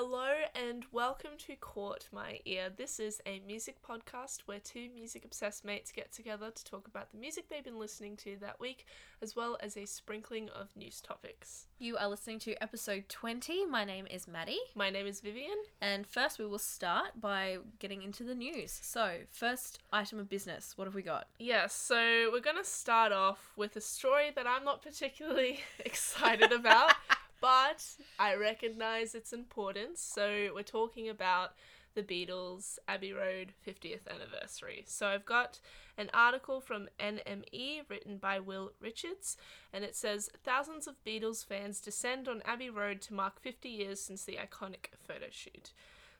Hello 0.00 0.30
and 0.54 0.84
welcome 0.92 1.32
to 1.38 1.56
Caught 1.56 2.08
My 2.12 2.38
Ear. 2.44 2.70
This 2.70 3.00
is 3.00 3.20
a 3.26 3.40
music 3.44 3.78
podcast 3.82 4.42
where 4.46 4.60
two 4.60 4.88
music 4.94 5.24
obsessed 5.24 5.64
mates 5.64 5.90
get 5.90 6.12
together 6.12 6.52
to 6.52 6.64
talk 6.64 6.86
about 6.86 7.10
the 7.10 7.18
music 7.18 7.48
they've 7.48 7.64
been 7.64 7.80
listening 7.80 8.16
to 8.18 8.36
that 8.40 8.60
week, 8.60 8.86
as 9.20 9.34
well 9.34 9.56
as 9.58 9.76
a 9.76 9.86
sprinkling 9.86 10.50
of 10.50 10.68
news 10.76 11.00
topics. 11.00 11.66
You 11.80 11.96
are 11.96 12.08
listening 12.08 12.38
to 12.40 12.54
episode 12.62 13.08
20. 13.08 13.66
My 13.66 13.84
name 13.84 14.06
is 14.08 14.28
Maddie. 14.28 14.60
My 14.76 14.88
name 14.88 15.08
is 15.08 15.20
Vivian. 15.20 15.58
And 15.80 16.06
first, 16.06 16.38
we 16.38 16.46
will 16.46 16.60
start 16.60 17.20
by 17.20 17.58
getting 17.80 18.02
into 18.04 18.22
the 18.22 18.36
news. 18.36 18.78
So, 18.80 19.16
first 19.32 19.80
item 19.92 20.20
of 20.20 20.28
business. 20.28 20.74
What 20.76 20.84
have 20.84 20.94
we 20.94 21.02
got? 21.02 21.26
Yes, 21.40 21.74
so 21.74 22.30
we're 22.32 22.38
going 22.38 22.56
to 22.56 22.62
start 22.62 23.10
off 23.10 23.50
with 23.56 23.74
a 23.74 23.80
story 23.80 24.30
that 24.36 24.46
I'm 24.46 24.64
not 24.64 24.80
particularly 24.80 25.58
excited 25.80 26.52
about, 26.52 26.92
but 27.40 27.84
I 28.18 28.34
recognize 28.34 29.14
its 29.14 29.32
importance. 29.32 30.00
So, 30.00 30.50
we're 30.54 30.62
talking 30.62 31.08
about 31.08 31.54
the 31.94 32.02
Beatles' 32.02 32.78
Abbey 32.86 33.12
Road 33.12 33.52
50th 33.66 34.06
anniversary. 34.08 34.84
So, 34.86 35.08
I've 35.08 35.24
got 35.24 35.60
an 35.96 36.10
article 36.14 36.60
from 36.60 36.88
NME 37.00 37.82
written 37.88 38.18
by 38.18 38.38
Will 38.38 38.72
Richards, 38.80 39.36
and 39.72 39.84
it 39.84 39.96
says 39.96 40.30
Thousands 40.44 40.86
of 40.86 41.02
Beatles 41.04 41.44
fans 41.44 41.80
descend 41.80 42.28
on 42.28 42.42
Abbey 42.44 42.70
Road 42.70 43.00
to 43.02 43.14
mark 43.14 43.40
50 43.40 43.68
years 43.68 44.00
since 44.00 44.24
the 44.24 44.38
iconic 44.38 44.86
photo 45.06 45.26
shoot. 45.30 45.72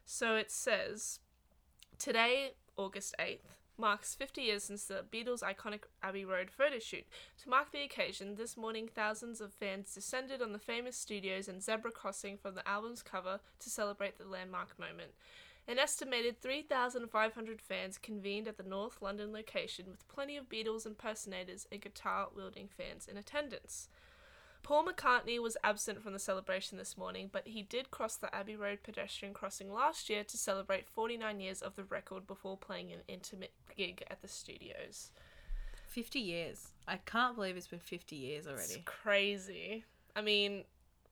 So, 0.04 0.36
it 0.36 0.50
says 0.50 1.20
Today, 1.98 2.52
August 2.76 3.14
8th, 3.18 3.57
marks 3.78 4.14
50 4.14 4.42
years 4.42 4.64
since 4.64 4.84
the 4.84 5.04
Beatles' 5.10 5.42
iconic 5.42 5.82
Abbey 6.02 6.24
Road 6.24 6.50
photo 6.50 6.78
shoot. 6.78 7.06
To 7.42 7.48
mark 7.48 7.70
the 7.70 7.82
occasion, 7.82 8.34
this 8.34 8.56
morning 8.56 8.88
thousands 8.92 9.40
of 9.40 9.52
fans 9.52 9.94
descended 9.94 10.42
on 10.42 10.52
the 10.52 10.58
famous 10.58 10.96
studios 10.96 11.48
and 11.48 11.62
zebra 11.62 11.92
crossing 11.92 12.36
from 12.36 12.54
the 12.54 12.66
album's 12.68 13.02
cover 13.02 13.40
to 13.60 13.70
celebrate 13.70 14.18
the 14.18 14.24
landmark 14.24 14.78
moment. 14.78 15.12
An 15.68 15.78
estimated 15.78 16.40
3,500 16.40 17.60
fans 17.60 17.98
convened 17.98 18.48
at 18.48 18.56
the 18.56 18.62
North 18.62 19.02
London 19.02 19.32
location 19.32 19.86
with 19.90 20.08
plenty 20.08 20.36
of 20.36 20.48
Beatles 20.48 20.86
impersonators 20.86 21.66
and 21.70 21.82
guitar 21.82 22.28
wielding 22.34 22.68
fans 22.68 23.06
in 23.06 23.18
attendance. 23.18 23.88
Paul 24.62 24.84
McCartney 24.86 25.40
was 25.40 25.56
absent 25.64 26.02
from 26.02 26.12
the 26.12 26.18
celebration 26.18 26.76
this 26.78 26.96
morning, 26.98 27.30
but 27.32 27.46
he 27.48 27.62
did 27.62 27.90
cross 27.90 28.16
the 28.16 28.34
Abbey 28.34 28.56
Road 28.56 28.80
pedestrian 28.82 29.32
crossing 29.32 29.72
last 29.72 30.10
year 30.10 30.24
to 30.24 30.36
celebrate 30.36 30.86
49 30.88 31.40
years 31.40 31.62
of 31.62 31.74
the 31.76 31.84
record 31.84 32.26
before 32.26 32.56
playing 32.56 32.92
an 32.92 33.00
intimate 33.08 33.52
gig 33.74 34.02
at 34.10 34.20
the 34.20 34.28
studios. 34.28 35.10
50 35.88 36.18
years. 36.18 36.68
I 36.86 36.98
can't 36.98 37.34
believe 37.34 37.56
it's 37.56 37.66
been 37.66 37.78
50 37.78 38.14
years 38.16 38.46
already. 38.46 38.74
It's 38.74 38.78
crazy. 38.84 39.84
I 40.14 40.20
mean, 40.20 40.64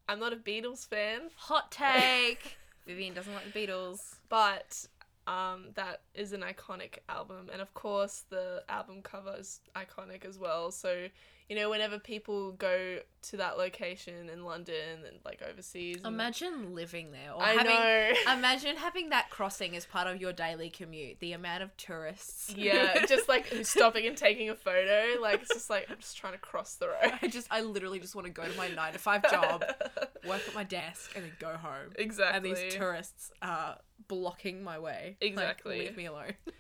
I'm 0.09 0.21
not 0.21 0.33
a 0.33 0.37
Beatles 0.37 0.87
fan, 0.87 1.31
Hot 1.37 1.71
take! 1.73 2.59
Vivian 2.87 3.15
doesn't 3.15 3.35
like 3.35 3.53
the 3.53 3.67
Beatles. 3.67 4.17
but 4.29 4.87
um, 5.27 5.69
that 5.75 6.03
is 6.15 6.33
an 6.33 6.43
iconic 6.43 6.99
album, 7.09 7.49
and 7.53 7.61
of 7.61 7.75
course 7.75 8.25
the 8.31 8.63
album 8.69 9.03
cover 9.03 9.35
is 9.39 9.61
iconic 9.75 10.25
as 10.25 10.39
well. 10.39 10.71
So 10.71 11.09
you 11.49 11.55
know, 11.55 11.71
whenever 11.71 12.01
people 12.01 12.53
go 12.53 12.99
to 13.23 13.37
that 13.37 13.57
location 13.57 14.29
in 14.29 14.45
London 14.45 15.05
and 15.07 15.19
like 15.25 15.43
overseas, 15.49 15.99
Imagine 16.05 16.75
living 16.75 17.13
there. 17.13 17.33
Or 17.33 17.43
I 17.43 17.53
having, 17.53 17.67
know. 17.67 18.13
Imagine 18.39 18.77
having 18.77 19.11
that 19.11 19.31
crossing 19.31 19.77
as 19.77 19.87
part 19.87 20.09
of 20.09 20.21
your 20.21 20.33
daily 20.33 20.71
commute. 20.71 21.21
The 21.21 21.33
amount 21.33 21.63
of 21.63 21.77
tourists. 21.77 22.53
yeah, 22.57 23.07
just 23.09 23.29
like 23.29 23.47
stopping 23.63 24.07
and 24.07 24.17
taking 24.17 24.51
a 24.51 24.57
photo. 24.57 25.21
Like 25.21 25.43
it's 25.43 25.55
just 25.55 25.71
like 25.71 25.87
I'm 25.89 25.99
just 25.99 26.17
trying 26.17 26.33
to 26.33 26.39
cross 26.41 26.75
the 26.75 26.89
road. 26.89 27.13
I 27.23 27.29
just, 27.29 27.47
I 27.51 27.61
literally 27.61 28.01
just 28.01 28.17
want 28.17 28.27
to 28.27 28.33
go 28.33 28.45
to 28.45 28.57
my 28.57 28.67
nine 28.69 28.95
to 28.95 28.99
five 28.99 29.23
job, 29.31 29.65
work 30.27 30.43
at 30.49 30.55
my 30.55 30.65
desk, 30.65 31.13
and 31.15 31.25
then 31.25 31.33
go 31.39 31.57
home. 31.57 31.93
exactly. 31.97 32.51
And 32.51 32.57
these 32.57 32.75
tourists 32.75 33.31
are 33.41 33.77
blocking 34.09 34.63
my 34.63 34.79
way. 34.79 35.17
Like, 35.21 35.31
Exactly. 35.31 35.79
leave 35.81 35.97
me 35.97 36.07
alone. 36.07 36.35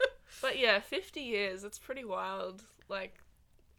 But 0.42 0.58
yeah, 0.58 0.80
50 0.90 1.20
years, 1.20 1.62
it's 1.64 1.78
pretty 1.78 2.04
wild. 2.04 2.64
Like, 2.88 3.14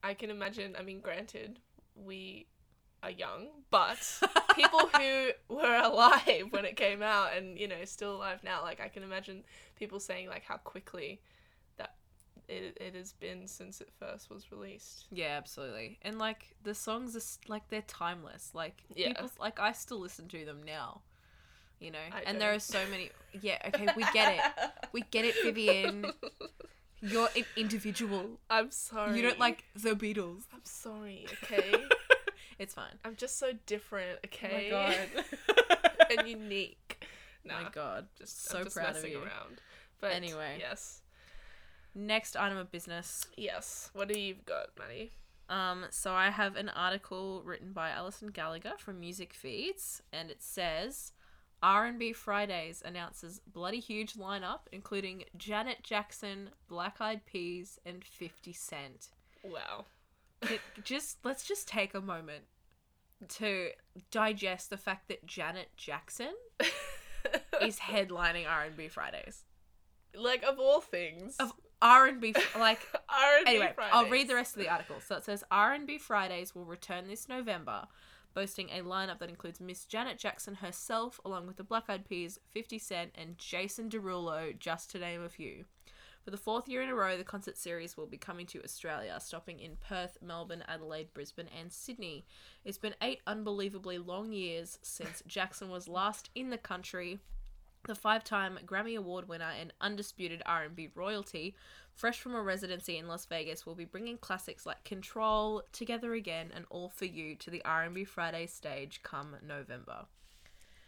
I 0.01 0.13
can 0.13 0.29
imagine, 0.29 0.75
I 0.79 0.81
mean, 0.83 1.01
granted, 1.01 1.59
we 1.95 2.47
are 3.03 3.11
young, 3.11 3.47
but 3.69 3.97
people 4.55 4.79
who 4.97 5.31
were 5.49 5.81
alive 5.83 6.47
when 6.51 6.63
it 6.65 6.75
came 6.77 7.03
out 7.03 7.35
and, 7.35 7.59
you 7.59 7.67
know, 7.67 7.83
still 7.83 8.15
alive 8.15 8.39
now, 8.43 8.61
like, 8.63 8.79
I 8.79 8.87
can 8.87 9.03
imagine 9.03 9.43
people 9.75 9.99
saying, 9.99 10.29
like, 10.29 10.43
how 10.45 10.57
quickly 10.57 11.21
that 11.77 11.95
it, 12.47 12.77
it 12.79 12.95
has 12.95 13.11
been 13.13 13.45
since 13.45 13.81
it 13.81 13.89
first 13.99 14.29
was 14.29 14.51
released. 14.51 15.05
Yeah, 15.11 15.35
absolutely. 15.37 15.99
And 16.01 16.17
like 16.17 16.55
the 16.63 16.73
songs 16.73 17.15
are 17.15 17.51
like 17.51 17.67
they're 17.69 17.81
timeless. 17.83 18.51
Like 18.53 18.81
Yeah. 18.95 19.09
people 19.09 19.29
like 19.39 19.59
I 19.59 19.73
still 19.73 19.99
listen 19.99 20.27
to 20.29 20.45
them 20.45 20.61
now. 20.65 21.01
You 21.79 21.91
know, 21.91 21.99
I 22.11 22.21
and 22.25 22.41
there 22.41 22.53
are 22.53 22.59
so 22.59 22.79
many. 22.89 23.11
Yeah, 23.39 23.57
okay, 23.67 23.87
we 23.95 24.03
get 24.13 24.35
it. 24.35 24.71
We 24.93 25.01
get 25.11 25.25
it, 25.25 25.35
Vivian. 25.43 26.05
You're 27.01 27.29
an 27.35 27.45
individual. 27.55 28.39
I'm 28.49 28.71
sorry. 28.71 29.15
You 29.15 29.21
don't 29.21 29.39
like 29.39 29.63
the 29.75 29.91
Beatles. 29.91 30.41
I'm 30.53 30.61
sorry, 30.63 31.25
okay? 31.43 31.73
It's 32.59 32.73
fine. 32.73 32.97
I'm 33.05 33.15
just 33.15 33.37
so 33.37 33.51
different, 33.67 34.17
okay? 34.25 34.71
Oh 34.73 34.77
my 34.77 34.95
god. 35.69 36.09
and 36.17 36.27
unique. 36.27 37.05
Nah, 37.45 37.61
my 37.61 37.69
god. 37.69 38.07
just 38.17 38.45
so 38.45 38.57
I'm 38.57 38.63
just 38.63 38.75
proud 38.75 38.95
of 38.95 39.07
you. 39.07 39.19
around. 39.19 39.61
But 40.01 40.13
Anyway. 40.13 40.57
yes. 40.59 41.01
Next 41.93 42.35
item 42.35 42.57
of 42.57 42.71
business. 42.71 43.27
Yes. 43.37 43.91
What 43.93 44.07
do 44.07 44.19
you've 44.19 44.43
got, 44.45 44.69
Maddie? 44.77 45.11
Um, 45.49 45.85
so 45.91 46.13
I 46.13 46.29
have 46.31 46.55
an 46.55 46.69
article 46.69 47.43
written 47.45 47.73
by 47.73 47.89
Alison 47.91 48.29
Gallagher 48.29 48.73
from 48.77 48.99
Music 48.99 49.33
Feeds, 49.33 50.01
and 50.11 50.31
it 50.31 50.41
says 50.41 51.13
R&B 51.63 52.13
Fridays 52.13 52.83
announces 52.85 53.39
bloody 53.39 53.79
huge 53.79 54.13
lineup, 54.13 54.61
including 54.71 55.23
Janet 55.37 55.83
Jackson, 55.83 56.51
Black 56.67 56.97
Eyed 56.99 57.25
Peas, 57.25 57.79
and 57.85 58.03
Fifty 58.03 58.53
Cent. 58.53 59.09
Wow. 59.43 59.85
It, 60.43 60.61
just 60.83 61.17
let's 61.23 61.47
just 61.47 61.67
take 61.67 61.93
a 61.93 62.01
moment 62.01 62.43
to 63.27 63.69
digest 64.11 64.69
the 64.69 64.77
fact 64.77 65.07
that 65.07 65.25
Janet 65.25 65.69
Jackson 65.75 66.33
is 67.61 67.79
headlining 67.89 68.47
R&B 68.47 68.87
Fridays. 68.89 69.43
like 70.15 70.43
of 70.43 70.59
all 70.59 70.81
things. 70.81 71.35
Of 71.37 71.53
R&B 71.81 72.33
like 72.59 72.79
R&B 73.09 73.49
anyway, 73.51 73.73
I'll 73.91 74.09
read 74.09 74.27
the 74.27 74.35
rest 74.35 74.55
of 74.55 74.61
the 74.61 74.69
article. 74.69 74.97
So 75.05 75.15
it 75.15 75.25
says 75.25 75.43
R&B 75.51 75.97
Fridays 75.97 76.55
will 76.55 76.65
return 76.65 77.07
this 77.07 77.29
November, 77.29 77.87
boasting 78.37 78.69
a 78.69 78.83
lineup 78.83 79.17
that 79.17 79.31
includes 79.31 79.59
Miss 79.59 79.85
Janet 79.85 80.19
Jackson 80.19 80.53
herself, 80.53 81.19
along 81.25 81.47
with 81.47 81.57
the 81.57 81.63
Black 81.63 81.85
Eyed 81.89 82.07
Peas, 82.07 82.39
50 82.53 82.77
Cent, 82.77 83.11
and 83.15 83.35
Jason 83.39 83.89
Derulo, 83.89 84.55
just 84.59 84.91
to 84.91 84.99
name 84.99 85.23
a 85.23 85.29
few. 85.29 85.65
For 86.23 86.29
the 86.29 86.37
fourth 86.37 86.69
year 86.69 86.83
in 86.83 86.89
a 86.89 86.93
row, 86.93 87.17
the 87.17 87.23
concert 87.23 87.57
series 87.57 87.97
will 87.97 88.05
be 88.05 88.19
coming 88.19 88.45
to 88.45 88.63
Australia, 88.63 89.17
stopping 89.19 89.59
in 89.59 89.77
Perth, 89.77 90.19
Melbourne, 90.21 90.63
Adelaide, 90.67 91.15
Brisbane, 91.15 91.49
and 91.59 91.73
Sydney. 91.73 92.27
It's 92.63 92.77
been 92.77 92.93
eight 93.01 93.21
unbelievably 93.25 93.97
long 93.97 94.31
years 94.31 94.77
since 94.83 95.23
Jackson 95.25 95.71
was 95.71 95.87
last 95.87 96.29
in 96.35 96.51
the 96.51 96.59
country. 96.59 97.17
The 97.87 97.95
five-time 97.95 98.59
Grammy 98.65 98.97
Award 98.97 99.29
winner 99.29 99.49
and 99.59 99.71
undisputed 99.79 100.43
R&B 100.45 100.89
royalty, 100.93 101.55
fresh 101.93 102.19
from 102.19 102.35
a 102.35 102.41
residency 102.41 102.97
in 102.97 103.07
Las 103.07 103.25
Vegas, 103.25 103.65
will 103.65 103.75
be 103.75 103.85
bringing 103.85 104.17
classics 104.17 104.65
like 104.65 104.83
"Control," 104.83 105.63
"Together 105.71 106.13
Again," 106.13 106.51
and 106.53 106.65
"All 106.69 106.89
for 106.89 107.05
You" 107.05 107.35
to 107.37 107.49
the 107.49 107.63
R&B 107.63 108.03
Friday 108.03 108.45
stage 108.47 108.99
come 109.03 109.37
November. 109.41 110.05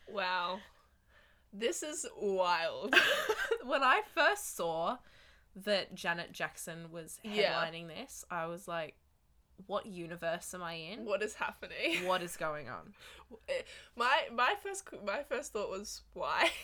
Wow. 0.10 0.60
This 1.54 1.84
is 1.84 2.06
wild. 2.18 2.94
when 3.64 3.82
I 3.82 4.02
first 4.14 4.56
saw 4.58 4.98
that 5.56 5.96
Janet 5.96 6.34
Jackson 6.34 6.92
was 6.92 7.20
Yeah. 7.24 7.54
headlining 7.54 7.88
this, 7.88 8.26
I 8.30 8.46
was 8.48 8.68
like, 8.68 8.96
"What 9.68 9.86
universe 9.86 10.54
am 10.54 10.64
I 10.64 10.74
in? 10.74 11.06
what 11.06 11.22
is 11.22 11.36
happening? 11.36 12.06
What 12.06 12.22
is 12.22 12.38
going 12.38 12.70
on?" 12.70 12.94
My 13.96 14.28
my 14.34 14.56
first 14.64 14.84
my 15.06 15.24
first 15.24 15.54
thought 15.54 15.70
was 15.70 16.02
why? 16.14 16.50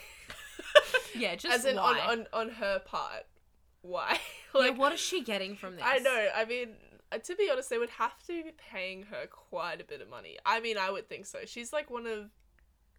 Yeah, 1.13 1.35
just 1.35 1.53
As 1.53 1.65
in 1.65 1.75
why? 1.77 1.99
on, 1.99 2.19
on 2.21 2.27
on 2.33 2.49
her 2.55 2.79
part. 2.79 3.23
Why? 3.81 4.19
yeah, 4.55 4.69
what 4.71 4.93
is 4.93 4.99
she 4.99 5.23
getting 5.23 5.55
from 5.55 5.75
this? 5.75 5.83
I 5.85 5.99
know. 5.99 6.27
I 6.35 6.43
mean, 6.45 6.69
uh, 7.11 7.19
to 7.19 7.35
be 7.35 7.49
honest, 7.51 7.69
they 7.69 7.77
would 7.77 7.89
have 7.91 8.17
to 8.27 8.43
be 8.43 8.51
paying 8.71 9.03
her 9.03 9.25
quite 9.27 9.79
a 9.79 9.83
bit 9.83 10.01
of 10.01 10.09
money. 10.09 10.37
I 10.45 10.59
mean, 10.59 10.77
I 10.77 10.89
would 10.91 11.07
think 11.07 11.25
so. 11.25 11.39
She's 11.45 11.71
like 11.71 11.89
one 11.89 12.05
of 12.07 12.29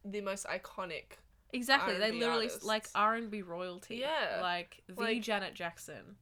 the 0.05 0.20
most 0.20 0.47
iconic. 0.47 1.19
Exactly. 1.53 1.94
They 1.99 2.05
R&B 2.06 2.20
literally 2.20 2.47
artists. 2.47 2.65
like 2.65 2.87
R 2.94 3.15
and 3.15 3.31
B 3.31 3.43
royalty. 3.43 3.97
Yeah. 3.97 4.38
Like 4.43 4.82
the 4.88 5.00
Like- 5.03 5.23
Janet 5.23 5.55
Jackson. 5.55 6.17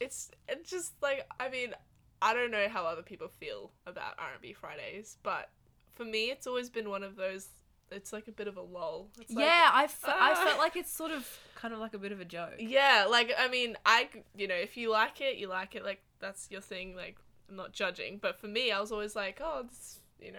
It's 0.00 0.30
it's 0.48 0.70
just 0.70 0.92
like 1.02 1.26
I 1.38 1.48
mean, 1.48 1.74
I 2.22 2.34
don't 2.34 2.50
know 2.50 2.68
how 2.68 2.84
other 2.84 3.02
people 3.02 3.28
feel 3.28 3.72
about 3.86 4.14
R 4.18 4.32
and 4.32 4.42
B 4.42 4.52
Fridays, 4.52 5.18
but 5.22 5.50
for 5.90 6.04
me, 6.04 6.30
it's 6.30 6.46
always 6.46 6.70
been 6.70 6.88
one 6.88 7.02
of 7.02 7.16
those. 7.16 7.48
It's 7.90 8.12
like 8.12 8.28
a 8.28 8.32
bit 8.32 8.46
of 8.46 8.56
a 8.56 8.62
lull. 8.62 9.08
It's 9.20 9.32
like, 9.32 9.44
yeah, 9.44 9.70
I, 9.72 9.86
fe- 9.88 10.12
I 10.12 10.34
ah. 10.36 10.44
felt 10.44 10.58
like 10.58 10.76
it's 10.76 10.92
sort 10.92 11.10
of 11.10 11.28
kind 11.56 11.74
of 11.74 11.80
like 11.80 11.94
a 11.94 11.98
bit 11.98 12.12
of 12.12 12.20
a 12.20 12.24
joke. 12.24 12.54
Yeah, 12.58 13.06
like 13.10 13.32
I 13.38 13.48
mean, 13.48 13.76
I 13.84 14.08
you 14.36 14.46
know, 14.46 14.54
if 14.54 14.76
you 14.76 14.90
like 14.90 15.20
it, 15.20 15.36
you 15.36 15.48
like 15.48 15.74
it. 15.74 15.84
Like 15.84 16.02
that's 16.20 16.48
your 16.50 16.60
thing. 16.60 16.94
Like 16.94 17.16
I'm 17.48 17.56
not 17.56 17.72
judging, 17.72 18.18
but 18.18 18.38
for 18.38 18.46
me, 18.46 18.70
I 18.70 18.80
was 18.80 18.92
always 18.92 19.16
like, 19.16 19.40
oh, 19.42 19.64
this, 19.68 20.00
you 20.20 20.32
know, 20.32 20.38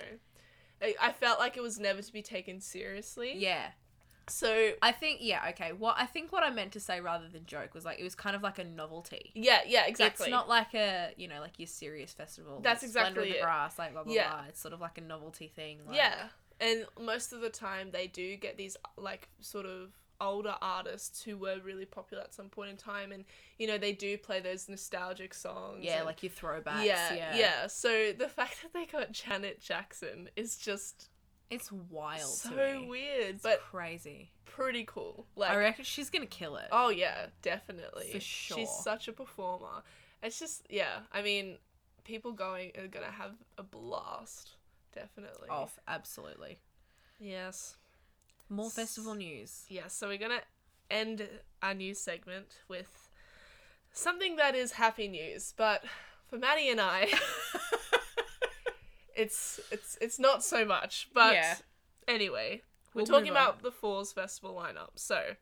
I, 0.82 0.96
I 1.02 1.12
felt 1.12 1.40
like 1.40 1.58
it 1.58 1.62
was 1.62 1.80
never 1.80 2.02
to 2.02 2.14
be 2.14 2.22
taken 2.22 2.62
seriously. 2.62 3.34
Yeah. 3.38 3.68
So 4.28 4.72
I 4.82 4.92
think 4.92 5.20
yeah, 5.22 5.48
okay. 5.50 5.72
Well, 5.74 5.94
I 5.98 6.06
think 6.06 6.32
what 6.32 6.44
I 6.44 6.50
meant 6.52 6.72
to 6.74 6.80
say 6.80 7.02
rather 7.02 7.28
than 7.28 7.46
joke 7.46 7.74
was 7.74 7.84
like 7.86 8.00
it 8.00 8.04
was 8.04 8.16
kind 8.16 8.36
of 8.36 8.44
like 8.44 8.60
a 8.60 8.64
novelty. 8.64 9.32
yeah, 9.34 9.62
yeah, 9.66 9.86
exactly. 9.88 10.26
It's 10.26 10.32
not 10.32 10.48
like 10.48 10.74
a 10.74 11.12
you 11.18 11.28
know 11.28 11.40
like 11.42 11.58
your 11.60 11.68
serious 11.68 12.14
festival. 12.14 12.60
That's 12.64 12.84
like 12.84 12.92
Splendor 12.92 13.10
exactly 13.22 13.32
the 13.34 13.38
it. 13.40 13.42
Grass, 13.44 13.80
like 13.80 13.94
blah 13.94 14.04
blah 14.04 14.14
Yeah. 14.14 14.30
blah. 14.30 14.44
It's 14.50 14.62
sort 14.62 14.74
of 14.74 14.82
like 14.82 14.98
a 14.98 15.02
novelty 15.02 15.48
thing. 15.48 15.80
Like, 15.88 15.96
yeah, 15.98 16.28
and 16.60 16.86
most 17.00 17.34
of 17.34 17.42
the 17.42 17.50
time 17.50 17.90
they 17.92 18.08
do 18.08 18.36
get 18.38 18.58
these 18.58 18.78
like 18.98 19.28
sort 19.40 19.66
of 19.66 19.90
older 20.22 20.54
artists 20.62 21.24
who 21.24 21.36
were 21.36 21.58
really 21.64 21.84
popular 21.86 22.22
at 22.22 22.32
some 22.32 22.48
point 22.48 22.70
in 22.70 22.78
time, 22.78 23.12
and 23.12 23.26
you 23.58 23.66
know 23.66 23.78
they 23.80 23.92
do 23.92 24.18
play 24.20 24.40
those 24.40 24.70
nostalgic 24.70 25.34
songs. 25.34 25.80
yeah, 25.84 25.98
and- 25.98 26.06
like 26.06 26.22
your 26.22 26.32
throwbacks. 26.32 26.86
yeah, 26.86 27.14
Yeah, 27.14 27.36
yeah, 27.36 27.68
So 27.68 28.14
the 28.18 28.30
fact 28.38 28.62
that 28.62 28.72
they 28.72 28.86
got 28.86 29.12
Janet 29.12 29.60
Jackson 29.60 30.30
is 30.36 30.58
just 30.58 31.10
It's 31.52 31.72
wild. 31.72 32.22
so 32.22 32.86
weird, 32.88 33.36
It's 33.36 33.44
but 33.44 33.60
crazy. 33.62 34.32
pretty 34.46 34.86
cool. 34.88 35.28
Like, 35.36 35.52
I 35.52 35.58
reckon 35.58 35.84
she's 35.86 36.10
gonna 36.10 36.26
kill 36.26 36.56
it. 36.56 36.68
oh 36.72 36.90
yeah, 36.90 37.28
definitely 37.44 38.08
For 38.12 38.20
sure. 38.20 38.58
She's 38.58 38.70
such 38.70 39.08
a 39.08 39.14
performer. 39.14 39.84
It's 40.24 40.40
just 40.40 40.66
yeah. 40.70 41.00
I 41.12 41.22
mean, 41.22 41.58
people 42.06 42.32
going 42.32 42.72
are 42.78 42.88
gonna 42.88 43.12
have 43.12 43.34
a 43.58 43.64
blast. 43.64 44.52
Definitely. 44.96 45.50
Off, 45.50 45.78
absolutely. 45.88 46.58
Yes. 47.20 47.76
More 48.50 48.70
festival 48.70 49.14
news. 49.16 49.66
Yeah, 49.70 49.88
so 49.88 50.08
we're 50.08 50.18
gonna 50.18 50.42
end 50.90 51.28
our 51.62 51.74
news 51.74 52.00
segment 52.00 52.58
with 52.68 53.10
something 53.94 54.36
that 54.38 54.56
is 54.56 54.74
happy 54.74 55.08
news, 55.08 55.54
but 55.58 55.84
for 56.30 56.38
Maddie 56.38 56.70
and 56.70 56.80
I, 56.82 57.08
it's 59.22 59.60
it's 59.72 59.98
it's 60.02 60.20
not 60.20 60.44
so 60.44 60.66
much. 60.66 61.10
But 61.14 61.34
Yeah. 61.34 61.56
anyway, 62.08 62.62
we're 62.94 63.00
We'll 63.02 63.06
talking 63.06 63.30
about 63.30 63.62
the 63.64 63.72
Falls 63.72 64.12
Festival 64.14 64.54
lineup. 64.56 64.92
So, 64.96 65.36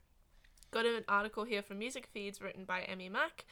got 0.72 0.86
an 0.86 1.04
article 1.08 1.44
here 1.46 1.62
from 1.62 1.80
Music 1.80 2.08
Feeds 2.08 2.42
written 2.42 2.66
by 2.66 2.82
Emmy 2.82 3.10
Mack, 3.10 3.46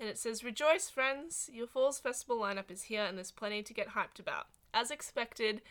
and 0.00 0.08
it 0.08 0.18
says, 0.18 0.42
"Rejoice, 0.44 0.90
friends! 0.90 1.48
Your 1.52 1.66
Falls 1.66 2.00
Festival 2.00 2.38
lineup 2.38 2.70
is 2.70 2.84
here, 2.84 3.04
and 3.04 3.16
there's 3.16 3.30
plenty 3.30 3.62
to 3.62 3.74
get 3.74 3.90
hyped 3.90 4.18
about. 4.18 4.46
As 4.72 4.90
expected." 4.90 5.62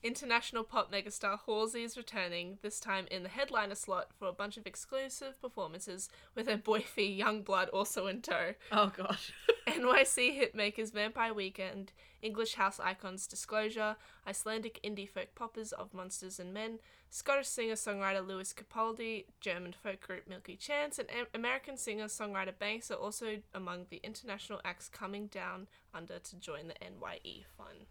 International 0.00 0.62
pop 0.62 0.92
megastar 0.92 1.40
Halsey 1.44 1.82
is 1.82 1.96
returning, 1.96 2.58
this 2.62 2.78
time 2.78 3.08
in 3.10 3.24
the 3.24 3.28
headliner 3.28 3.74
slot 3.74 4.12
for 4.16 4.28
a 4.28 4.32
bunch 4.32 4.56
of 4.56 4.64
exclusive 4.64 5.40
performances 5.42 6.08
with 6.36 6.46
her 6.46 6.56
boyfriend 6.56 7.18
Yungblud 7.18 7.68
also 7.72 8.06
in 8.06 8.22
tow. 8.22 8.54
Oh 8.70 8.92
gosh. 8.96 9.32
NYC 9.70 10.40
hitmakers 10.40 10.92
Vampire 10.92 11.34
Weekend, 11.34 11.92
English 12.22 12.54
house 12.54 12.80
icons 12.80 13.26
Disclosure, 13.26 13.96
Icelandic 14.26 14.80
indie 14.82 15.08
folk 15.08 15.34
poppers 15.34 15.72
of 15.72 15.94
Monsters 15.94 16.40
and 16.40 16.52
Men, 16.52 16.78
Scottish 17.10 17.48
singer 17.48 17.74
songwriter 17.74 18.26
Lewis 18.26 18.52
Capaldi, 18.52 19.24
German 19.40 19.72
folk 19.72 20.00
group 20.00 20.28
Milky 20.28 20.56
Chance, 20.56 20.98
and 20.98 21.08
A- 21.10 21.36
American 21.36 21.76
singer 21.76 22.06
songwriter 22.06 22.56
Banks 22.58 22.90
are 22.90 22.94
also 22.94 23.38
among 23.54 23.86
the 23.90 24.00
international 24.02 24.60
acts 24.64 24.88
coming 24.88 25.26
down 25.26 25.68
under 25.94 26.18
to 26.18 26.36
join 26.36 26.68
the 26.68 26.74
NYE 26.80 27.44
fun. 27.56 27.86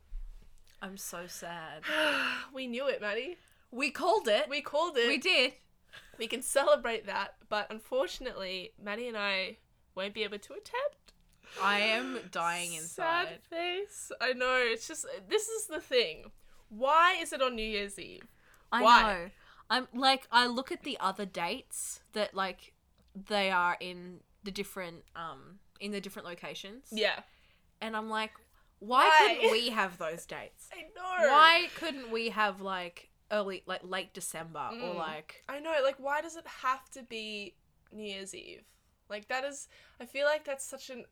I'm 0.81 0.97
so 0.97 1.25
sad. 1.27 1.83
we 2.53 2.67
knew 2.67 2.87
it, 2.87 3.01
Maddie. 3.01 3.37
We 3.71 3.89
called 3.91 4.27
it. 4.27 4.47
We 4.49 4.61
called 4.61 4.97
it. 4.97 5.07
We 5.07 5.17
did. 5.17 5.53
We 6.17 6.27
can 6.27 6.41
celebrate 6.41 7.05
that, 7.07 7.35
but 7.49 7.67
unfortunately, 7.71 8.73
Maddie 8.81 9.07
and 9.07 9.17
I 9.17 9.57
won't 9.95 10.13
be 10.13 10.23
able 10.23 10.39
to 10.39 10.53
attempt. 10.53 11.13
I 11.61 11.79
am 11.79 12.19
dying 12.31 12.73
inside. 12.73 13.27
Sad 13.27 13.39
face. 13.49 14.11
I 14.21 14.33
know. 14.33 14.61
It's 14.63 14.87
just 14.87 15.05
this 15.29 15.47
is 15.47 15.67
the 15.67 15.79
thing. 15.79 16.31
Why 16.69 17.15
is 17.21 17.33
it 17.33 17.41
on 17.41 17.55
New 17.55 17.65
Year's 17.65 17.97
Eve? 17.97 18.27
I 18.71 18.81
Why? 18.83 19.01
know. 19.01 19.29
I'm 19.69 19.87
like 19.93 20.27
I 20.31 20.47
look 20.47 20.71
at 20.71 20.83
the 20.83 20.97
other 20.99 21.25
dates 21.25 22.01
that 22.13 22.33
like 22.33 22.73
they 23.15 23.49
are 23.51 23.77
in 23.79 24.19
the 24.43 24.51
different 24.51 25.03
um 25.15 25.59
in 25.79 25.91
the 25.91 26.01
different 26.01 26.27
locations. 26.27 26.87
Yeah. 26.91 27.19
And 27.81 27.95
I'm 27.95 28.09
like, 28.09 28.31
why, 28.79 29.07
Why? 29.07 29.35
couldn't 29.35 29.51
we 29.51 29.69
have 29.69 29.97
those 29.97 30.25
dates? 30.37 30.69
I 30.73 30.81
know. 30.95 31.31
Why 31.31 31.67
couldn't 31.77 32.11
we 32.11 32.29
have 32.29 32.61
like 32.61 33.09
early 33.31 33.63
like 33.65 33.81
late 33.83 34.13
December 34.13 34.69
or 34.71 34.93
Mm. 34.93 34.97
like 34.97 35.43
I 35.49 35.59
know. 35.59 35.73
Like, 35.83 35.95
why 35.99 36.21
does 36.21 36.35
it 36.37 36.45
have 36.63 36.89
to 36.91 37.03
be 37.03 37.55
New 37.91 38.03
Year's 38.05 38.33
Eve? 38.35 38.63
Like, 39.09 39.27
that 39.29 39.43
is. 39.45 39.67
I 40.01 40.05
feel 40.05 40.25
like 40.25 40.43
that's 40.45 40.65
such 40.65 40.89
an 40.89 41.05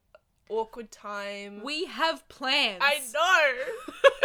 awkward 0.49 0.91
time. 0.91 1.61
we 1.63 1.85
have 1.85 2.27
plans. 2.29 2.79
I 2.81 2.99
know. 3.13 3.73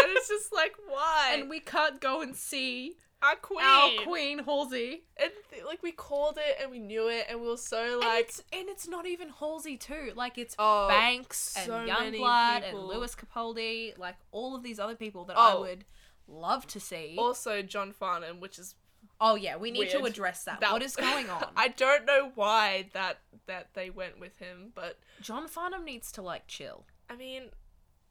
and 0.05 0.17
it's 0.17 0.29
just 0.29 0.53
like, 0.53 0.75
why? 0.89 1.35
and 1.39 1.49
we 1.51 1.61
can't 1.61 2.01
go 2.01 2.21
and 2.23 2.35
see 2.37 2.97
our 3.23 3.37
queen. 3.37 3.65
our 3.65 3.91
queen 4.05 4.39
Halsey. 4.39 5.03
And 5.23 5.31
th- 5.51 5.65
like 5.65 5.83
we 5.83 5.93
called 5.93 6.39
it 6.39 6.57
and 6.63 6.71
we 6.71 6.79
knew 6.79 7.09
it 7.09 7.27
and 7.29 7.41
we 7.41 7.49
were 7.49 7.57
so 7.59 7.93
and 7.93 8.01
like 8.01 8.21
it's 8.25 8.43
and 8.53 8.69
it's 8.69 8.89
not 8.89 9.07
even 9.07 9.29
Halsey 9.29 9.77
too. 9.77 10.13
Like 10.15 10.39
it's 10.39 10.55
oh 10.59 10.89
Banks 10.89 11.55
and 11.57 11.67
so 11.67 11.73
Yungblud 11.87 12.63
and. 12.69 12.79
Lewis 12.79 13.15
Capaldi, 13.15 13.97
like 13.99 14.17
all 14.33 14.57
of 14.57 14.63
these 14.63 14.79
other 14.81 14.95
people 14.97 15.25
that 15.27 15.37
I 15.39 15.53
Oh. 15.53 15.61
would 15.61 15.85
love 16.27 16.67
to 16.69 16.81
see. 16.81 17.17
also 17.19 17.61
John 17.61 17.93
Farnham, 17.93 18.41
which 18.41 18.59
is 18.59 18.75
oh 19.21 19.35
yeah, 19.35 19.57
we 19.57 19.71
need 19.71 19.91
to 19.91 20.03
address 20.05 20.45
that. 20.45 20.61
that- 20.61 20.73
What 20.73 20.83
is 20.83 20.97
going 20.97 21.29
on? 21.37 21.47
I 21.57 21.69
don't 21.69 22.05
know 22.07 22.33
why 22.35 22.89
that 22.93 23.19
that 23.47 23.75
they 23.75 23.91
went 23.91 24.19
with 24.21 24.39
him, 24.39 24.73
but 24.75 24.99
John 25.21 25.49
Farnham 25.49 25.85
needs 25.85 26.13
to 26.13 26.23
like 26.23 26.47
chill. 26.47 26.85
I 27.09 27.17
mean, 27.17 27.51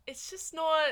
it's 0.07 0.29
just 0.29 0.53
not. 0.53 0.87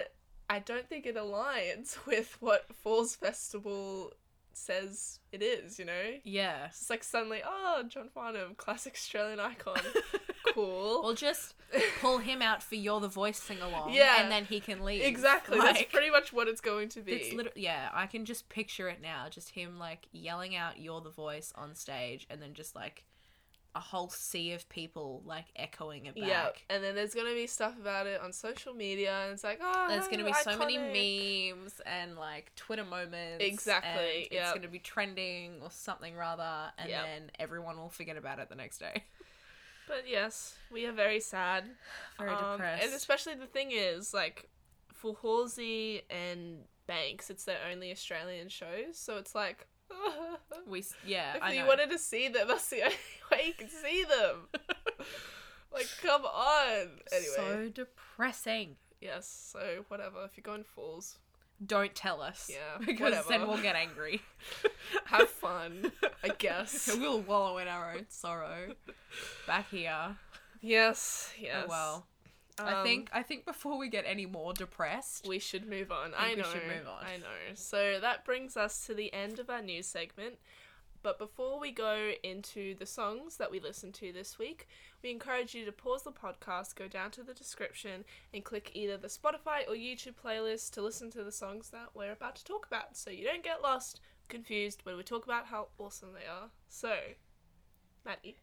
I 0.50 0.60
don't 0.60 0.88
think 0.88 1.06
it 1.06 1.16
aligns 1.18 1.98
with 2.06 2.38
what 2.40 2.74
Falls 2.74 3.16
Festival 3.16 4.14
says 4.57 5.19
it 5.31 5.42
is. 5.44 5.80
You 5.80 5.86
know, 5.86 6.13
Yeah. 6.24 6.65
it's 6.68 6.89
like 6.89 7.04
suddenly, 7.04 7.42
oh, 7.45 7.83
John 7.88 8.09
Farnham, 8.13 8.56
classic 8.56 8.94
Australian 8.95 9.39
icon, 9.39 9.80
cool. 10.54 11.01
Well, 11.04 11.13
just 11.13 11.54
pull 12.01 12.18
him 12.19 12.42
out 12.42 12.63
for 12.63 12.75
"You're 12.75 13.00
the 13.00 13.07
Voice" 13.07 13.38
sing 13.42 13.62
along, 13.62 13.94
Yeah. 13.94 14.21
and 14.21 14.31
then 14.31 14.45
he 14.45 14.59
can 14.59 14.83
leave. 14.83 15.01
exactly. 15.04 15.57
That's 15.59 15.83
pretty 15.83 16.09
much 16.09 16.33
what 16.33 16.48
it's 16.48 16.62
going 16.62 16.89
to 16.89 17.01
be. 17.01 17.13
It's 17.13 17.33
literally 17.33 17.62
yeah. 17.62 17.89
I 17.94 18.07
can 18.07 18.25
just 18.25 18.50
picture 18.50 18.89
it 18.89 19.01
now. 19.01 19.27
Just 19.30 19.50
him 19.51 19.77
like 19.77 20.07
yelling 20.12 20.56
out 20.56 20.80
"You're 20.80 21.01
the 21.01 21.09
Voice" 21.12 21.54
on 21.56 21.75
stage, 21.75 22.25
and 22.30 22.42
then 22.42 22.54
just 22.54 22.75
like 22.75 23.04
a 23.78 23.80
whole 23.80 24.10
sea 24.10 24.54
of 24.54 24.68
people 24.70 25.22
like 25.24 25.46
echoing 25.56 26.08
it 26.08 26.16
back. 26.16 26.24
Yeah, 26.28 26.50
and 26.70 26.84
then 26.84 26.96
there's 26.96 27.14
gonna 27.14 27.34
be 27.36 27.46
stuff 27.46 27.76
about 27.80 28.08
it 28.08 28.20
on 28.20 28.34
social 28.34 28.74
media, 28.74 29.14
and 29.24 29.34
it's 29.34 29.44
like, 29.44 29.60
oh, 29.62 29.86
There's 29.88 30.08
gonna 30.08 30.26
be 30.26 30.34
so 30.34 30.58
many 30.58 30.78
memes 30.78 31.80
and 31.86 32.18
like 32.18 32.54
Twitter 32.56 32.84
moments. 32.84 33.38
Exactly, 33.46 34.28
It's 34.32 34.52
gonna 34.54 34.68
be 34.68 34.80
trending 34.80 35.62
or 35.62 35.70
something 35.70 36.16
rather, 36.16 36.72
and 36.80 36.90
Yep. 36.90 37.04
then 37.06 37.32
everyone 37.40 37.78
will 37.78 37.90
forget 37.90 38.18
about 38.18 38.40
it 38.40 38.50
the 38.50 38.56
next 38.56 38.80
day. 38.80 39.04
But 39.88 40.04
yes, 40.07 40.56
we 40.72 40.86
are 40.86 40.92
very 40.92 41.19
sad. 41.22 41.69
Very 42.19 42.31
Um, 42.31 42.52
depressed. 42.54 42.84
And 42.84 42.94
especially 42.94 43.36
the 43.36 43.46
thing 43.46 43.72
is, 43.72 44.14
like, 44.14 44.50
for 44.94 45.16
Halsey 45.22 46.02
and 46.10 46.66
Banks, 46.88 47.30
it's 47.30 47.46
their 47.46 47.60
only 47.72 47.92
Australian 47.92 48.50
shows, 48.50 48.98
so 48.98 49.18
it's 49.18 49.34
like, 49.36 49.68
we 50.68 50.83
yeah. 51.06 51.36
if 51.38 51.44
I 51.44 51.54
you 51.54 51.62
know. 51.62 51.68
wanted 51.68 51.90
to 51.92 51.97
see 52.00 52.28
them, 52.28 52.47
that's 52.47 52.69
the 52.69 52.83
only 52.83 52.95
way 53.31 53.42
you 53.47 53.54
can 53.54 53.69
see 53.69 54.04
them. 54.04 54.47
like, 55.74 55.88
come 56.02 56.26
on. 56.26 56.88
Anyway, 57.12 57.33
So 57.36 57.69
depressing. 57.74 58.76
yes. 59.02 59.50
So 59.54 59.86
whatever. 59.88 60.24
If 60.26 60.31
you're 60.38 60.44
going 60.44 60.64
Falls, 60.64 61.18
Don't 61.66 61.94
tell 61.95 62.21
us. 62.21 62.50
Yeah, 62.52 62.78
Because 62.86 63.26
then 63.28 63.47
we'll 63.47 63.62
get 63.62 63.76
angry. 63.76 64.21
have 65.06 65.30
fun. 65.30 65.92
I 66.24 66.30
guess. 66.38 66.95
we'll 67.00 67.21
wallow 67.21 67.57
in 67.57 67.68
our 67.68 67.94
own 67.94 68.06
sorrow. 68.09 68.74
Back 69.45 69.69
here. 69.71 70.18
Yes. 70.62 71.31
Yes. 71.40 71.64
Oh 71.66 71.69
well. 71.69 72.07
I 72.59 72.73
Um, 72.80 72.83
think 72.85 73.09
I 73.14 73.21
think 73.23 73.45
before 73.45 73.78
we 73.78 73.87
get 73.90 74.06
any 74.07 74.26
more 74.26 74.54
depressed, 74.54 75.28
We 75.28 75.40
should 75.40 75.68
move 75.68 75.92
on. 75.92 76.14
I 76.14 76.18
I, 76.18 76.26
think 76.28 76.37
we 76.37 76.44
know. 76.44 76.49
should 76.52 76.68
move 76.68 76.87
on. 76.87 77.04
I 77.06 77.18
know. 77.18 77.54
So 77.56 77.99
that 77.99 78.26
brings 78.26 78.57
us 78.57 78.85
to 78.87 78.94
the 78.94 79.14
end 79.14 79.40
of 79.40 79.49
our 79.49 79.61
news 79.61 79.87
segment. 79.87 80.40
But 81.04 81.19
before 81.19 81.59
we 81.59 81.71
go 81.71 82.14
into 82.23 82.73
the 82.76 82.87
songs 82.87 83.37
that 83.37 83.52
we 83.52 83.59
listened 83.59 83.94
to 83.95 84.11
this 84.11 84.40
week, 84.40 84.68
we 85.04 85.11
encourage 85.11 85.54
you 85.54 85.64
to 85.64 85.71
pause 85.71 86.02
the 86.04 86.11
podcast, 86.11 86.76
go 86.76 86.87
down 86.87 87.11
to 87.11 87.23
the 87.23 87.35
description, 87.35 88.04
and 88.33 88.44
click 88.44 88.71
either 88.73 88.97
the 88.97 89.07
Spotify 89.07 89.66
or 89.68 89.76
YouTube 89.76 90.16
playlist 90.21 90.71
to 90.71 90.81
listen 90.81 91.11
to 91.11 91.23
the 91.23 91.31
songs 91.31 91.69
that 91.69 91.90
we're 91.94 92.11
about 92.11 92.35
to 92.37 92.44
talk 92.44 92.66
about 92.66 92.97
so 92.97 93.11
you 93.11 93.23
don't 93.23 93.44
get 93.44 93.61
lost, 93.61 94.02
confused 94.28 94.81
when 94.83 94.97
we 94.97 95.04
talk 95.04 95.23
about 95.23 95.45
how 95.45 95.68
awesome 95.78 96.14
they 96.14 96.26
are. 96.26 96.49
So, 96.68 96.97
Maddie, 98.04 98.40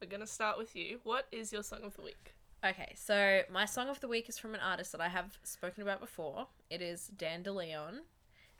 we're 0.00 0.08
going 0.08 0.20
to 0.20 0.26
start 0.26 0.58
with 0.58 0.74
you. 0.74 1.00
What 1.04 1.26
is 1.30 1.52
your 1.52 1.62
song 1.62 1.84
of 1.84 1.94
the 1.94 2.02
week? 2.02 2.34
Okay, 2.64 2.94
so 2.96 3.42
my 3.52 3.66
song 3.66 3.90
of 3.90 4.00
the 4.00 4.08
week 4.08 4.26
is 4.28 4.38
from 4.38 4.54
an 4.54 4.60
artist 4.60 4.92
that 4.92 5.00
I 5.00 5.08
have 5.08 5.38
spoken 5.42 5.82
about 5.82 6.00
before. 6.00 6.46
It 6.70 6.80
is 6.80 7.08
Dan 7.08 7.42
DeLeon 7.42 7.98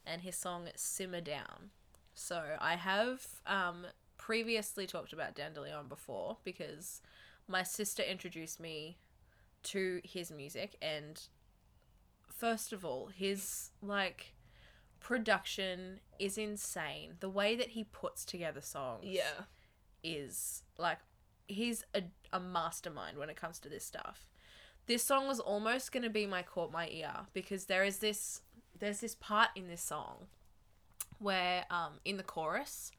and 0.04 0.20
his 0.20 0.37
song 0.37 0.68
Simmer 0.76 1.23
Down. 1.23 1.70
So 2.14 2.56
I 2.61 2.75
have 2.76 3.26
um, 3.46 3.87
previously 4.18 4.87
talked 4.87 5.14
about 5.14 5.34
Dan 5.34 5.54
DeLeon 5.54 5.88
before 5.88 6.37
because 6.44 7.00
my 7.49 7.62
sister 7.62 8.02
introduced 8.02 8.61
me 8.61 8.99
to 9.62 10.02
his 10.04 10.30
music 10.30 10.76
and 10.82 11.23
first 12.30 12.75
of 12.75 12.84
all, 12.84 13.06
his 13.06 13.70
like 13.80 14.34
production 15.00 16.00
is 16.18 16.37
insane. 16.37 17.14
The 17.20 17.30
way 17.30 17.56
that 17.56 17.68
he 17.68 17.84
puts 17.84 18.26
together 18.26 18.61
songs 18.61 19.04
Yeah. 19.06 19.44
is 20.02 20.62
like 20.76 20.99
he's 21.46 21.84
a, 21.94 22.02
a 22.32 22.40
mastermind 22.40 23.18
when 23.18 23.30
it 23.30 23.36
comes 23.36 23.58
to 23.60 23.68
this 23.68 23.84
stuff. 23.84 24.26
This 24.86 25.02
song 25.02 25.26
was 25.28 25.40
almost 25.40 25.92
going 25.92 26.02
to 26.02 26.10
be 26.10 26.26
my 26.26 26.42
caught 26.42 26.70
my 26.72 26.88
ear 26.88 27.12
because 27.32 27.64
there 27.66 27.84
is 27.84 27.98
this 27.98 28.42
there's 28.78 29.00
this 29.00 29.14
part 29.14 29.48
in 29.54 29.68
this 29.68 29.80
song 29.82 30.26
where 31.18 31.64
um 31.70 31.92
in 32.04 32.16
the 32.16 32.22
chorus 32.22 32.90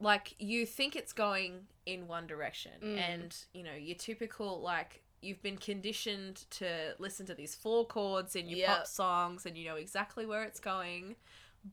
like 0.00 0.34
you 0.38 0.64
think 0.64 0.94
it's 0.94 1.12
going 1.12 1.62
in 1.86 2.06
one 2.06 2.26
direction 2.26 2.72
Mm. 2.82 2.98
and 2.98 3.36
you 3.52 3.62
know 3.64 3.74
your 3.74 3.96
typical 3.96 4.60
like 4.60 5.02
you've 5.20 5.42
been 5.42 5.56
conditioned 5.58 6.44
to 6.50 6.94
listen 6.98 7.26
to 7.26 7.34
these 7.34 7.54
four 7.54 7.84
chords 7.84 8.36
in 8.36 8.48
your 8.48 8.58
Yep. 8.60 8.68
pop 8.68 8.86
songs 8.86 9.44
and 9.46 9.58
you 9.58 9.68
know 9.68 9.74
exactly 9.74 10.24
where 10.24 10.44
it's 10.44 10.60
going 10.60 11.16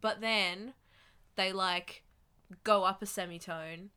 but 0.01 0.19
then 0.21 0.73
they 1.35 1.51
like 1.53 2.03
go 2.63 2.83
up 2.83 3.01
a 3.03 3.05
semitone 3.05 3.91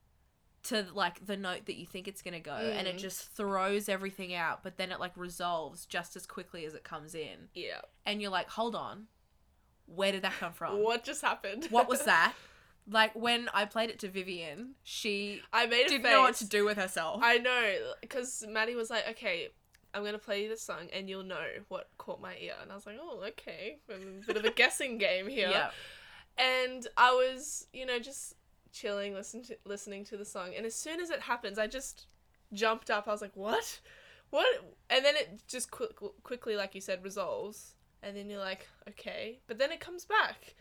to 0.64 0.86
like 0.92 1.24
the 1.26 1.36
note 1.36 1.66
that 1.66 1.76
you 1.76 1.86
think 1.86 2.08
it's 2.08 2.20
going 2.22 2.34
to 2.34 2.40
go 2.40 2.52
and 2.52 2.86
it 2.88 2.96
Mm. 2.96 3.00
just 3.00 3.32
throws 3.34 3.88
everything 3.88 4.34
out 4.34 4.62
but 4.62 4.76
then 4.76 4.90
it 4.90 4.98
like 5.00 5.16
resolves 5.16 5.86
just 5.86 6.16
as 6.16 6.26
quickly 6.26 6.64
as 6.64 6.74
it 6.74 6.82
comes 6.84 7.14
in 7.14 7.48
Yeah. 7.54 7.80
and 8.04 8.20
you're 8.20 8.30
like 8.30 8.48
hold 8.50 8.74
on 8.74 9.06
where 9.86 10.12
did 10.12 10.22
that 10.22 10.34
come 10.38 10.52
from 10.52 10.82
What 10.82 11.04
just 11.04 11.22
happened? 11.22 11.66
what 11.70 11.88
was 11.88 12.02
that 12.04 12.34
like 12.90 13.14
when 13.14 13.48
i 13.54 13.64
played 13.64 13.90
it 13.90 13.98
to 14.00 14.08
vivian 14.08 14.74
she 14.82 15.40
I 15.52 15.66
made 15.66 15.86
a 15.86 15.88
didn't 15.90 16.02
face. 16.04 16.12
know 16.12 16.22
what 16.22 16.34
to 16.36 16.46
do 16.48 16.64
with 16.64 16.76
herself 16.76 17.20
I 17.22 17.38
know, 17.38 17.74
because 18.00 18.44
Maddie 18.48 18.74
was 18.74 18.90
like, 18.90 19.08
okay, 19.10 19.48
I'm 19.94 20.02
to 20.12 20.18
play 20.18 20.42
you 20.42 20.48
this 20.48 20.62
song 20.62 20.88
and 20.92 21.08
you'll 21.08 21.22
know 21.24 21.46
what 21.68 21.88
caught 21.98 22.20
my 22.20 22.34
ear. 22.38 22.52
And 22.60 22.70
I 22.70 22.74
was 22.74 22.84
like, 22.84 22.96
oh, 23.00 23.22
okay. 23.28 23.78
A 23.88 24.26
bit 24.26 24.36
of 24.36 24.44
a 24.44 24.50
guessing 24.50 24.98
game 24.98 25.28
here. 25.28 25.48
yeah 25.50 25.70
And 26.36 26.86
I 26.96 27.12
was, 27.12 27.66
you 27.72 27.86
know, 27.86 27.98
just 27.98 28.34
chilling, 28.72 29.14
listen 29.14 29.42
to, 29.44 29.56
listening 29.64 30.04
to 30.06 30.16
the 30.16 30.24
song. 30.24 30.52
And 30.56 30.64
as 30.66 30.74
soon 30.74 31.00
as 31.00 31.10
it 31.10 31.20
happens, 31.20 31.58
I 31.58 31.66
just 31.66 32.06
jumped 32.52 32.90
up. 32.90 33.06
I 33.08 33.12
was 33.12 33.22
like, 33.22 33.36
what? 33.36 33.80
What? 34.30 34.46
And 34.90 35.04
then 35.04 35.16
it 35.16 35.40
just 35.48 35.70
quick, 35.70 35.96
quickly, 36.22 36.54
like 36.56 36.74
you 36.74 36.80
said, 36.80 37.02
resolves. 37.02 37.74
And 38.02 38.16
then 38.16 38.28
you're 38.28 38.40
like, 38.40 38.68
okay. 38.88 39.40
But 39.46 39.58
then 39.58 39.72
it 39.72 39.80
comes 39.80 40.04
back. 40.04 40.54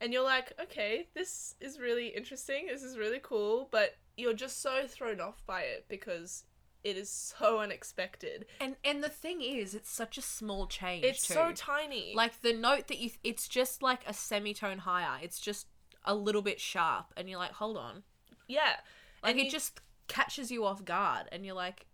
And 0.00 0.12
you're 0.12 0.24
like, 0.24 0.52
okay, 0.60 1.06
this 1.14 1.54
is 1.60 1.78
really 1.80 2.08
interesting. 2.08 2.66
This 2.66 2.82
is 2.82 2.98
really 2.98 3.20
cool. 3.22 3.68
But 3.70 3.96
you're 4.16 4.34
just 4.34 4.60
so 4.60 4.86
thrown 4.86 5.20
off 5.20 5.42
by 5.46 5.62
it 5.62 5.86
because 5.88 6.44
it 6.84 6.96
is 6.96 7.10
so 7.10 7.58
unexpected. 7.60 8.46
and 8.60 8.76
and 8.84 9.02
the 9.02 9.08
thing 9.08 9.42
is 9.42 9.74
it's 9.74 9.90
such 9.90 10.16
a 10.18 10.22
small 10.22 10.66
change 10.66 11.04
It's 11.04 11.26
too. 11.26 11.34
so 11.34 11.52
tiny. 11.52 12.12
like 12.14 12.40
the 12.42 12.52
note 12.52 12.86
that 12.88 12.98
you 12.98 13.10
it's 13.24 13.48
just 13.48 13.82
like 13.82 14.00
a 14.06 14.12
semitone 14.14 14.78
higher 14.78 15.18
it's 15.20 15.40
just 15.40 15.66
a 16.06 16.14
little 16.14 16.42
bit 16.42 16.60
sharp 16.60 17.06
and 17.16 17.28
you're 17.28 17.38
like 17.38 17.52
hold 17.52 17.76
on. 17.76 18.02
Yeah. 18.48 18.76
like 19.22 19.32
And 19.32 19.40
it 19.40 19.44
you- 19.46 19.50
just 19.50 19.80
catches 20.08 20.50
you 20.52 20.64
off 20.64 20.84
guard 20.84 21.26
and 21.32 21.44
you're 21.44 21.54
like 21.54 21.86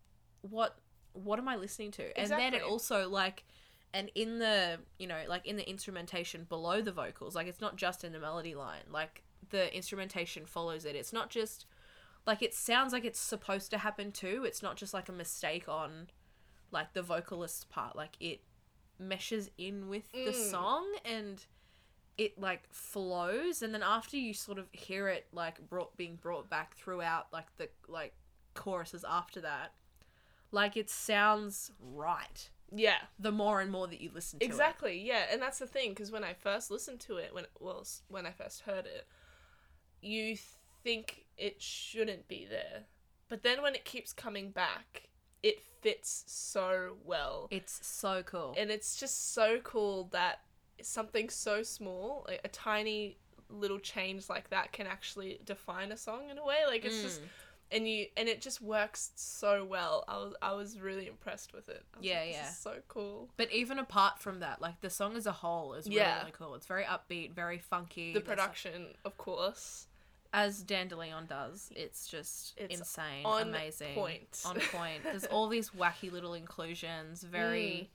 what 0.43 0.77
what 1.15 1.39
am 1.39 1.49
i 1.49 1.57
listening 1.57 1.91
to? 1.93 2.19
And 2.19 2.31
then 2.31 2.53
it 2.55 2.63
also 2.63 3.09
like 3.09 3.45
and 3.95 4.11
in 4.15 4.39
the 4.39 4.79
you 4.99 5.07
know 5.07 5.21
like 5.29 5.47
in 5.47 5.57
the 5.57 5.69
instrumentation 5.69 6.45
below 6.49 6.81
the 6.83 6.93
vocals 6.93 7.35
like 7.35 7.47
it's 7.47 7.61
not 7.61 7.77
just 7.77 8.05
in 8.05 8.13
the 8.13 8.19
melody 8.21 8.55
line 8.55 8.83
like 8.91 9.23
the 9.51 9.75
instrumentation 9.75 10.47
follows 10.47 10.85
it. 10.85 10.95
It's 10.97 11.13
not 11.13 11.29
just 11.31 11.67
like 12.27 12.43
it 12.43 12.55
sounds 12.55 12.93
like 12.93 13.05
it's 13.05 13.19
supposed 13.21 13.71
to 13.73 13.79
happen 13.79 14.13
too. 14.13 14.45
It's 14.47 14.63
not 14.63 14.77
just 14.77 14.95
like 14.95 15.09
a 15.09 15.13
mistake 15.13 15.69
on 15.69 16.09
like 16.71 16.93
the 16.95 17.03
vocalist 17.03 17.69
part. 17.69 17.97
Like 17.97 18.17
it 18.21 18.41
meshes 18.99 19.51
in 19.59 19.89
with 19.89 20.11
the 20.13 20.31
Mm. 20.33 20.51
song 20.51 20.87
and 21.05 21.45
it 22.19 22.39
like 22.39 22.63
flows 22.71 23.63
and 23.63 23.73
then 23.73 23.83
after 23.83 24.17
you 24.17 24.35
sort 24.35 24.59
of 24.59 24.67
hear 24.73 25.09
it 25.09 25.27
like 25.33 25.67
brought 25.69 25.97
being 25.97 26.17
brought 26.17 26.51
back 26.51 26.75
throughout 26.77 27.27
like 27.33 27.47
the 27.57 27.69
like 27.89 28.13
choruses 28.55 29.05
after 29.09 29.41
that 29.41 29.73
like 30.53 30.77
it 30.77 30.91
sounds 30.91 31.73
right. 31.81 32.51
Yeah. 32.75 32.99
the 33.19 33.33
more 33.33 33.61
and 33.61 33.71
more 33.71 33.87
that 33.89 34.01
you 34.01 34.11
listen 34.15 34.39
to 34.39 34.45
it. 34.45 34.49
Exactly, 34.49 34.99
yeah, 35.01 35.25
and 35.31 35.43
that's 35.43 35.59
the 35.59 35.67
thing 35.67 35.91
because 35.91 36.11
when 36.11 36.25
I 36.25 36.35
first 36.35 36.71
listened 36.71 37.01
to 37.01 37.17
it, 37.17 37.35
when 37.35 37.45
well, 37.59 37.85
when 38.09 38.27
I 38.27 38.31
first 38.31 38.61
heard 38.63 38.87
it, 38.87 39.07
you 40.01 40.37
think 40.85 41.27
it 41.37 41.61
shouldn't 41.61 42.29
be 42.29 42.47
there, 42.49 42.85
but 43.29 43.43
then 43.43 43.63
when 43.63 43.75
it 43.75 43.85
keeps 43.85 44.13
coming 44.13 44.51
back, 44.51 45.09
it 45.43 45.61
fits 45.81 46.25
so 46.27 46.97
well, 47.05 47.49
it's 47.51 47.87
so 47.87 48.23
cool. 48.23 48.55
And 48.57 48.71
it's 48.71 48.97
just 48.97 49.35
so 49.35 49.59
cool 49.63 50.09
that 50.13 50.41
something 50.85 51.29
so 51.31 51.63
small, 51.63 52.25
like 52.29 52.41
a 52.45 52.49
tiny 52.49 53.17
little 53.49 53.79
change 53.79 54.29
like 54.29 54.51
that, 54.51 54.73
can 54.73 54.87
actually 54.87 55.41
define 55.45 55.93
a 55.93 55.97
song 55.97 56.31
in 56.31 56.39
a 56.39 56.45
way. 56.45 56.59
Like 56.67 56.85
it's 56.85 57.03
just 57.03 57.21
Mm. 57.23 57.27
and 57.73 57.89
you 57.89 58.07
and 58.17 58.29
it 58.29 58.41
just 58.43 58.61
works 58.61 59.13
so 59.15 59.65
well. 59.65 60.05
I 60.09 60.17
was 60.19 60.35
I 60.43 60.53
was 60.53 60.79
really 60.81 61.07
impressed 61.07 61.53
with 61.53 61.69
it. 61.69 61.85
Yeah, 62.01 62.21
like, 62.21 62.31
yeah. 62.33 62.49
so 62.51 62.77
cool. 62.89 63.29
but 63.37 63.51
even 63.53 63.79
apart 63.79 64.19
from 64.19 64.41
that 64.41 64.61
like 64.61 64.81
the 64.81 64.91
song 64.91 65.17
as 65.17 65.27
a 65.27 65.33
whole 65.33 65.75
is 65.75 65.87
really, 65.87 65.97
Yeah. 65.99 66.21
really 66.21 66.33
cool 66.33 66.55
it's 66.55 66.67
very 66.67 66.85
upbeat 66.85 67.33
very 67.33 67.59
funky 67.59 68.13
The 68.13 68.21
There's, 68.21 68.29
like- 68.29 68.39
production, 68.39 68.95
of 69.05 69.17
course. 69.19 69.87
as 70.35 70.63
dandelion 70.63 71.27
does 71.27 71.71
it's 71.77 72.07
just 72.09 72.55
It's 72.57 72.79
insane 72.79 73.25
on 73.27 73.49
amazing 73.49 73.95
point. 73.95 74.41
on 74.47 74.59
point 74.61 75.03
there's 75.05 75.27
all 75.27 75.49
these 75.49 75.71
wacky 75.71 76.11
little 76.11 76.33
inclusions 76.35 77.23
Mm. 77.83 77.87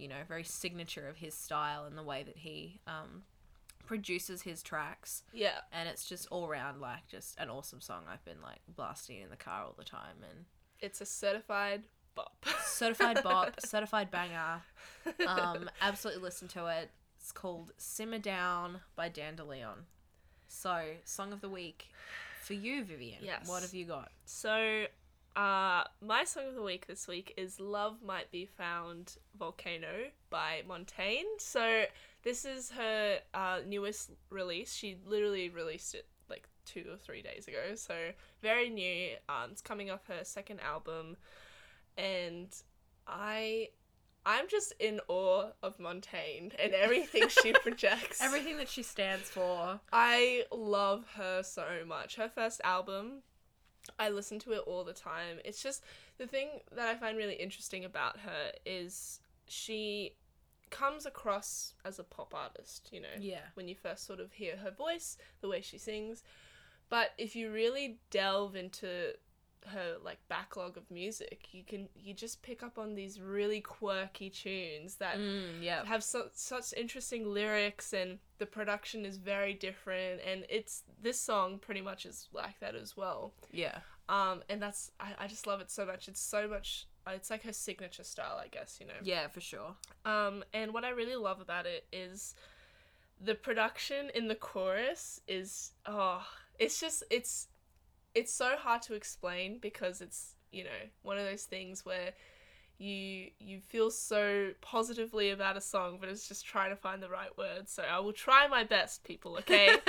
You 0.00 0.08
know 0.08 0.16
very 0.26 0.44
signature 0.44 1.06
of 1.08 1.16
his 1.18 1.34
style 1.34 1.84
and 1.84 1.96
the 1.98 2.02
way 2.02 2.22
that 2.22 2.36
he 2.38 2.80
um 2.86 3.22
produces 3.86 4.42
his 4.42 4.62
tracks. 4.62 5.24
Yeah. 5.32 5.58
and 5.72 5.88
it's 5.88 6.04
just 6.04 6.28
all 6.30 6.48
round 6.48 6.80
like 6.80 7.06
just 7.08 7.38
an 7.38 7.50
awesome 7.50 7.80
song. 7.80 8.02
I've 8.10 8.24
been 8.24 8.40
like 8.42 8.60
blasting 8.68 9.20
in 9.20 9.30
the 9.30 9.36
car 9.36 9.64
all 9.64 9.74
the 9.76 9.84
time 9.84 10.16
and 10.22 10.44
It's 10.80 11.00
a 11.00 11.06
certified 11.06 11.82
bop. 12.14 12.44
certified 12.64 13.22
bop 13.24 13.60
certified 13.60 14.10
banger. 14.10 14.62
Um 15.26 15.68
absolutely 15.80 16.22
listen 16.22 16.46
to 16.48 16.66
it. 16.66 16.90
It's 17.20 17.32
called 17.32 17.72
simmer 17.78 18.18
down 18.18 18.80
by 18.96 19.08
dandelion. 19.08 19.86
So 20.48 20.82
song 21.04 21.32
of 21.32 21.40
the 21.40 21.48
week 21.48 21.86
for 22.42 22.54
you 22.54 22.84
vivian. 22.84 23.18
Yes. 23.22 23.48
what 23.48 23.62
have 23.62 23.74
you 23.74 23.84
got? 23.84 24.10
So, 24.24 24.84
uh, 25.40 25.84
my 26.02 26.22
song 26.24 26.48
of 26.48 26.54
the 26.54 26.62
week 26.62 26.86
this 26.86 27.08
week 27.08 27.32
is 27.38 27.58
Love 27.58 28.02
Might 28.04 28.30
Be 28.30 28.44
Found 28.58 29.16
Volcano 29.38 30.10
by 30.28 30.62
Montaigne. 30.68 31.24
So, 31.38 31.84
this 32.22 32.44
is 32.44 32.70
her 32.72 33.20
uh, 33.32 33.60
newest 33.66 34.10
release. 34.28 34.74
She 34.74 34.98
literally 35.06 35.48
released 35.48 35.94
it 35.94 36.06
like 36.28 36.46
two 36.66 36.84
or 36.90 36.98
three 36.98 37.22
days 37.22 37.48
ago. 37.48 37.74
So, 37.74 37.94
very 38.42 38.68
new. 38.68 39.12
Um, 39.30 39.52
it's 39.52 39.62
coming 39.62 39.90
off 39.90 40.06
her 40.08 40.24
second 40.24 40.60
album. 40.60 41.16
And 41.96 42.48
I. 43.06 43.68
I'm 44.26 44.48
just 44.48 44.74
in 44.78 45.00
awe 45.08 45.46
of 45.62 45.80
Montaigne 45.80 46.50
and 46.62 46.74
everything 46.74 47.28
she 47.42 47.52
projects. 47.62 48.20
everything 48.20 48.58
that 48.58 48.68
she 48.68 48.82
stands 48.82 49.30
for 49.30 49.80
I 49.94 50.44
love 50.52 51.06
her 51.16 51.42
so 51.42 51.64
much. 51.88 52.16
Her 52.16 52.28
first 52.28 52.60
album, 52.62 53.22
I 53.98 54.08
listen 54.10 54.38
to 54.40 54.52
it 54.52 54.62
all 54.66 54.84
the 54.84 54.92
time. 54.92 55.38
It's 55.44 55.62
just 55.62 55.84
the 56.18 56.26
thing 56.26 56.60
that 56.74 56.88
I 56.88 56.94
find 56.94 57.16
really 57.16 57.34
interesting 57.34 57.84
about 57.84 58.20
her 58.20 58.52
is 58.64 59.20
she 59.46 60.14
comes 60.70 61.04
across 61.04 61.74
as 61.84 61.98
a 61.98 62.04
pop 62.04 62.34
artist, 62.34 62.88
you 62.92 63.00
know, 63.00 63.08
yeah 63.18 63.40
when 63.54 63.68
you 63.68 63.74
first 63.74 64.06
sort 64.06 64.20
of 64.20 64.32
hear 64.32 64.56
her 64.56 64.70
voice, 64.70 65.16
the 65.40 65.48
way 65.48 65.60
she 65.60 65.78
sings. 65.78 66.22
But 66.88 67.10
if 67.18 67.36
you 67.36 67.50
really 67.50 67.98
delve 68.10 68.56
into 68.56 69.12
her 69.66 69.96
like 70.02 70.18
backlog 70.28 70.76
of 70.76 70.90
music, 70.90 71.48
you 71.52 71.62
can 71.64 71.88
you 71.94 72.14
just 72.14 72.42
pick 72.42 72.62
up 72.62 72.78
on 72.78 72.94
these 72.94 73.20
really 73.20 73.60
quirky 73.60 74.30
tunes 74.30 74.96
that 74.96 75.16
mm, 75.18 75.62
yeah 75.62 75.84
have 75.84 76.02
su- 76.02 76.30
such 76.32 76.72
interesting 76.76 77.26
lyrics 77.26 77.92
and 77.92 78.18
the 78.38 78.46
production 78.46 79.04
is 79.04 79.16
very 79.16 79.54
different 79.54 80.20
and 80.26 80.44
it's 80.48 80.82
this 81.02 81.20
song 81.20 81.58
pretty 81.58 81.80
much 81.80 82.06
is 82.06 82.28
like 82.32 82.58
that 82.60 82.74
as 82.74 82.96
well. 82.96 83.32
Yeah. 83.52 83.78
Um 84.08 84.42
and 84.48 84.60
that's 84.60 84.90
i, 84.98 85.12
I 85.18 85.26
just 85.26 85.46
love 85.46 85.60
it 85.60 85.70
so 85.70 85.84
much. 85.86 86.08
It's 86.08 86.20
so 86.20 86.48
much 86.48 86.86
uh, 87.06 87.12
it's 87.14 87.30
like 87.30 87.42
her 87.44 87.52
signature 87.52 88.04
style 88.04 88.38
i 88.42 88.48
guess 88.48 88.78
you 88.80 88.86
know? 88.86 88.92
Yeah 89.02 89.28
for 89.28 89.40
sure. 89.40 89.74
Um 90.04 90.44
and 90.52 90.72
what 90.72 90.84
i 90.84 90.90
really 90.90 91.16
love 91.16 91.40
about 91.40 91.66
it 91.66 91.86
is 91.92 92.34
the 93.20 93.34
production 93.34 94.10
in 94.14 94.28
the 94.28 94.34
chorus 94.34 95.20
is 95.28 95.72
oh 95.86 96.24
it's 96.58 96.80
just 96.80 97.02
it's 97.10 97.48
it's 98.14 98.32
so 98.32 98.56
hard 98.56 98.82
to 98.82 98.94
explain 98.94 99.58
because 99.58 100.00
it's 100.00 100.34
you 100.52 100.64
know 100.64 100.70
one 101.02 101.18
of 101.18 101.24
those 101.24 101.44
things 101.44 101.84
where 101.84 102.12
you 102.78 103.28
you 103.38 103.60
feel 103.60 103.90
so 103.90 104.50
positively 104.60 105.30
about 105.30 105.56
a 105.56 105.60
song 105.60 105.98
but 106.00 106.08
it's 106.08 106.26
just 106.26 106.44
trying 106.44 106.70
to 106.70 106.76
find 106.76 107.02
the 107.02 107.08
right 107.08 107.36
words. 107.36 107.72
So 107.72 107.82
i 107.82 107.98
will 108.00 108.12
try 108.12 108.48
my 108.48 108.64
best 108.64 109.04
people 109.04 109.36
okay? 109.38 109.76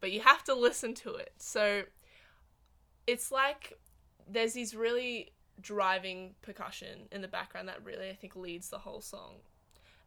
But 0.00 0.12
you 0.12 0.20
have 0.22 0.42
to 0.44 0.54
listen 0.54 0.94
to 0.94 1.14
it. 1.16 1.34
So 1.36 1.82
it's 3.06 3.30
like 3.30 3.78
there's 4.26 4.54
these 4.54 4.74
really 4.74 5.32
driving 5.60 6.34
percussion 6.40 7.00
in 7.12 7.20
the 7.20 7.28
background 7.28 7.68
that 7.68 7.84
really 7.84 8.08
i 8.08 8.14
think 8.14 8.34
leads 8.34 8.70
the 8.70 8.78
whole 8.78 9.02
song. 9.02 9.34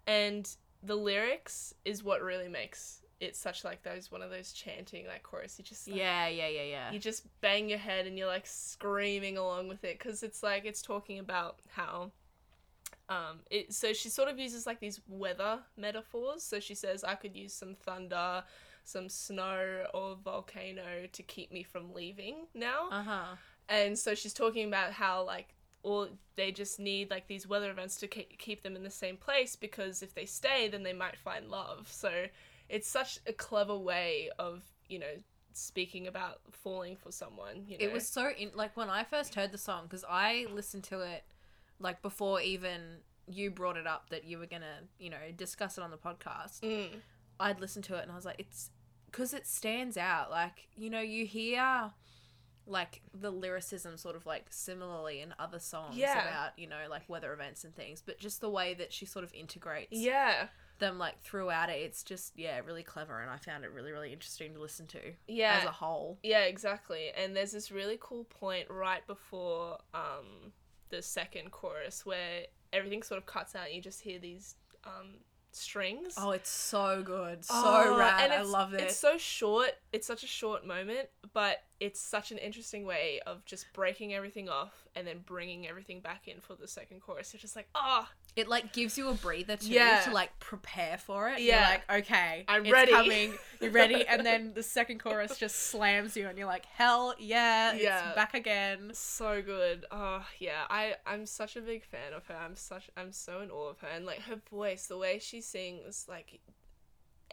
And 0.08 0.50
the 0.82 0.96
lyrics 0.96 1.76
is 1.86 2.04
what 2.04 2.22
really 2.22 2.48
makes 2.48 3.03
it 3.24 3.36
such 3.36 3.64
like 3.64 3.82
those 3.84 4.12
one 4.12 4.22
of 4.22 4.30
those 4.30 4.52
chanting 4.52 5.08
like 5.08 5.24
chorus. 5.24 5.58
You 5.58 5.64
just 5.64 5.88
like, 5.88 5.98
Yeah, 5.98 6.28
yeah, 6.28 6.48
yeah, 6.48 6.64
yeah. 6.64 6.92
you 6.92 7.00
just 7.00 7.26
bang 7.42 7.70
your 7.70 7.80
head 7.80 8.06
and 8.08 8.18
you're 8.18 8.28
like 8.28 8.46
screaming 8.48 9.38
along 9.38 9.68
with 9.70 9.84
it 9.84 9.98
because 10.00 10.24
it's 10.24 10.44
like 10.44 10.66
it's 10.66 10.82
talking 10.82 11.20
about 11.20 11.60
how 11.70 12.12
um 13.10 13.40
it 13.52 13.74
so 13.74 13.92
she 13.94 14.08
sort 14.10 14.30
of 14.30 14.40
uses 14.40 14.66
like 14.66 14.80
these 14.80 15.02
weather 15.08 15.60
metaphors 15.78 16.42
so 16.42 16.60
she 16.60 16.74
says 16.74 17.04
i 17.04 17.16
could 17.16 17.36
use 17.36 17.54
some 17.54 17.76
thunder 17.76 18.44
some 18.86 19.10
snow 19.10 19.84
or 19.94 20.16
volcano 20.24 21.06
to 21.12 21.22
keep 21.24 21.52
me 21.52 21.64
from 21.64 21.94
leaving 21.94 22.46
now 22.54 22.88
Uh 22.92 23.04
huh. 23.04 23.26
and 23.68 23.98
so 24.00 24.16
she's 24.16 24.34
talking 24.34 24.68
about 24.68 24.92
how 24.94 25.24
like 25.26 25.50
all 25.84 26.08
they 26.38 26.52
just 26.52 26.80
need 26.80 27.10
like 27.10 27.28
these 27.28 27.46
weather 27.46 27.70
events 27.72 27.98
to 27.98 28.08
ke- 28.08 28.38
keep 28.38 28.64
them 28.64 28.76
in 28.76 28.84
the 28.84 28.90
same 28.90 29.18
place 29.18 29.56
because 29.58 30.02
if 30.02 30.14
they 30.16 30.26
stay 30.26 30.70
then 30.70 30.84
they 30.84 30.94
might 30.94 31.18
find 31.18 31.50
love 31.50 31.90
so 31.92 32.10
it's 32.74 32.88
such 32.88 33.20
a 33.28 33.34
clever 33.34 33.78
way 33.78 34.30
of 34.40 34.62
you 34.90 35.00
know 35.00 35.16
speaking 35.54 36.08
about 36.08 36.40
falling 36.52 36.96
for 36.96 37.12
someone 37.12 37.64
you 37.68 37.78
know 37.78 37.86
It 37.86 37.94
was 37.94 38.08
so 38.08 38.32
in 38.38 38.50
like 38.56 38.76
when 38.76 38.90
I 38.90 39.04
first 39.04 39.36
heard 39.36 39.52
the 39.52 39.58
song 39.58 39.84
because 39.84 40.04
I 40.10 40.48
listened 40.52 40.84
to 40.86 41.02
it 41.02 41.24
like 41.80 42.02
before 42.02 42.42
even 42.42 42.80
you 43.28 43.52
brought 43.52 43.78
it 43.78 43.86
up 43.88 44.10
that 44.10 44.24
you 44.26 44.40
were 44.40 44.48
gonna 44.48 44.80
you 45.00 45.10
know 45.10 45.18
discuss 45.38 45.78
it 45.78 45.84
on 45.84 45.92
the 45.92 45.98
podcast. 45.98 46.62
Mm. 46.62 46.88
I'd 47.40 47.60
listened 47.60 47.86
to 47.86 47.96
it 47.96 48.04
and 48.04 48.12
I 48.12 48.16
was 48.16 48.26
like, 48.26 48.38
it's 48.40 48.70
because 49.06 49.34
it 49.34 49.46
stands 49.46 49.96
out. 49.96 50.32
Like 50.32 50.68
you 50.76 50.90
know 50.90 51.02
you 51.02 51.26
hear 51.26 51.92
like 52.66 53.02
the 53.14 53.30
lyricism 53.30 53.98
sort 53.98 54.16
of 54.16 54.26
like 54.26 54.46
similarly 54.50 55.20
in 55.22 55.34
other 55.38 55.60
songs 55.60 55.96
Yeah. 55.98 56.22
about 56.28 56.58
you 56.58 56.66
know 56.68 56.86
like 56.90 57.08
weather 57.10 57.32
events 57.34 57.64
and 57.64 57.76
things, 57.76 58.02
but 58.04 58.18
just 58.20 58.42
the 58.42 58.50
way 58.50 58.74
that 58.74 58.92
she 58.92 59.06
sort 59.06 59.24
of 59.24 59.34
integrates 59.34 59.90
yeah 59.92 60.48
them 60.84 61.00
like 61.00 61.20
throughout 61.22 61.70
it, 61.70 61.78
it's 61.82 62.04
just 62.04 62.34
yeah 62.36 62.60
really 62.66 62.84
clever 62.84 63.20
and 63.22 63.30
I 63.32 63.38
found 63.38 63.64
it 63.64 63.72
really 63.72 63.92
really 63.92 64.12
interesting 64.14 64.54
to 64.54 64.62
listen 64.62 64.86
to 64.88 65.00
yeah 65.28 65.60
as 65.62 65.66
a 65.68 65.72
whole. 65.72 66.20
Yeah, 66.24 66.42
exactly. 66.44 67.12
And 67.18 67.36
there's 67.36 67.52
this 67.52 67.72
really 67.72 67.98
cool 68.00 68.26
point 68.26 68.68
right 68.70 69.06
before 69.08 69.78
um, 69.94 70.52
the 70.90 71.02
second 71.02 71.52
chorus 71.52 72.06
where 72.06 72.46
everything 72.72 73.04
sort 73.04 73.18
of 73.18 73.26
cuts 73.26 73.56
out 73.56 73.66
and 73.68 73.76
you 73.76 73.82
just 73.82 74.02
hear 74.02 74.20
these 74.20 74.56
um, 74.86 75.16
strings. 75.52 76.16
Oh, 76.18 76.32
it's 76.32 76.50
so 76.50 77.02
good, 77.04 77.46
so 77.46 77.54
Oh, 77.56 77.98
rad. 77.98 78.24
and 78.24 78.34
I 78.34 78.42
love 78.42 78.74
it. 78.74 78.82
It's 78.82 78.98
so 78.98 79.18
short. 79.18 79.72
It's 79.92 80.08
such 80.08 80.24
a 80.24 80.28
short 80.28 80.66
moment, 80.66 81.08
but 81.34 81.64
it's 81.80 82.00
such 82.00 82.32
an 82.32 82.38
interesting 82.38 82.86
way 82.86 83.20
of 83.26 83.44
just 83.46 83.66
breaking 83.74 84.14
everything 84.14 84.48
off 84.48 84.88
and 84.96 85.06
then 85.08 85.20
bringing 85.26 85.68
everything 85.68 86.00
back 86.00 86.28
in 86.28 86.40
for 86.40 86.56
the 86.56 86.68
second 86.68 87.02
chorus. 87.02 87.34
You're 87.34 87.40
just 87.40 87.56
like, 87.56 87.68
ah, 87.76 88.10
It 88.36 88.48
like 88.48 88.72
gives 88.74 88.98
you 88.98 89.10
a 89.10 89.14
breather 89.14 89.58
too 89.58 89.72
Yeah. 89.72 90.02
to 90.06 90.12
like 90.12 90.38
prepare 90.40 90.98
for 90.98 91.30
it. 91.30 91.40
Yeah. 91.42 91.60
You're 91.60 91.70
like, 91.70 92.06
okay, 92.06 92.46
I'm 92.48 92.64
it's 92.66 92.72
ready. 92.72 92.92
Coming. 92.92 93.34
You're 93.60 93.72
ready, 93.72 94.06
and 94.08 94.26
then 94.26 94.54
the 94.54 94.64
second 94.64 95.00
chorus 95.00 95.38
just 95.38 95.56
slams 95.68 96.16
you, 96.16 96.28
and 96.28 96.38
you're 96.38 96.48
like, 96.48 96.66
hell 96.66 97.16
yeah, 97.20 97.74
Yeah. 97.74 98.08
it's 98.08 98.16
back 98.16 98.34
again. 98.34 98.92
so 98.94 99.42
good. 99.42 99.86
Oh 99.92 100.24
yeah, 100.40 100.64
I 100.70 100.96
I'm 101.06 101.26
such 101.26 101.56
a 101.58 101.62
big 101.62 101.84
fan 101.86 102.14
of 102.16 102.26
her. 102.28 102.36
I'm 102.36 102.56
such 102.56 102.90
I'm 102.96 103.12
so 103.12 103.42
in 103.42 103.50
awe 103.52 103.70
of 103.72 103.80
her 103.80 103.88
and 103.88 104.06
like 104.06 104.22
her 104.22 104.40
voice, 104.50 104.88
the 104.88 104.98
way 104.98 105.20
she 105.20 105.42
sings, 105.42 106.06
like 106.08 106.40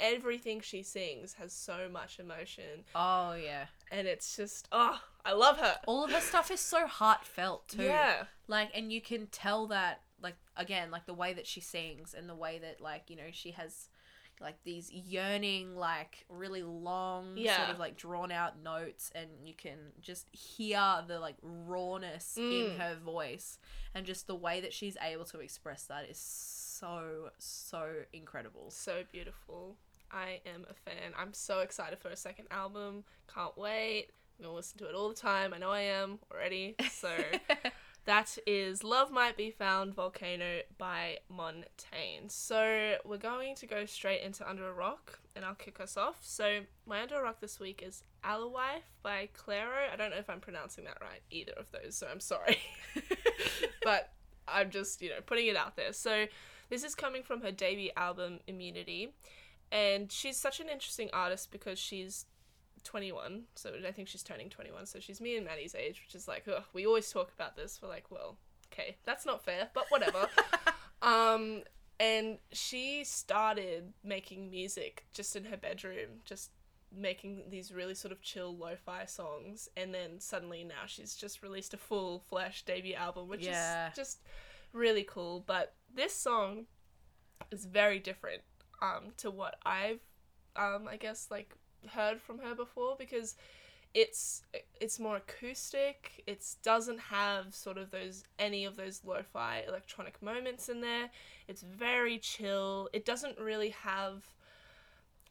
everything 0.00 0.60
she 0.60 0.82
sings 0.82 1.34
has 1.34 1.52
so 1.52 1.88
much 1.92 2.18
emotion 2.18 2.84
Oh 2.94 3.34
yeah. 3.34 3.66
and 3.92 4.06
it's 4.08 4.36
just 4.36 4.66
oh, 4.72 5.00
I 5.24 5.32
love 5.32 5.58
her. 5.58 5.76
All 5.86 6.02
of 6.04 6.10
her 6.12 6.20
stuff 6.20 6.50
is 6.50 6.60
so 6.60 6.86
heartfelt 6.86 7.68
too. 7.68 7.82
Yeah. 7.82 8.24
Like, 8.48 8.70
and 8.74 8.90
you 8.90 9.00
can 9.02 9.26
tell 9.26 9.66
that, 9.68 10.00
like, 10.22 10.36
again, 10.56 10.90
like 10.90 11.04
the 11.06 11.12
way 11.14 11.34
that 11.34 11.46
she 11.46 11.60
sings 11.60 12.14
and 12.14 12.26
the 12.28 12.34
way 12.34 12.58
that, 12.58 12.80
like, 12.80 13.10
you 13.10 13.16
know, 13.16 13.28
she 13.30 13.50
has 13.52 13.88
like 14.40 14.56
these 14.64 14.90
yearning, 14.90 15.76
like 15.76 16.24
really 16.30 16.62
long, 16.62 17.36
sort 17.36 17.68
of 17.68 17.78
like 17.78 17.98
drawn 17.98 18.32
out 18.32 18.58
notes, 18.62 19.12
and 19.14 19.28
you 19.44 19.52
can 19.52 19.76
just 20.00 20.26
hear 20.34 20.80
the 21.06 21.20
like 21.20 21.36
rawness 21.42 22.38
in 22.38 22.42
Mm. 22.70 22.78
her 22.78 22.94
voice, 23.04 23.58
and 23.94 24.06
just 24.06 24.26
the 24.26 24.34
way 24.34 24.62
that 24.62 24.72
she's 24.72 24.96
able 25.02 25.26
to 25.26 25.40
express 25.40 25.84
that 25.84 26.08
is 26.08 26.16
so 26.18 27.28
so 27.38 28.04
incredible. 28.14 28.70
So 28.70 29.02
beautiful. 29.12 29.76
I 30.12 30.40
am 30.46 30.66
a 30.68 30.74
fan. 30.74 31.12
I'm 31.18 31.32
so 31.32 31.60
excited 31.60 31.98
for 31.98 32.08
a 32.08 32.16
second 32.16 32.46
album. 32.50 33.04
Can't 33.32 33.56
wait. 33.56 34.08
I'm 34.38 34.44
gonna 34.44 34.56
listen 34.56 34.78
to 34.78 34.88
it 34.88 34.94
all 34.94 35.08
the 35.08 35.14
time. 35.14 35.52
I 35.52 35.58
know 35.58 35.70
I 35.70 35.82
am 35.82 36.18
already. 36.32 36.74
So 36.90 37.10
that 38.06 38.38
is 38.46 38.82
Love 38.82 39.10
Might 39.10 39.36
Be 39.36 39.50
Found 39.50 39.94
Volcano 39.94 40.60
by 40.78 41.18
Montaigne. 41.28 42.28
So 42.28 42.96
we're 43.04 43.18
going 43.18 43.54
to 43.56 43.66
go 43.66 43.84
straight 43.84 44.22
into 44.22 44.48
Under 44.48 44.68
a 44.68 44.72
Rock 44.72 45.18
and 45.36 45.44
I'll 45.44 45.54
kick 45.54 45.80
us 45.80 45.96
off. 45.96 46.18
So 46.22 46.60
my 46.86 47.02
Under 47.02 47.20
a 47.20 47.22
Rock 47.22 47.40
this 47.40 47.60
week 47.60 47.82
is 47.86 48.02
Alewife 48.24 48.82
by 49.02 49.28
Clairo. 49.36 49.92
I 49.92 49.96
don't 49.96 50.10
know 50.10 50.16
if 50.16 50.30
I'm 50.30 50.40
pronouncing 50.40 50.84
that 50.84 50.98
right, 51.00 51.20
either 51.30 51.52
of 51.56 51.70
those, 51.72 51.96
so 51.96 52.08
I'm 52.10 52.20
sorry. 52.20 52.58
but 53.84 54.12
I'm 54.48 54.70
just, 54.70 55.02
you 55.02 55.10
know, 55.10 55.20
putting 55.24 55.46
it 55.46 55.56
out 55.56 55.76
there. 55.76 55.92
So 55.92 56.26
this 56.70 56.84
is 56.84 56.94
coming 56.94 57.22
from 57.22 57.42
her 57.42 57.52
debut 57.52 57.90
album 57.96 58.40
Immunity. 58.46 59.12
And 59.72 60.10
she's 60.10 60.36
such 60.36 60.60
an 60.60 60.68
interesting 60.68 61.10
artist 61.12 61.52
because 61.52 61.78
she's 61.78 62.26
21, 62.84 63.44
so 63.54 63.72
I 63.86 63.92
think 63.92 64.08
she's 64.08 64.22
turning 64.22 64.50
21. 64.50 64.86
So 64.86 64.98
she's 65.00 65.20
me 65.20 65.36
and 65.36 65.46
Maddie's 65.46 65.74
age, 65.74 66.02
which 66.04 66.14
is 66.14 66.26
like, 66.26 66.44
ugh, 66.48 66.64
we 66.72 66.86
always 66.86 67.10
talk 67.10 67.30
about 67.34 67.56
this. 67.56 67.78
We're 67.82 67.88
like, 67.88 68.10
well, 68.10 68.36
okay, 68.72 68.96
that's 69.04 69.24
not 69.26 69.44
fair, 69.44 69.68
but 69.74 69.84
whatever. 69.90 70.28
um, 71.02 71.62
and 72.00 72.38
she 72.52 73.04
started 73.04 73.92
making 74.02 74.50
music 74.50 75.04
just 75.12 75.36
in 75.36 75.44
her 75.44 75.56
bedroom, 75.56 76.20
just 76.24 76.50
making 76.92 77.44
these 77.50 77.72
really 77.72 77.94
sort 77.94 78.10
of 78.10 78.20
chill 78.20 78.56
lo-fi 78.56 79.04
songs 79.04 79.68
and 79.76 79.94
then 79.94 80.18
suddenly 80.18 80.64
now 80.64 80.86
she's 80.86 81.14
just 81.14 81.40
released 81.40 81.72
a 81.72 81.76
full 81.76 82.18
flesh 82.28 82.64
debut 82.64 82.94
album 82.94 83.28
which 83.28 83.46
Yeah. 83.46 83.90
is 83.90 83.94
just 83.94 84.18
really 84.72 85.04
cool 85.04 85.44
but 85.46 85.74
this 85.94 86.12
song 86.12 86.66
is 87.52 87.64
very 87.64 88.00
different 88.00 88.42
um 88.82 89.12
to 89.18 89.30
what 89.30 89.56
I've 89.64 90.00
um 90.56 90.88
I 90.88 90.96
guess 90.96 91.28
like 91.30 91.54
heard 91.88 92.20
from 92.20 92.38
her 92.38 92.54
before 92.54 92.96
because 92.98 93.36
it's 93.94 94.42
it's 94.80 95.00
more 95.00 95.16
acoustic. 95.16 96.22
It 96.26 96.44
doesn't 96.62 97.00
have 97.00 97.54
sort 97.54 97.78
of 97.78 97.90
those 97.90 98.24
any 98.38 98.64
of 98.64 98.76
those 98.76 99.02
lo-fi 99.04 99.64
electronic 99.66 100.22
moments 100.22 100.68
in 100.68 100.80
there. 100.80 101.10
It's 101.48 101.62
very 101.62 102.18
chill. 102.18 102.88
It 102.92 103.04
doesn't 103.04 103.38
really 103.38 103.70
have 103.70 104.24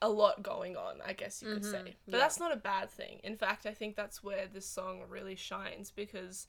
a 0.01 0.09
lot 0.09 0.41
going 0.41 0.77
on 0.77 0.95
i 1.05 1.11
guess 1.11 1.41
you 1.41 1.47
could 1.47 1.63
Mhm, 1.63 1.71
say 1.71 1.95
but 2.09 2.17
yeah. 2.17 2.19
that's 2.19 2.39
not 2.39 2.53
a 2.53 2.55
bad 2.57 2.89
thing. 2.89 3.19
In 3.23 3.35
fact 3.35 3.65
i 3.65 3.73
think 3.73 3.95
that's 3.95 4.23
where 4.23 4.47
this 4.47 4.65
song 4.65 5.01
really 5.09 5.35
shines 5.35 5.91
because 5.91 6.47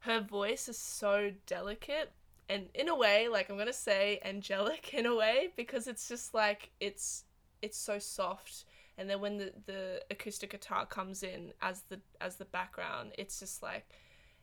her 0.00 0.20
voice 0.20 0.68
is 0.68 0.78
so 0.78 1.32
delicate 1.46 2.12
and 2.48 2.66
in 2.74 2.88
a 2.88 2.94
way 2.94 3.28
like 3.28 3.50
i'm 3.50 3.56
gonna 3.58 3.72
say 3.72 4.20
angelic 4.24 4.94
in 4.94 5.06
a 5.06 5.14
way 5.14 5.48
because 5.56 5.86
it's 5.86 6.08
just 6.08 6.34
like 6.34 6.70
it's 6.80 7.24
it's 7.60 7.78
so 7.78 7.98
soft 7.98 8.64
and 8.98 9.08
then 9.08 9.20
when 9.20 9.38
the 9.38 9.52
the 9.66 10.02
acoustic 10.10 10.50
guitar 10.50 10.84
comes 10.86 11.22
in 11.22 11.52
as 11.60 11.82
the 11.88 12.00
as 12.20 12.36
the 12.36 12.44
background 12.44 13.12
it's 13.16 13.38
just 13.38 13.62
like 13.62 13.86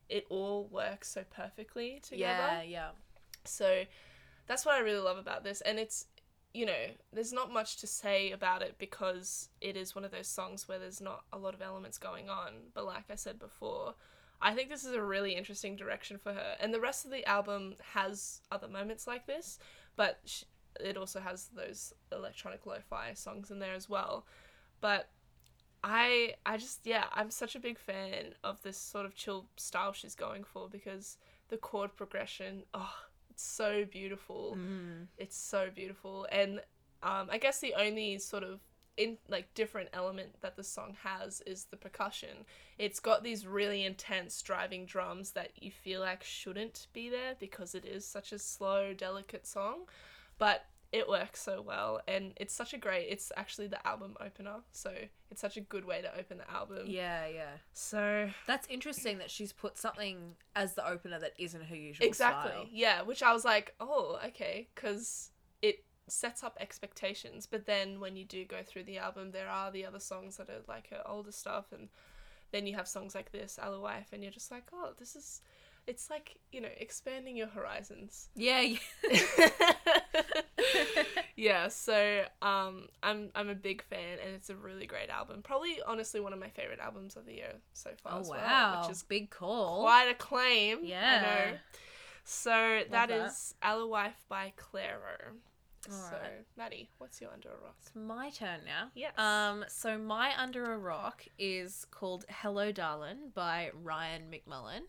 it 0.10 0.26
all 0.30 0.68
works 0.72 1.12
so 1.12 1.24
perfectly 1.30 2.00
together 2.04 2.48
Yeah, 2.58 2.62
yeah. 2.64 2.90
so 3.46 3.84
that's 4.48 4.66
what 4.66 4.74
I 4.76 4.80
really 4.80 5.00
love 5.02 5.20
about 5.20 5.44
this. 5.44 5.62
And 5.62 5.78
it's, 5.78 6.08
you 6.56 6.66
know, 6.66 6.88
there's 7.14 7.32
not 7.32 7.54
much 7.54 7.78
to 7.78 7.86
say 7.88 8.32
about 8.32 8.64
it 8.64 8.78
because 8.80 9.50
it 9.62 9.78
is 9.78 9.94
one 9.94 10.04
of 10.04 10.10
those 10.10 10.28
songs 10.28 10.68
where 10.68 10.80
there's 10.80 11.00
not 11.00 11.24
a 11.32 11.38
lot 11.38 11.54
of 11.54 11.62
elements 11.62 12.00
going 12.00 12.32
on. 12.32 12.54
But 12.74 12.88
like 12.88 13.04
I 13.12 13.16
said 13.16 13.38
before, 13.38 13.94
I 14.42 14.54
think 14.54 14.70
this 14.70 14.86
is 14.86 14.94
a 14.94 15.02
really 15.02 15.36
interesting 15.36 15.76
direction 15.76 16.18
for 16.18 16.34
her. 16.34 16.56
And 16.60 16.74
the 16.74 16.80
rest 16.80 17.06
of 17.06 17.12
the 17.12 17.26
album 17.26 17.76
has 17.94 18.42
other 18.52 18.68
moments 18.68 19.06
like 19.06 19.28
this, 19.28 19.60
but 19.96 20.20
sh- 20.26 20.44
it 20.80 20.98
also 20.98 21.20
has 21.20 21.50
those 21.56 21.94
electronic 22.12 22.66
lo-fi 22.66 23.14
songs 23.14 23.52
in 23.52 23.60
there 23.60 23.74
as 23.74 23.90
well. 23.90 24.26
But 24.82 25.10
I 25.84 26.36
I 26.46 26.58
just 26.58 26.86
yeah, 26.86 27.06
I'm 27.14 27.32
such 27.32 27.56
a 27.56 27.60
big 27.60 27.80
fan 27.80 28.34
of 28.44 28.62
this 28.62 28.78
sort 28.78 29.06
of 29.06 29.16
chill 29.16 29.48
style 29.56 29.94
she's 29.94 30.16
going 30.16 30.44
for 30.44 30.70
because 30.70 31.18
the 31.50 31.58
chord 31.58 31.96
progression, 31.96 32.64
oh, 32.74 32.94
it's 33.30 33.44
so 33.44 33.86
beautiful. 33.86 34.58
Mm. 34.58 35.08
It's 35.18 35.38
so 35.38 35.70
beautiful. 35.74 36.28
And 36.32 36.60
um, 37.02 37.30
I 37.32 37.38
guess 37.38 37.60
the 37.60 37.74
only 37.76 38.18
sort 38.20 38.44
of 38.44 38.60
in 39.00 39.18
like 39.30 39.54
different 39.56 39.90
element 39.94 40.36
that 40.42 40.56
the 40.58 40.64
song 40.64 40.96
has 41.04 41.42
is 41.48 41.66
the 41.72 41.78
percussion. 41.78 42.46
It's 42.78 43.00
got 43.00 43.24
these 43.24 43.48
really 43.48 43.86
intense 43.86 44.42
driving 44.42 44.86
drums 44.86 45.32
that 45.32 45.52
you 45.56 45.72
feel 45.72 46.02
like 46.02 46.24
shouldn't 46.24 46.88
be 46.94 47.10
there 47.10 47.36
because 47.40 47.74
it 47.74 47.86
is 47.86 48.06
such 48.06 48.32
a 48.32 48.38
slow, 48.40 48.94
delicate 48.94 49.48
song, 49.48 49.88
but 50.38 50.66
it 50.92 51.08
works 51.08 51.40
so 51.42 51.62
well 51.62 52.02
and 52.08 52.34
it's 52.38 52.52
such 52.52 52.74
a 52.74 52.78
great 52.78 53.06
it's 53.12 53.32
actually 53.38 53.68
the 53.68 53.88
album 53.88 54.18
opener 54.20 54.56
so 54.72 54.92
it's 55.30 55.40
such 55.40 55.56
a 55.56 55.62
good 55.62 55.86
way 55.86 56.02
to 56.02 56.10
open 56.18 56.40
the 56.40 56.50
album 56.50 56.80
Yeah, 56.88 57.28
yeah. 57.28 57.52
so 57.76 58.28
That's 58.48 58.68
interesting 58.70 59.20
that 59.20 59.30
she's 59.30 59.54
put 59.54 59.78
something 59.78 60.36
as 60.56 60.74
the 60.74 60.88
opener 60.90 61.20
that 61.20 61.34
isn't 61.38 61.62
her 61.66 61.76
usual 61.76 62.08
exactly 62.08 62.50
style. 62.52 62.66
yeah 62.72 63.04
which 63.04 63.22
i 63.22 63.32
was 63.32 63.46
like 63.46 63.76
oh 63.80 64.18
okay 64.26 64.68
because 64.74 65.30
it 65.62 65.84
sets 66.12 66.44
up 66.44 66.58
expectations. 66.60 67.48
But 67.50 67.66
then 67.66 68.00
when 68.00 68.16
you 68.16 68.26
do 68.26 68.46
go 68.46 68.58
through 68.66 68.84
the 68.84 68.98
album, 68.98 69.32
there 69.32 69.50
are 69.50 69.72
the 69.72 69.86
other 69.86 70.00
songs 70.00 70.38
that 70.38 70.50
are 70.50 70.62
like 70.68 70.90
her 70.90 71.02
older 71.06 71.32
stuff, 71.32 71.66
and 71.72 71.90
then 72.52 72.68
you 72.68 72.76
have 72.76 72.88
songs 72.88 73.16
like 73.16 73.32
this, 73.32 73.60
Alewife, 73.62 74.14
and 74.14 74.24
you're 74.24 74.32
just 74.32 74.52
like, 74.52 74.64
oh, 74.74 74.92
this 74.98 75.16
is. 75.16 75.42
It's 75.88 76.10
like 76.10 76.38
you 76.52 76.62
know 76.62 76.70
expanding 76.78 77.36
your 77.36 77.48
horizons. 77.48 78.30
Yeah. 78.36 78.62
yeah. 78.62 79.50
yeah, 81.36 81.68
so 81.70 82.24
um, 82.42 82.90
I'm 83.02 83.30
I'm 83.34 83.50
a 83.50 83.56
big 83.56 83.82
fan, 83.84 84.20
and 84.24 84.36
it's 84.36 84.50
a 84.50 84.56
really 84.56 84.86
great 84.86 85.10
album. 85.10 85.42
Probably, 85.42 85.80
honestly, 85.88 86.20
one 86.20 86.34
of 86.34 86.40
my 86.40 86.50
favorite 86.50 86.80
albums 86.80 87.16
of 87.16 87.26
the 87.26 87.34
year 87.34 87.54
so 87.74 87.92
far. 88.04 88.14
oh 88.18 88.20
as 88.20 88.30
wow. 88.30 88.36
well, 88.36 88.82
which 88.82 88.92
is 88.92 89.04
big 89.04 89.30
call. 89.32 89.82
quite 89.82 90.10
a 90.10 90.14
claim. 90.14 90.80
Yeah. 90.84 91.46
I 91.48 91.52
know. 91.52 91.58
So 92.26 92.82
that 92.92 93.10
that. 93.10 93.12
is 93.12 93.56
Alewife 93.64 94.24
by 94.30 94.54
Clairo. 94.56 95.34
So, 95.88 95.94
Alright. 96.16 96.46
Maddie, 96.58 96.90
what's 96.98 97.22
your 97.22 97.32
under 97.32 97.50
a 97.50 97.64
rock? 97.64 97.76
It's 97.82 97.92
my 97.96 98.30
turn 98.32 98.62
now. 98.66 98.90
Yes. 98.96 99.18
Um, 99.18 99.64
so 99.68 99.98
my 99.98 100.32
under 100.38 100.74
a 100.74 100.78
rock 100.78 101.26
is 101.38 101.86
called 101.92 102.26
"Hello, 102.30 102.72
Darlin" 102.72 103.32
by 103.34 103.72
Ryan 103.74 104.24
McMullen, 104.32 104.82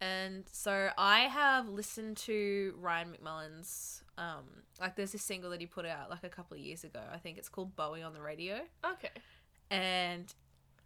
and 0.00 0.44
so 0.50 0.90
I 0.96 1.20
have 1.20 1.68
listened 1.68 2.16
to 2.18 2.74
Ryan 2.78 3.08
McMullen's 3.16 4.02
um, 4.18 4.44
like 4.80 4.96
there's 4.96 5.12
this 5.12 5.22
single 5.22 5.50
that 5.50 5.60
he 5.60 5.66
put 5.66 5.86
out 5.86 6.10
like 6.10 6.24
a 6.24 6.28
couple 6.28 6.56
of 6.56 6.62
years 6.62 6.84
ago. 6.84 7.00
I 7.12 7.18
think 7.18 7.38
it's 7.38 7.48
called 7.48 7.76
"Bowie 7.76 8.02
on 8.02 8.12
the 8.14 8.22
Radio," 8.22 8.60
Okay. 8.84 9.10
and 9.70 10.32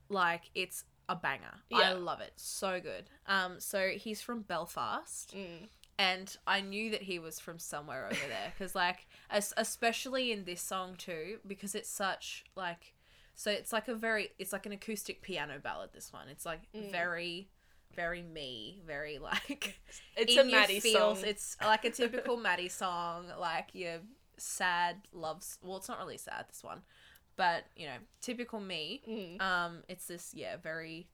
like 0.09 0.51
it's 0.55 0.85
a 1.09 1.17
banger. 1.17 1.55
Yeah. 1.71 1.79
I 1.79 1.93
love 1.95 2.21
it. 2.21 2.33
So 2.37 2.81
good. 2.81 3.09
Um, 3.27 3.61
so 3.61 3.89
he's 3.97 4.21
from 4.21 4.43
Belfast 4.43 5.35
Mm. 5.35 5.69
And 5.99 6.37
I 6.47 6.61
knew 6.61 6.91
that 6.93 7.03
he 7.03 7.19
was 7.19 7.41
from 7.41 7.59
somewhere 7.59 8.07
over 8.07 8.15
there 8.29 8.53
because, 8.57 8.75
like, 8.75 9.07
es- 9.31 9.53
especially 9.57 10.31
in 10.33 10.45
this 10.45 10.61
song 10.63 10.95
too, 10.97 11.39
because 11.47 11.75
it's 11.75 11.89
such 11.91 12.45
like, 12.57 12.95
so 13.35 13.51
it's 13.51 13.73
like 13.73 13.89
a 13.89 13.95
very, 13.95 14.31
it's 14.39 14.53
like 14.53 14.67
an 14.67 14.73
acoustic 14.73 15.23
piano 15.23 15.59
ballad. 15.63 15.91
This 15.93 16.13
one, 16.13 16.29
it's 16.29 16.47
like 16.47 16.61
Mm. 16.75 16.91
very, 16.93 17.49
very 17.95 18.23
me, 18.23 18.81
very 18.87 19.19
like 19.31 19.81
It's 20.17 20.37
a 20.37 20.45
Maddie 20.45 20.81
feels. 20.81 21.19
song. 21.21 21.29
It's 21.29 21.57
like 21.61 21.85
a 21.85 21.91
typical 21.91 22.37
Maddie 22.37 22.69
song, 22.69 23.27
like 23.39 23.71
your 23.75 23.99
sad 24.37 24.97
loves. 25.13 25.59
Well, 25.63 25.79
it's 25.79 25.89
not 25.89 25.99
really 25.99 26.19
sad 26.19 26.47
this 26.49 26.63
one, 26.63 26.83
but 27.37 27.65
you 27.77 27.87
know, 27.87 27.97
typical 28.21 28.61
me. 28.61 29.03
Mm. 29.09 29.41
Um, 29.43 29.83
it's 29.89 30.07
this 30.07 30.33
yeah 30.35 30.57
very 30.57 31.09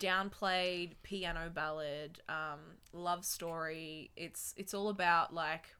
downplayed 0.00 0.92
piano 1.02 1.48
ballad, 1.54 2.20
um, 2.28 2.58
love 2.92 3.24
story. 3.24 4.10
It's 4.16 4.52
it's 4.56 4.74
all 4.74 4.88
about 4.88 5.32
like, 5.32 5.74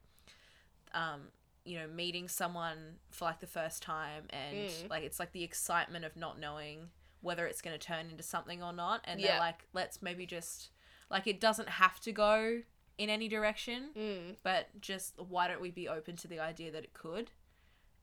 um, 0.93 1.23
you 1.65 1.77
know, 1.77 1.87
meeting 1.87 2.27
someone 2.27 2.95
for 3.09 3.25
like 3.25 3.39
the 3.39 3.47
first 3.47 3.83
time, 3.83 4.23
and 4.29 4.57
Mm. 4.69 4.89
like 4.89 5.03
it's 5.03 5.19
like 5.19 5.31
the 5.33 5.43
excitement 5.43 6.05
of 6.05 6.15
not 6.15 6.39
knowing 6.39 6.89
whether 7.21 7.45
it's 7.45 7.61
going 7.61 7.77
to 7.77 7.85
turn 7.85 8.09
into 8.09 8.23
something 8.23 8.63
or 8.63 8.73
not, 8.73 9.01
and 9.03 9.19
Yeah. 9.19 9.31
they're 9.31 9.39
like, 9.39 9.67
let's 9.73 10.01
maybe 10.01 10.25
just 10.25 10.69
like 11.09 11.27
it 11.27 11.39
doesn't 11.39 11.69
have 11.69 11.99
to 12.01 12.11
go 12.11 12.61
in 12.97 13.09
any 13.09 13.27
direction, 13.27 13.91
Mm. 13.95 14.35
but 14.43 14.79
just 14.81 15.19
why 15.19 15.47
don't 15.47 15.61
we 15.61 15.71
be 15.71 15.87
open 15.87 16.15
to 16.17 16.27
the 16.27 16.39
idea 16.39 16.71
that 16.71 16.83
it 16.83 16.93
could 16.93 17.31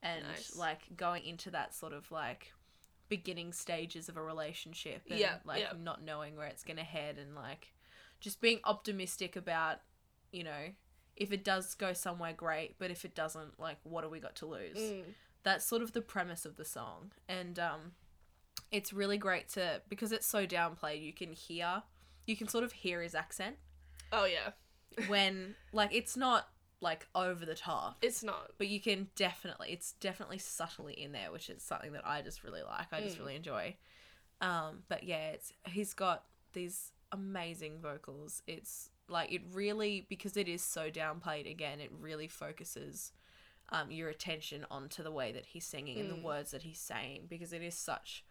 and 0.03 0.25
Nice. 0.27 0.55
like 0.57 0.97
going 0.97 1.25
into 1.25 1.51
that 1.51 1.75
sort 1.75 1.93
of 1.93 2.11
like 2.13 2.53
beginning 3.09 3.53
stages 3.53 4.09
of 4.09 4.17
a 4.17 4.23
relationship 4.23 5.03
and 5.11 5.19
Yeah, 5.19 5.37
like 5.45 5.61
yeah. 5.61 5.73
not 5.83 6.03
knowing 6.03 6.37
where 6.37 6.47
it's 6.47 6.63
going 6.65 6.77
to 6.77 6.83
head 6.85 7.17
and 7.19 7.35
like 7.35 7.73
just 8.21 8.41
being 8.41 8.61
optimistic 8.65 9.37
about 9.37 9.79
you 10.33 10.45
know 10.45 10.73
if 11.17 11.33
it 11.33 11.43
does 11.45 11.75
go 11.75 11.93
somewhere 11.93 12.33
great 12.33 12.77
but 12.79 12.91
if 12.91 13.05
it 13.05 13.15
doesn't 13.15 13.59
like 13.59 13.79
what 13.83 14.03
do 14.03 14.09
we 14.11 14.21
got 14.21 14.35
to 14.37 14.47
lose 14.47 14.77
Mm. 14.79 15.03
that's 15.43 15.65
sort 15.65 15.83
of 15.83 15.93
the 15.93 16.01
premise 16.01 16.45
of 16.45 16.57
the 16.57 16.65
song 16.65 17.13
and 17.29 17.59
um 17.59 17.93
it's 18.71 18.93
really 18.93 19.17
great 19.19 19.49
to 19.51 19.81
because 19.89 20.13
it's 20.13 20.27
so 20.27 20.47
downplayed 20.47 21.03
you 21.03 21.13
can 21.13 21.33
hear 21.33 21.83
you 22.27 22.37
can 22.37 22.47
sort 22.49 22.65
of 22.65 22.73
hear 22.73 23.01
his 23.03 23.15
accent 23.15 23.57
Oh 24.13 24.25
yeah. 24.27 24.51
when 25.09 25.55
like 25.73 25.95
it's 25.95 26.17
not 26.17 26.49
like 26.81 27.07
over 27.15 27.45
the 27.45 27.55
top 27.55 27.97
It's 28.03 28.23
not. 28.23 28.53
but 28.59 28.69
you 28.69 28.81
can 28.81 29.09
definitely 29.17 29.71
it's 29.73 29.93
definitely 29.95 30.39
subtly 30.39 30.95
in 30.95 31.13
there 31.13 31.33
which 31.33 31.51
is 31.51 31.63
something 31.63 31.93
that 31.93 32.07
i 32.07 32.23
just 32.23 32.45
really 32.45 32.63
like 32.63 32.87
i 32.93 33.01
just 33.01 33.17
Mm. 33.17 33.21
really 33.21 33.37
enjoy 33.37 33.75
um 34.41 34.83
but 34.89 35.03
yeah 35.03 35.31
it's 35.31 35.53
he's 35.67 35.93
got 35.95 36.25
these 36.53 36.93
amazing 37.13 37.81
vocals 37.81 38.43
it's 38.47 38.91
like 39.09 39.33
it 39.33 39.43
really 39.53 40.07
because 40.09 40.37
it 40.37 40.47
is 40.49 40.63
so 40.63 40.91
downplayed 40.91 41.51
again 41.51 41.81
it 41.81 41.91
really 42.01 42.29
focuses 42.29 43.13
um 43.71 43.91
your 43.91 44.09
attention 44.09 44.65
onto 44.71 45.03
the 45.03 45.11
way 45.11 45.33
that 45.33 45.47
he's 45.47 45.65
singing 45.65 45.99
and 45.99 46.09
Mm. 46.09 46.21
the 46.21 46.27
words 46.27 46.51
that 46.53 46.63
he's 46.63 46.79
saying 46.79 47.23
because 47.29 47.53
it 47.53 47.63
is 47.63 47.75
such 47.75 48.25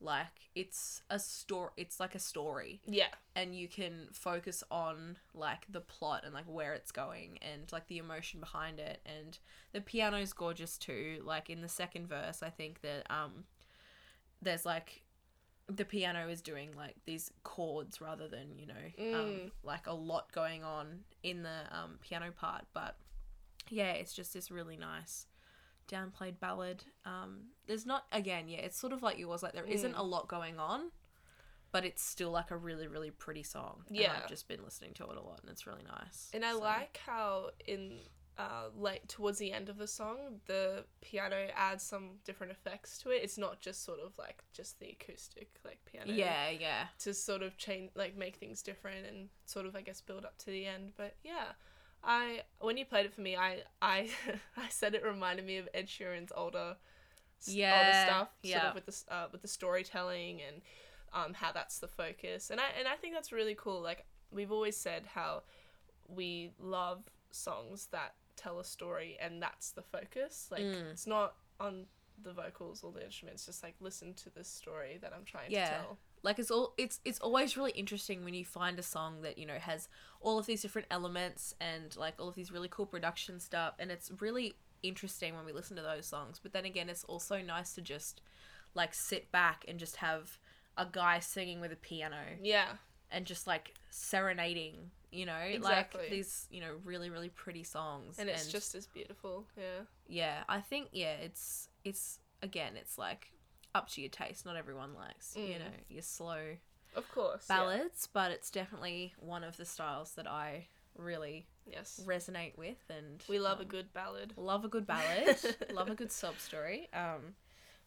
like 0.00 0.50
it's 0.54 1.02
a 1.10 1.18
story 1.18 1.70
it's 1.76 1.98
like 1.98 2.14
a 2.14 2.18
story 2.18 2.80
Yeah. 2.86 3.08
and 3.34 3.54
you 3.54 3.66
can 3.68 4.08
focus 4.12 4.62
on 4.70 5.16
like 5.34 5.64
the 5.70 5.80
plot 5.80 6.22
and 6.24 6.34
like 6.34 6.44
where 6.46 6.74
it's 6.74 6.92
going 6.92 7.38
and 7.40 7.70
like 7.72 7.86
the 7.88 7.98
emotion 7.98 8.38
behind 8.40 8.78
it 8.78 9.00
and 9.06 9.38
the 9.72 9.80
piano's 9.80 10.32
gorgeous 10.34 10.76
too 10.76 11.20
like 11.24 11.48
in 11.48 11.62
the 11.62 11.68
second 11.68 12.08
verse 12.08 12.42
i 12.42 12.50
think 12.50 12.82
that 12.82 13.10
um 13.10 13.44
there's 14.42 14.66
like 14.66 15.02
the 15.68 15.84
piano 15.84 16.28
is 16.28 16.40
doing 16.42 16.70
like 16.76 16.94
these 17.06 17.32
chords 17.42 18.00
rather 18.00 18.28
than 18.28 18.58
you 18.58 18.66
know 18.66 18.74
um, 19.18 19.26
Mm. 19.26 19.50
like 19.64 19.86
a 19.86 19.94
lot 19.94 20.30
going 20.30 20.62
on 20.62 21.00
in 21.22 21.42
the 21.42 21.60
um, 21.72 21.98
piano 22.02 22.30
part 22.30 22.66
but 22.72 22.96
yeah 23.70 23.92
it's 23.92 24.12
just 24.12 24.32
this 24.34 24.50
really 24.50 24.76
nice 24.76 25.26
downplayed 25.90 26.38
ballad 26.40 26.84
um 27.04 27.44
there's 27.66 27.86
not 27.86 28.04
again 28.12 28.48
yeah 28.48 28.58
it's 28.58 28.78
sort 28.78 28.92
of 28.92 29.02
like 29.02 29.18
yours 29.18 29.42
like 29.42 29.52
there 29.52 29.64
Mm. 29.64 29.92
not 29.92 30.00
a 30.00 30.02
lot 30.02 30.28
going 30.28 30.58
on 30.58 30.90
but 31.72 31.84
it's 31.84 32.02
still 32.02 32.30
like 32.30 32.50
a 32.50 32.56
really 32.56 32.86
really 32.88 33.10
pretty 33.10 33.42
song 33.42 33.82
and 33.88 33.96
Yeah. 33.96 34.14
i've 34.16 34.28
just 34.28 34.48
been 34.48 34.62
listening 34.64 34.94
to 34.94 35.04
it 35.04 35.16
a 35.16 35.20
lot 35.20 35.40
and 35.42 35.50
it's 35.50 35.66
really 35.66 35.84
nice 35.84 36.30
And 36.32 36.44
I 36.44 36.52
So- 36.52 36.58
like 36.60 36.98
how 37.06 37.50
in 37.66 38.00
uh 38.38 38.68
late 38.76 39.08
towards 39.08 39.38
the 39.38 39.50
end 39.50 39.70
of 39.70 39.78
the 39.78 39.86
song 39.86 40.40
the 40.44 40.84
piano 41.00 41.48
adds 41.56 41.82
some 41.82 42.18
different 42.24 42.52
effects 42.52 42.98
to 42.98 43.08
it. 43.10 43.22
It's 43.22 43.38
not 43.38 43.60
just 43.60 43.82
sort 43.82 43.98
of 43.98 44.18
like 44.18 44.44
just 44.52 44.78
the 44.78 44.90
acoustic 44.90 45.58
like 45.64 45.78
piano. 45.86 46.12
yeah 46.12 46.50
yeah 46.50 46.88
To 46.98 47.14
sort 47.14 47.42
of 47.42 47.56
change 47.56 47.92
like 47.94 48.14
make 48.14 48.36
things 48.36 48.60
different 48.62 49.06
and 49.06 49.30
sort 49.46 49.64
of 49.64 49.74
I 49.74 49.80
guess 49.80 50.02
build 50.02 50.26
up 50.26 50.36
to 50.38 50.46
the 50.46 50.66
end. 50.66 50.92
But 50.98 51.16
yeah. 51.24 51.52
I 52.06 52.42
when 52.60 52.76
you 52.76 52.84
played 52.84 53.04
it 53.06 53.12
for 53.12 53.20
me 53.20 53.36
I 53.36 53.62
I 53.82 54.08
I 54.56 54.68
said 54.68 54.94
it 54.94 55.04
reminded 55.04 55.44
me 55.44 55.56
of 55.58 55.68
Ed 55.74 55.86
Sheeran's 55.88 56.32
older 56.34 56.76
s- 57.40 57.48
older 57.48 57.58
Yeah, 57.58 58.06
stuff. 58.06 58.28
Sort 58.28 58.50
yeah. 58.54 58.68
of 58.68 58.74
with 58.74 58.86
the 58.86 59.14
uh, 59.14 59.26
with 59.32 59.42
the 59.42 59.48
storytelling 59.48 60.40
and 60.46 60.62
um 61.12 61.34
how 61.34 61.52
that's 61.52 61.78
the 61.80 61.88
focus. 61.88 62.50
And 62.50 62.60
I 62.60 62.64
and 62.78 62.86
I 62.88 62.94
think 62.96 63.14
that's 63.14 63.32
really 63.32 63.54
cool. 63.56 63.80
Like 63.82 64.04
we've 64.30 64.52
always 64.52 64.76
said 64.76 65.06
how 65.14 65.42
we 66.08 66.52
love 66.60 67.02
songs 67.30 67.88
that 67.92 68.14
tell 68.36 68.60
a 68.60 68.64
story 68.64 69.16
and 69.20 69.42
that's 69.42 69.70
the 69.72 69.82
focus 69.82 70.48
like 70.50 70.60
Mm. 70.62 70.90
it's 70.92 71.06
not 71.06 71.34
on 71.58 71.86
the 72.22 72.32
vocals 72.32 72.82
or 72.84 72.92
the 72.92 73.02
instruments 73.04 73.46
just 73.46 73.62
like 73.62 73.74
listen 73.80 74.12
to 74.14 74.30
the 74.30 74.44
story 74.44 74.98
that 75.00 75.12
i'm 75.16 75.24
trying 75.24 75.50
Yeah. 75.50 75.64
to 75.64 75.70
tell 75.74 75.98
like 76.26 76.40
it's 76.40 76.50
all 76.50 76.74
it's 76.76 76.98
it's 77.04 77.20
always 77.20 77.56
really 77.56 77.70
interesting 77.70 78.24
when 78.24 78.34
you 78.34 78.44
find 78.44 78.80
a 78.80 78.82
song 78.82 79.22
that 79.22 79.38
you 79.38 79.46
know 79.46 79.58
has 79.60 79.88
all 80.20 80.40
of 80.40 80.46
these 80.46 80.60
different 80.60 80.88
elements 80.90 81.54
and 81.60 81.96
like 81.96 82.14
all 82.18 82.28
of 82.28 82.34
these 82.34 82.50
really 82.50 82.68
cool 82.68 82.84
production 82.84 83.38
stuff 83.38 83.74
and 83.78 83.92
it's 83.92 84.10
really 84.20 84.56
interesting 84.82 85.36
when 85.36 85.44
we 85.46 85.52
listen 85.52 85.76
to 85.76 85.82
those 85.82 86.04
songs 86.04 86.40
but 86.42 86.52
then 86.52 86.64
again 86.64 86.88
it's 86.88 87.04
also 87.04 87.40
nice 87.40 87.74
to 87.74 87.80
just 87.80 88.20
like 88.74 88.92
sit 88.92 89.30
back 89.30 89.64
and 89.68 89.78
just 89.78 89.96
have 89.96 90.38
a 90.76 90.86
guy 90.90 91.20
singing 91.20 91.60
with 91.60 91.72
a 91.72 91.76
piano 91.76 92.16
yeah 92.42 92.70
and 93.12 93.24
just 93.24 93.46
like 93.46 93.74
serenading 93.90 94.90
you 95.12 95.24
know 95.24 95.38
Exactly. 95.38 96.00
like 96.00 96.10
these 96.10 96.48
you 96.50 96.60
know 96.60 96.72
really 96.84 97.08
really 97.08 97.28
pretty 97.28 97.62
songs 97.62 98.18
and 98.18 98.28
it's 98.28 98.50
just 98.50 98.74
as 98.74 98.88
beautiful 98.88 99.44
yeah 99.56 99.84
yeah 100.08 100.42
i 100.48 100.60
think 100.60 100.88
yeah 100.90 101.14
it's 101.22 101.68
it's 101.84 102.18
again 102.42 102.72
it's 102.76 102.98
like 102.98 103.30
up 103.76 103.88
to 103.88 104.00
your 104.00 104.10
taste 104.10 104.44
not 104.46 104.56
everyone 104.56 104.94
likes 104.94 105.34
you 105.36 105.42
Mm. 105.54 105.58
know 105.58 105.74
your 105.88 106.02
slow 106.02 106.40
of 106.94 107.06
course 107.12 107.44
yeah. 107.48 107.56
ballads, 107.58 108.08
but 108.12 108.30
it's 108.30 108.50
definitely 108.50 109.12
one 109.18 109.44
of 109.44 109.56
the 109.58 109.66
styles 109.66 110.12
that 110.14 110.26
I 110.26 110.66
really 110.96 111.46
yes 111.66 112.00
resonate 112.06 112.56
with 112.56 112.78
and 112.88 113.22
we 113.28 113.38
love 113.38 113.58
a 113.58 113.62
um, 113.62 113.68
good 113.68 113.92
ballad 113.92 114.32
love 114.36 114.64
a 114.64 114.68
good 114.68 114.86
ballad, 114.86 115.36
love 115.72 115.90
a 115.90 115.94
good 115.94 116.10
sob 116.10 116.38
story. 116.38 116.88
Um 116.94 117.34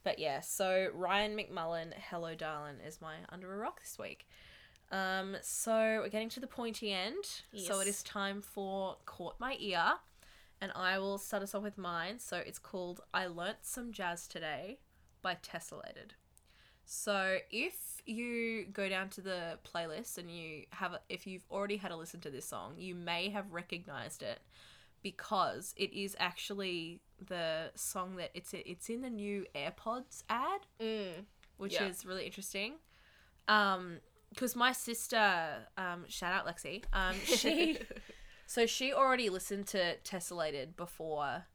but 0.03 0.19
yeah, 0.19 0.39
so 0.41 0.89
Ryan 0.93 1.35
McMullen, 1.35 1.91
Hello 2.09 2.35
darling 2.35 2.75
is 2.87 3.01
my 3.01 3.15
under 3.29 3.51
a 3.53 3.57
rock 3.57 3.79
this 3.81 3.97
week. 3.99 4.27
Um 4.91 5.37
so 5.41 6.01
we're 6.03 6.09
getting 6.09 6.29
to 6.29 6.39
the 6.39 6.47
pointy 6.47 6.91
end. 6.93 7.23
So 7.55 7.79
it 7.79 7.87
is 7.87 8.03
time 8.03 8.41
for 8.41 8.97
Caught 9.05 9.39
My 9.39 9.55
Ear. 9.59 9.93
And 10.61 10.71
I 10.75 10.99
will 10.99 11.17
start 11.17 11.41
us 11.41 11.55
off 11.55 11.63
with 11.63 11.77
mine. 11.77 12.19
So 12.19 12.37
it's 12.37 12.59
called 12.59 13.01
I 13.13 13.25
Learnt 13.27 13.59
Some 13.63 13.91
Jazz 13.91 14.27
Today 14.27 14.77
by 15.21 15.35
Tessellated. 15.35 16.11
So 16.85 17.37
if 17.51 18.01
you 18.05 18.65
go 18.73 18.89
down 18.89 19.09
to 19.09 19.21
the 19.21 19.59
playlist 19.63 20.17
and 20.17 20.29
you 20.31 20.63
have, 20.71 20.93
a, 20.93 20.99
if 21.09 21.27
you've 21.27 21.45
already 21.51 21.77
had 21.77 21.91
a 21.91 21.95
listen 21.95 22.19
to 22.21 22.31
this 22.31 22.45
song, 22.45 22.73
you 22.77 22.95
may 22.95 23.29
have 23.29 23.51
recognized 23.51 24.23
it 24.23 24.39
because 25.03 25.73
it 25.77 25.93
is 25.93 26.15
actually 26.19 26.99
the 27.27 27.71
song 27.75 28.15
that 28.17 28.31
it's 28.33 28.53
it's 28.53 28.89
in 28.89 29.01
the 29.01 29.09
new 29.09 29.45
AirPods 29.55 30.23
ad, 30.29 30.61
Mm. 30.79 31.25
which 31.57 31.73
Yeah. 31.73 31.87
is 31.87 32.05
really 32.05 32.25
interesting. 32.25 32.75
Um, 33.47 33.99
because 34.29 34.55
my 34.55 34.71
sister, 34.73 35.67
um, 35.77 36.05
shout 36.07 36.33
out 36.33 36.45
Lexi, 36.45 36.83
um, 36.93 37.15
she 37.25 37.79
so 38.45 38.65
she 38.65 38.93
already 38.93 39.29
listened 39.29 39.67
to 39.67 39.97
Tessellated 40.03 40.75
before, 40.75 41.45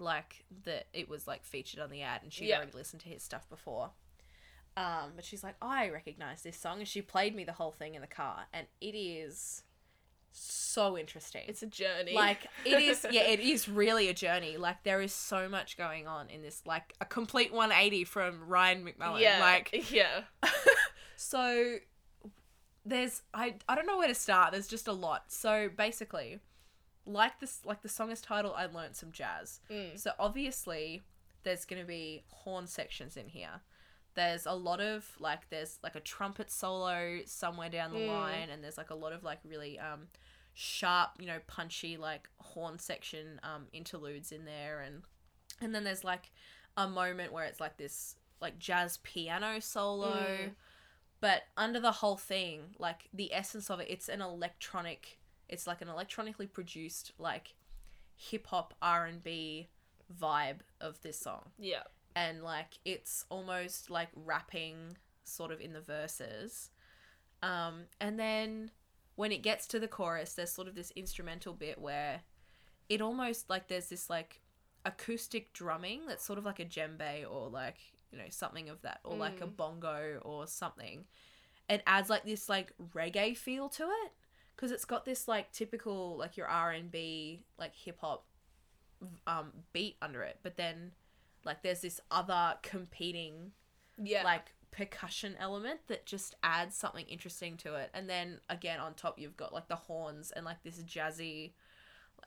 like 0.00 0.44
that 0.64 0.86
it 0.92 1.08
was 1.08 1.26
like 1.26 1.44
featured 1.44 1.80
on 1.80 1.90
the 1.90 2.02
ad, 2.02 2.22
and 2.22 2.32
she 2.32 2.46
Yeah. 2.48 2.56
already 2.56 2.72
listened 2.72 3.02
to 3.02 3.08
his 3.08 3.22
stuff 3.22 3.48
before. 3.48 3.90
Um, 4.76 5.12
but 5.16 5.24
she's 5.24 5.42
like, 5.42 5.56
I 5.60 5.88
recognize 5.90 6.42
this 6.42 6.56
song, 6.56 6.78
and 6.78 6.86
she 6.86 7.02
played 7.02 7.34
me 7.34 7.42
the 7.44 7.52
whole 7.52 7.72
thing 7.72 7.94
in 7.94 8.00
the 8.00 8.06
car, 8.06 8.46
and 8.52 8.66
it 8.80 8.94
is 8.96 9.62
so 10.30 10.96
interesting. 10.96 11.42
it's 11.48 11.62
a 11.62 11.66
journey. 11.66 12.12
like 12.12 12.46
it 12.64 12.80
is, 12.80 13.04
yeah, 13.10 13.22
it 13.22 13.40
is 13.40 13.68
really 13.68 14.08
a 14.08 14.14
journey. 14.14 14.56
Like 14.56 14.84
there 14.84 15.00
is 15.00 15.12
so 15.12 15.48
much 15.48 15.76
going 15.76 16.06
on 16.06 16.30
in 16.30 16.42
this, 16.42 16.62
like 16.64 16.94
a 17.00 17.04
complete 17.04 17.52
180 17.52 18.04
from 18.04 18.46
Ryan 18.48 18.84
McMullen. 18.84 19.20
yeah, 19.20 19.40
like 19.40 19.90
yeah, 19.90 20.20
so 21.16 21.76
there's 22.84 23.22
I 23.34 23.56
I 23.68 23.74
don't 23.74 23.86
know 23.86 23.98
where 23.98 24.08
to 24.08 24.14
start. 24.14 24.52
There's 24.52 24.68
just 24.68 24.86
a 24.88 24.92
lot. 24.92 25.24
So 25.32 25.68
basically, 25.76 26.38
like 27.08 27.40
this 27.40 27.60
like 27.64 27.82
the 27.82 27.88
song 27.88 28.10
is 28.10 28.20
titled 28.20 28.54
I 28.56 28.66
learned 28.66 28.94
some 28.96 29.10
jazz. 29.12 29.60
Mm. 29.70 29.98
So 29.98 30.12
obviously 30.18 31.02
there's 31.44 31.64
going 31.64 31.80
to 31.80 31.86
be 31.88 32.24
horn 32.30 32.66
sections 32.66 33.16
in 33.16 33.28
here. 33.28 33.60
There's 34.14 34.46
a 34.46 34.52
lot 34.54 34.80
of 34.80 35.06
like 35.18 35.48
there's 35.50 35.78
like 35.82 35.94
a 35.94 36.00
trumpet 36.00 36.50
solo 36.50 37.20
somewhere 37.26 37.68
down 37.70 37.92
the 37.92 38.00
Mm. 38.00 38.08
line 38.08 38.50
and 38.50 38.62
there's 38.62 38.76
like 38.78 38.90
a 38.90 38.94
lot 38.94 39.12
of 39.12 39.22
like 39.24 39.38
really 39.44 39.78
um 39.78 40.08
sharp, 40.54 41.10
you 41.18 41.26
know, 41.26 41.38
punchy 41.46 41.96
like 41.96 42.28
horn 42.38 42.78
section 42.78 43.40
um 43.42 43.66
interludes 43.72 44.32
in 44.32 44.44
there 44.44 44.80
and 44.80 45.02
and 45.60 45.74
then 45.74 45.84
there's 45.84 46.04
like 46.04 46.30
a 46.76 46.88
moment 46.88 47.32
where 47.32 47.44
it's 47.44 47.60
like 47.60 47.76
this 47.76 48.16
like 48.40 48.58
jazz 48.58 48.98
piano 49.02 49.60
solo 49.60 50.12
Mm. 50.14 50.50
but 51.20 51.42
under 51.56 51.80
the 51.80 51.90
whole 51.92 52.16
thing 52.16 52.74
like 52.78 53.08
the 53.12 53.32
essence 53.34 53.68
of 53.70 53.80
it 53.80 53.86
it's 53.90 54.08
an 54.08 54.20
electronic 54.20 55.17
it's 55.48 55.66
like 55.66 55.80
an 55.82 55.88
electronically 55.88 56.46
produced 56.46 57.12
like 57.18 57.54
hip 58.16 58.46
hop 58.48 58.74
R&B 58.82 59.68
vibe 60.20 60.60
of 60.80 61.00
this 61.02 61.18
song. 61.18 61.50
Yeah, 61.58 61.82
and 62.16 62.42
like 62.42 62.78
it's 62.84 63.24
almost 63.28 63.90
like 63.90 64.08
rapping 64.14 64.96
sort 65.24 65.50
of 65.52 65.60
in 65.60 65.72
the 65.72 65.80
verses. 65.80 66.70
Um 67.42 67.84
and 68.00 68.18
then 68.18 68.70
when 69.14 69.30
it 69.32 69.42
gets 69.42 69.66
to 69.68 69.78
the 69.80 69.88
chorus 69.88 70.32
there's 70.34 70.50
sort 70.52 70.68
of 70.68 70.74
this 70.74 70.92
instrumental 70.96 71.52
bit 71.52 71.80
where 71.80 72.22
it 72.88 73.00
almost 73.00 73.48
like 73.50 73.68
there's 73.68 73.88
this 73.90 74.08
like 74.08 74.40
acoustic 74.84 75.52
drumming 75.52 76.02
that's 76.06 76.24
sort 76.24 76.38
of 76.38 76.44
like 76.44 76.58
a 76.60 76.64
djembe 76.64 77.24
or 77.30 77.48
like 77.50 77.76
you 78.10 78.18
know 78.18 78.24
something 78.30 78.68
of 78.68 78.80
that 78.82 79.00
or 79.04 79.16
like 79.16 79.40
a 79.40 79.46
Mm. 79.46 79.56
bongo 79.56 80.18
or 80.22 80.46
something. 80.46 81.04
It 81.68 81.82
adds 81.86 82.08
like 82.08 82.24
this 82.24 82.48
like 82.48 82.72
reggae 82.94 83.36
feel 83.36 83.68
to 83.70 83.84
it 83.84 84.12
because 84.58 84.72
it's 84.72 84.84
got 84.84 85.04
this 85.04 85.28
like 85.28 85.52
typical 85.52 86.16
like 86.18 86.36
your 86.36 86.48
r&b 86.48 87.44
like 87.58 87.74
hip-hop 87.74 88.24
um 89.28 89.52
beat 89.72 89.96
under 90.02 90.22
it 90.22 90.38
but 90.42 90.56
then 90.56 90.90
like 91.44 91.62
there's 91.62 91.80
this 91.80 92.00
other 92.10 92.54
competing 92.62 93.52
yeah, 94.02 94.22
like 94.22 94.52
percussion 94.70 95.34
element 95.40 95.80
that 95.88 96.06
just 96.06 96.36
adds 96.42 96.76
something 96.76 97.06
interesting 97.06 97.56
to 97.58 97.74
it. 97.74 97.90
And 97.94 98.08
then 98.08 98.40
again 98.48 98.80
on 98.80 98.94
top 98.94 99.18
you've 99.18 99.36
got 99.36 99.52
like 99.52 99.68
the 99.68 99.76
horns 99.76 100.30
and 100.30 100.44
like 100.44 100.62
this 100.62 100.78
jazzy 100.82 101.52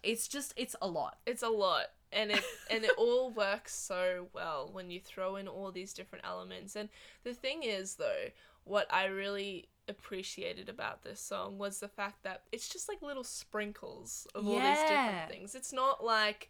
it's 0.04 0.28
just 0.28 0.54
it's 0.56 0.76
a 0.82 0.88
lot. 0.88 1.18
It's 1.26 1.44
a 1.44 1.50
lot. 1.50 1.88
And 2.12 2.32
it 2.32 2.44
and 2.72 2.84
it 2.84 2.92
all 2.98 3.32
works 3.32 3.76
so 3.76 4.28
well 4.34 4.70
when 4.72 4.90
you 4.90 5.00
throw 5.00 5.36
in 5.36 5.48
all 5.48 5.72
these 5.72 5.94
different 5.94 6.26
elements. 6.26 6.76
And 6.76 6.90
the 7.24 7.34
thing 7.34 7.64
is 7.64 7.96
though 7.96 8.30
what 8.64 8.92
i 8.94 9.06
really 9.06 9.68
appreciated 9.88 10.70
about 10.70 11.04
this 11.04 11.20
song 11.20 11.58
was 11.58 11.80
the 11.80 11.88
fact 11.88 12.24
that 12.24 12.44
it's 12.52 12.70
just 12.70 12.88
like 12.88 13.02
little 13.02 13.24
sprinkles 13.24 14.28
of 14.36 14.48
all 14.48 14.60
these 14.60 14.80
different 14.88 15.30
things. 15.30 15.54
It's 15.56 15.74
not 15.74 16.04
like 16.04 16.50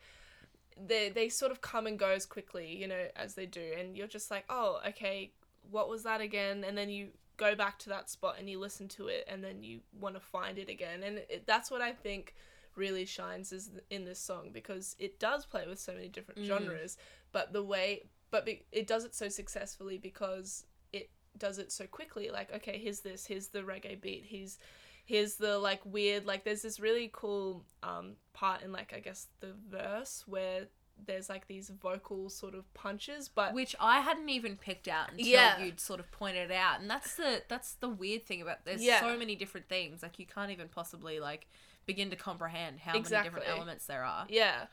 they 0.80 1.10
they 1.10 1.28
sort 1.30 1.52
of 1.52 1.60
come 1.62 1.88
and 1.88 1.98
go 2.00 2.10
as 2.10 2.26
quickly 2.26 2.76
you 2.76 2.88
know 2.88 3.08
as 3.16 3.36
they 3.36 3.46
do 3.46 3.74
and 3.78 3.98
you're 3.98 4.08
just 4.08 4.32
like 4.32 4.46
oh 4.50 4.80
okay 4.88 5.32
what 5.70 5.90
was 5.90 6.04
that 6.04 6.22
again? 6.22 6.64
And 6.64 6.78
then 6.78 6.90
you 6.90 7.10
go 7.38 7.56
back 7.56 7.80
to 7.80 7.90
that 7.90 8.10
spot 8.10 8.36
and 8.38 8.50
you 8.50 8.60
listen 8.60 8.88
to 8.88 9.08
it 9.08 9.26
and 9.28 9.44
then 9.44 9.64
you 9.64 9.80
want 10.00 10.14
to 10.16 10.22
find 10.22 10.60
it 10.60 10.70
again 10.70 11.02
and 11.04 11.18
it, 11.18 11.44
that's 11.48 11.72
what 11.72 11.82
i 11.82 11.92
think 11.92 12.36
really 12.76 13.04
shines 13.06 13.52
is 13.52 13.72
in 13.90 14.06
this 14.06 14.20
song 14.20 14.50
because 14.54 14.96
it 15.00 15.20
does 15.20 15.46
play 15.46 15.64
with 15.68 15.80
so 15.80 15.92
many 15.92 16.08
different 16.08 16.40
Mm. 16.42 16.46
genres 16.48 16.98
but 17.32 17.52
the 17.52 17.64
way 17.64 18.04
but 18.30 18.46
be, 18.46 18.64
it 18.72 18.86
does 18.86 19.06
it 19.06 19.16
so 19.16 19.28
successfully 19.28 19.98
because 19.98 20.66
it 20.94 21.10
does 21.38 21.58
it 21.58 21.72
so 21.72 21.86
quickly 21.88 22.30
like 22.30 22.54
okay 22.54 22.78
here's 22.78 23.00
this 23.02 23.26
here's 23.26 23.48
the 23.48 23.60
reggae 23.62 24.00
beat 24.00 24.26
here's 24.28 24.58
here's 25.06 25.36
the 25.36 25.58
like 25.58 25.82
weird 25.86 26.26
like 26.26 26.44
there's 26.44 26.62
this 26.62 26.80
really 26.80 27.10
cool 27.14 27.64
um 27.84 28.14
part 28.34 28.62
in 28.62 28.72
like 28.72 28.94
i 28.96 29.00
guess 29.00 29.28
the 29.40 29.54
verse 29.70 30.24
where 30.28 30.68
there's 31.08 31.30
like 31.30 31.48
these 31.48 31.70
vocal 31.82 32.30
sort 32.30 32.54
of 32.54 32.72
punches 32.76 33.28
but 33.28 33.56
which 33.56 33.76
I 33.80 34.02
hadn't 34.02 34.30
even 34.30 34.56
picked 34.56 34.88
out 34.88 35.10
until 35.12 35.26
Yeah. 35.26 35.58
you'd 35.64 35.80
sort 35.80 36.00
of 36.00 36.12
pointed 36.12 36.52
it 36.52 36.54
out. 36.56 36.80
And 36.80 36.88
that's 36.88 37.16
the 37.16 37.42
that's 37.48 37.74
the 37.74 37.90
weird 37.90 38.24
thing 38.28 38.40
about 38.44 38.66
there's 38.66 38.84
Yeah. 38.84 39.00
so 39.02 39.18
many 39.18 39.36
different 39.36 39.68
things. 39.68 40.04
Like 40.04 40.20
you 40.20 40.28
can't 40.28 40.52
even 40.52 40.68
possibly 40.68 41.20
like 41.20 41.48
begin 41.88 42.12
to 42.12 42.16
comprehend 42.16 42.82
how 42.82 42.92
many 42.94 43.04
different 43.04 43.48
elements 43.48 43.88
there 43.88 44.04
are. 44.04 44.28
yeah 44.30 44.66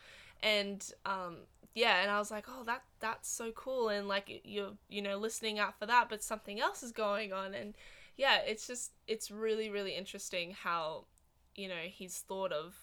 and 0.42 0.92
um 1.06 1.38
yeah 1.78 2.02
and 2.02 2.10
i 2.10 2.18
was 2.18 2.30
like 2.30 2.46
oh 2.48 2.64
that 2.64 2.82
that's 3.00 3.30
so 3.30 3.50
cool 3.52 3.88
and 3.88 4.08
like 4.08 4.40
you're 4.44 4.72
you 4.88 5.02
know 5.02 5.16
listening 5.16 5.58
out 5.58 5.78
for 5.78 5.86
that 5.86 6.08
but 6.08 6.22
something 6.22 6.60
else 6.60 6.82
is 6.82 6.92
going 6.92 7.32
on 7.32 7.54
and 7.54 7.74
yeah 8.16 8.38
it's 8.46 8.66
just 8.66 8.92
it's 9.06 9.30
really 9.30 9.70
really 9.70 9.94
interesting 9.94 10.52
how 10.52 11.04
you 11.54 11.68
know 11.68 11.84
he's 11.86 12.18
thought 12.18 12.52
of 12.52 12.74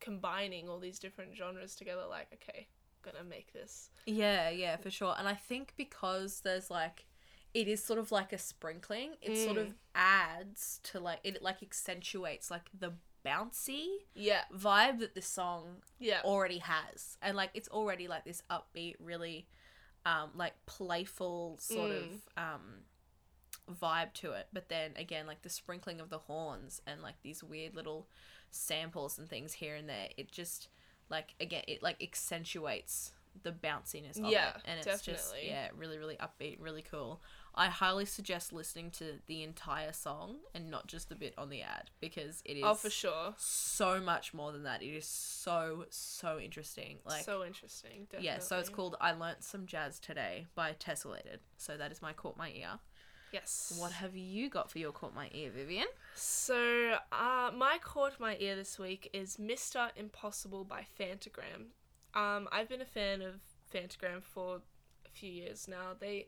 combining 0.00 0.68
all 0.68 0.78
these 0.78 0.98
different 0.98 1.36
genres 1.36 1.74
together 1.76 2.02
like 2.08 2.26
okay 2.32 2.66
gonna 3.02 3.24
make 3.24 3.52
this 3.52 3.90
Yeah, 4.06 4.50
yeah, 4.50 4.76
for 4.76 4.90
sure. 4.90 5.14
And 5.18 5.26
I 5.28 5.34
think 5.34 5.72
because 5.76 6.40
there's 6.42 6.70
like 6.70 7.06
it 7.54 7.66
is 7.66 7.82
sort 7.82 7.98
of 7.98 8.12
like 8.12 8.32
a 8.32 8.38
sprinkling, 8.38 9.12
it 9.22 9.36
sort 9.36 9.56
of 9.58 9.68
Mm. 9.68 9.74
adds 9.94 10.80
to 10.84 11.00
like 11.00 11.20
it 11.24 11.42
like 11.42 11.62
accentuates 11.62 12.50
like 12.50 12.68
the 12.78 12.92
bouncy 13.24 13.86
yeah 14.14 14.42
vibe 14.56 15.00
that 15.00 15.14
this 15.14 15.26
song 15.26 15.76
yeah 15.98 16.20
already 16.24 16.58
has. 16.58 17.16
And 17.22 17.36
like 17.36 17.50
it's 17.54 17.68
already 17.68 18.08
like 18.08 18.24
this 18.24 18.42
upbeat, 18.50 18.96
really 19.00 19.46
um 20.06 20.30
like 20.34 20.54
playful 20.66 21.58
sort 21.60 21.90
Mm. 21.90 21.96
of 21.98 22.08
um 22.36 22.60
vibe 23.80 24.12
to 24.14 24.32
it. 24.32 24.48
But 24.52 24.68
then 24.68 24.92
again, 24.96 25.26
like 25.26 25.42
the 25.42 25.50
sprinkling 25.50 26.00
of 26.00 26.10
the 26.10 26.18
horns 26.18 26.80
and 26.86 27.02
like 27.02 27.16
these 27.22 27.42
weird 27.42 27.74
little 27.74 28.08
samples 28.50 29.18
and 29.18 29.28
things 29.28 29.52
here 29.54 29.76
and 29.76 29.88
there, 29.88 30.08
it 30.16 30.30
just 30.32 30.68
like 31.08 31.34
again 31.40 31.62
it 31.68 31.82
like 31.82 32.02
accentuates 32.02 33.12
the 33.42 33.52
bounciness 33.52 34.18
of 34.18 34.24
Yeah, 34.26 34.48
it. 34.50 34.62
And 34.64 34.80
it's 34.80 35.02
just 35.02 35.34
yeah, 35.42 35.68
really, 35.76 35.98
really 35.98 36.16
upbeat, 36.16 36.56
really 36.60 36.82
cool. 36.82 37.20
I 37.54 37.66
highly 37.68 38.04
suggest 38.04 38.52
listening 38.52 38.90
to 38.92 39.18
the 39.26 39.42
entire 39.42 39.92
song 39.92 40.36
and 40.54 40.70
not 40.70 40.86
just 40.86 41.08
the 41.08 41.14
bit 41.14 41.34
on 41.36 41.50
the 41.50 41.62
ad 41.62 41.90
because 42.00 42.42
it 42.44 42.56
is 42.56 42.62
oh 42.64 42.74
for 42.74 42.90
sure 42.90 43.34
so 43.36 44.00
much 44.00 44.32
more 44.32 44.52
than 44.52 44.62
that. 44.64 44.82
It 44.82 44.94
is 44.94 45.06
so 45.06 45.86
so 45.90 46.38
interesting. 46.38 46.98
Like 47.04 47.24
so 47.24 47.44
interesting 47.44 48.04
definitely. 48.04 48.26
yeah, 48.26 48.38
so 48.38 48.58
it's 48.58 48.68
called 48.68 48.96
I 49.00 49.12
Learnt 49.12 49.42
Some 49.42 49.66
Jazz 49.66 49.98
Today 49.98 50.46
by 50.54 50.72
Tessellated. 50.78 51.38
So 51.56 51.76
that 51.76 51.92
is 51.92 52.00
my 52.00 52.12
caught 52.12 52.36
my 52.36 52.50
ear. 52.50 52.78
yes 53.32 53.74
What 53.78 53.92
have 53.92 54.16
you 54.16 54.48
got 54.48 54.70
for 54.70 54.78
your 54.78 54.92
caught 54.92 55.14
my 55.14 55.28
ear, 55.32 55.50
Vivian? 55.50 55.86
So, 56.14 56.96
uh, 57.12 57.50
my 57.56 57.78
caught 57.82 58.18
my 58.20 58.36
ear 58.40 58.56
this 58.56 58.78
week 58.78 59.08
is 59.12 59.36
Mr. 59.36 59.88
Impossible 59.96 60.64
by 60.64 60.86
Fantagram. 60.98 61.70
Um, 62.14 62.48
I've 62.52 62.68
been 62.68 62.80
a 62.80 62.86
fan 62.86 63.22
of 63.22 63.40
Fantagram 63.72 64.22
for 64.22 64.56
a 64.56 65.10
few 65.12 65.30
years 65.30 65.68
now. 65.68 65.94
They 65.98 66.26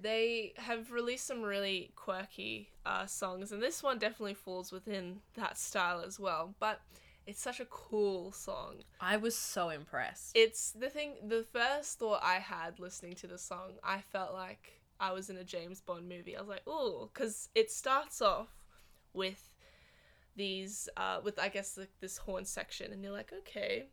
they 0.00 0.54
have 0.56 0.90
released 0.90 1.26
some 1.26 1.42
really 1.42 1.92
quirky 1.94 2.70
uh, 2.86 3.06
songs, 3.06 3.52
and 3.52 3.62
this 3.62 3.82
one 3.82 3.98
definitely 3.98 4.34
falls 4.34 4.72
within 4.72 5.20
that 5.34 5.58
style 5.58 6.00
as 6.00 6.18
well. 6.18 6.54
But 6.58 6.80
it's 7.26 7.40
such 7.40 7.60
a 7.60 7.66
cool 7.66 8.32
song. 8.32 8.76
I 9.00 9.16
was 9.16 9.36
so 9.36 9.68
impressed. 9.68 10.32
It's 10.34 10.72
the 10.72 10.88
thing. 10.88 11.14
The 11.26 11.44
first 11.52 11.98
thought 11.98 12.20
I 12.22 12.34
had 12.36 12.80
listening 12.80 13.14
to 13.16 13.26
the 13.26 13.38
song, 13.38 13.74
I 13.84 14.00
felt 14.00 14.32
like 14.32 14.80
I 14.98 15.12
was 15.12 15.30
in 15.30 15.36
a 15.36 15.44
James 15.44 15.80
Bond 15.80 16.08
movie. 16.08 16.36
I 16.36 16.40
was 16.40 16.48
like, 16.48 16.66
"Ooh," 16.66 17.10
because 17.12 17.48
it 17.54 17.70
starts 17.70 18.22
off 18.22 18.48
with 19.12 19.50
these, 20.36 20.88
uh, 20.96 21.20
with 21.22 21.38
I 21.38 21.48
guess 21.48 21.76
like 21.76 21.90
this 22.00 22.18
horn 22.18 22.44
section, 22.44 22.92
and 22.92 23.02
you're 23.02 23.12
like, 23.12 23.32
"Okay," 23.32 23.86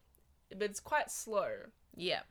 but 0.50 0.64
it's 0.64 0.80
quite 0.80 1.12
slow. 1.12 1.50
yeah. 1.96 2.22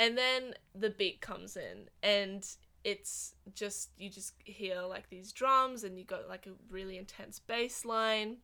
And 0.00 0.16
then 0.16 0.54
the 0.76 0.90
beat 0.90 1.20
comes 1.20 1.56
in, 1.56 1.90
and 2.04 2.48
it's 2.84 3.34
just 3.54 3.90
you 3.98 4.08
just 4.10 4.34
hear 4.44 4.82
like 4.82 5.08
these 5.10 5.32
drums, 5.32 5.84
and 5.84 5.98
you 5.98 6.04
got 6.04 6.28
like 6.28 6.46
a 6.46 6.52
really 6.70 6.98
intense 6.98 7.38
bass 7.38 7.84
line, 7.84 8.38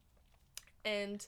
and 0.85 1.27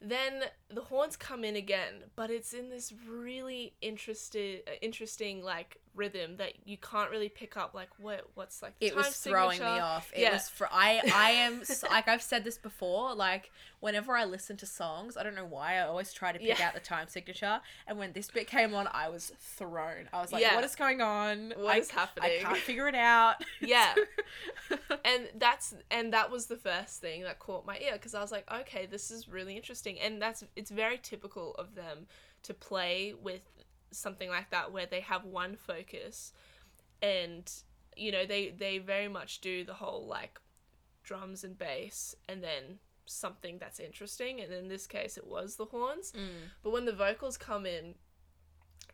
then 0.00 0.44
the 0.68 0.82
horns 0.82 1.16
come 1.16 1.44
in 1.44 1.56
again, 1.56 2.04
but 2.16 2.30
it's 2.30 2.52
in 2.52 2.68
this 2.68 2.92
really 3.08 3.72
interested, 3.80 4.62
interesting 4.82 5.42
like 5.42 5.78
rhythm 5.96 6.36
that 6.36 6.52
you 6.64 6.76
can't 6.76 7.10
really 7.10 7.28
pick 7.28 7.56
up. 7.56 7.74
Like 7.74 7.88
what, 7.98 8.26
what's 8.34 8.62
like 8.62 8.78
the 8.78 8.86
it 8.86 8.94
was 8.94 9.08
throwing 9.16 9.58
me 9.58 9.64
off. 9.64 10.12
It 10.14 10.20
Yeah. 10.22 10.34
was 10.34 10.48
fr- 10.48 10.66
I 10.70 11.00
I 11.12 11.30
am 11.30 11.62
like 11.90 12.06
I've 12.06 12.22
said 12.22 12.44
this 12.44 12.58
before. 12.58 13.14
Like 13.14 13.50
whenever 13.80 14.16
I 14.16 14.24
listen 14.24 14.56
to 14.58 14.66
songs, 14.66 15.16
I 15.16 15.22
don't 15.22 15.34
know 15.34 15.46
why 15.46 15.76
I 15.76 15.80
always 15.82 16.12
try 16.12 16.32
to 16.32 16.38
pick 16.38 16.58
Yeah. 16.58 16.68
out 16.68 16.74
the 16.74 16.80
time 16.80 17.08
signature. 17.08 17.60
And 17.86 17.98
when 17.98 18.12
this 18.12 18.30
bit 18.30 18.46
came 18.46 18.74
on, 18.74 18.88
I 18.92 19.08
was 19.08 19.32
thrown. 19.40 20.08
I 20.12 20.20
was 20.20 20.32
like, 20.32 20.42
Yeah. 20.42 20.54
"What 20.54 20.64
is 20.64 20.76
going 20.76 21.00
on? 21.00 21.54
What 21.56 21.74
I, 21.74 21.78
is 21.78 21.90
happening? 21.90 22.30
I 22.38 22.42
can't 22.42 22.56
figure 22.68 22.88
it 22.88 22.94
out." 22.94 23.36
Yeah. 23.60 23.94
and 25.04 25.28
that's 25.36 25.74
and 25.90 26.12
that 26.12 26.30
was 26.30 26.46
the 26.46 26.56
first 26.56 27.00
thing 27.00 27.22
that 27.22 27.38
caught 27.38 27.66
my 27.66 27.78
ear 27.78 27.92
because 27.92 28.14
I 28.14 28.20
was 28.20 28.32
like, 28.32 28.50
okay, 28.52 28.86
this 28.86 29.10
is 29.10 29.28
really 29.28 29.56
interesting, 29.56 29.98
and 30.00 30.20
that's 30.20 30.44
it's 30.54 30.70
very 30.70 30.98
typical 31.02 31.54
of 31.54 31.74
them 31.74 32.06
to 32.42 32.54
play 32.54 33.12
with 33.20 33.40
something 33.90 34.28
like 34.28 34.50
that 34.50 34.72
where 34.72 34.86
they 34.86 35.00
have 35.00 35.24
one 35.24 35.56
focus, 35.56 36.32
and 37.02 37.50
you 37.96 38.12
know 38.12 38.26
they 38.26 38.50
they 38.50 38.78
very 38.78 39.08
much 39.08 39.40
do 39.40 39.64
the 39.64 39.74
whole 39.74 40.06
like 40.06 40.38
drums 41.02 41.44
and 41.44 41.56
bass 41.58 42.14
and 42.28 42.42
then 42.42 42.78
something 43.06 43.58
that's 43.58 43.78
interesting, 43.80 44.40
and 44.40 44.52
in 44.52 44.68
this 44.68 44.86
case 44.86 45.16
it 45.16 45.26
was 45.26 45.56
the 45.56 45.66
horns, 45.66 46.12
Mm. 46.12 46.50
but 46.62 46.70
when 46.70 46.84
the 46.84 46.92
vocals 46.92 47.36
come 47.38 47.64
in, 47.66 47.94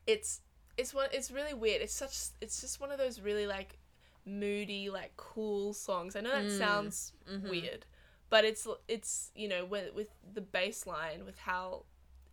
it's 0.07 0.40
it's 0.76 0.94
one 0.94 1.09
it's 1.12 1.31
really 1.31 1.55
weird. 1.55 1.83
It's 1.83 1.94
such 1.94 2.16
it's 2.40 2.61
just 2.61 2.81
one 2.81 2.90
of 2.90 2.98
those 2.98 3.20
really 3.20 3.46
like 3.46 3.78
moody 4.24 4.90
like 4.90 5.12
cool 5.16 5.72
songs. 5.72 6.14
I 6.16 6.20
know 6.20 6.31
that 6.31 6.44
Mm. 6.46 6.59
sounds 6.59 7.12
Mhm. 7.28 7.48
weird, 7.48 7.87
but 8.31 8.44
it's 8.44 8.66
it's 8.88 9.31
you 9.35 9.48
know 9.48 9.64
with 9.64 9.94
with 9.94 10.09
the 10.35 10.40
bass 10.40 10.87
line 10.87 11.24
with 11.24 11.38
how 11.38 11.85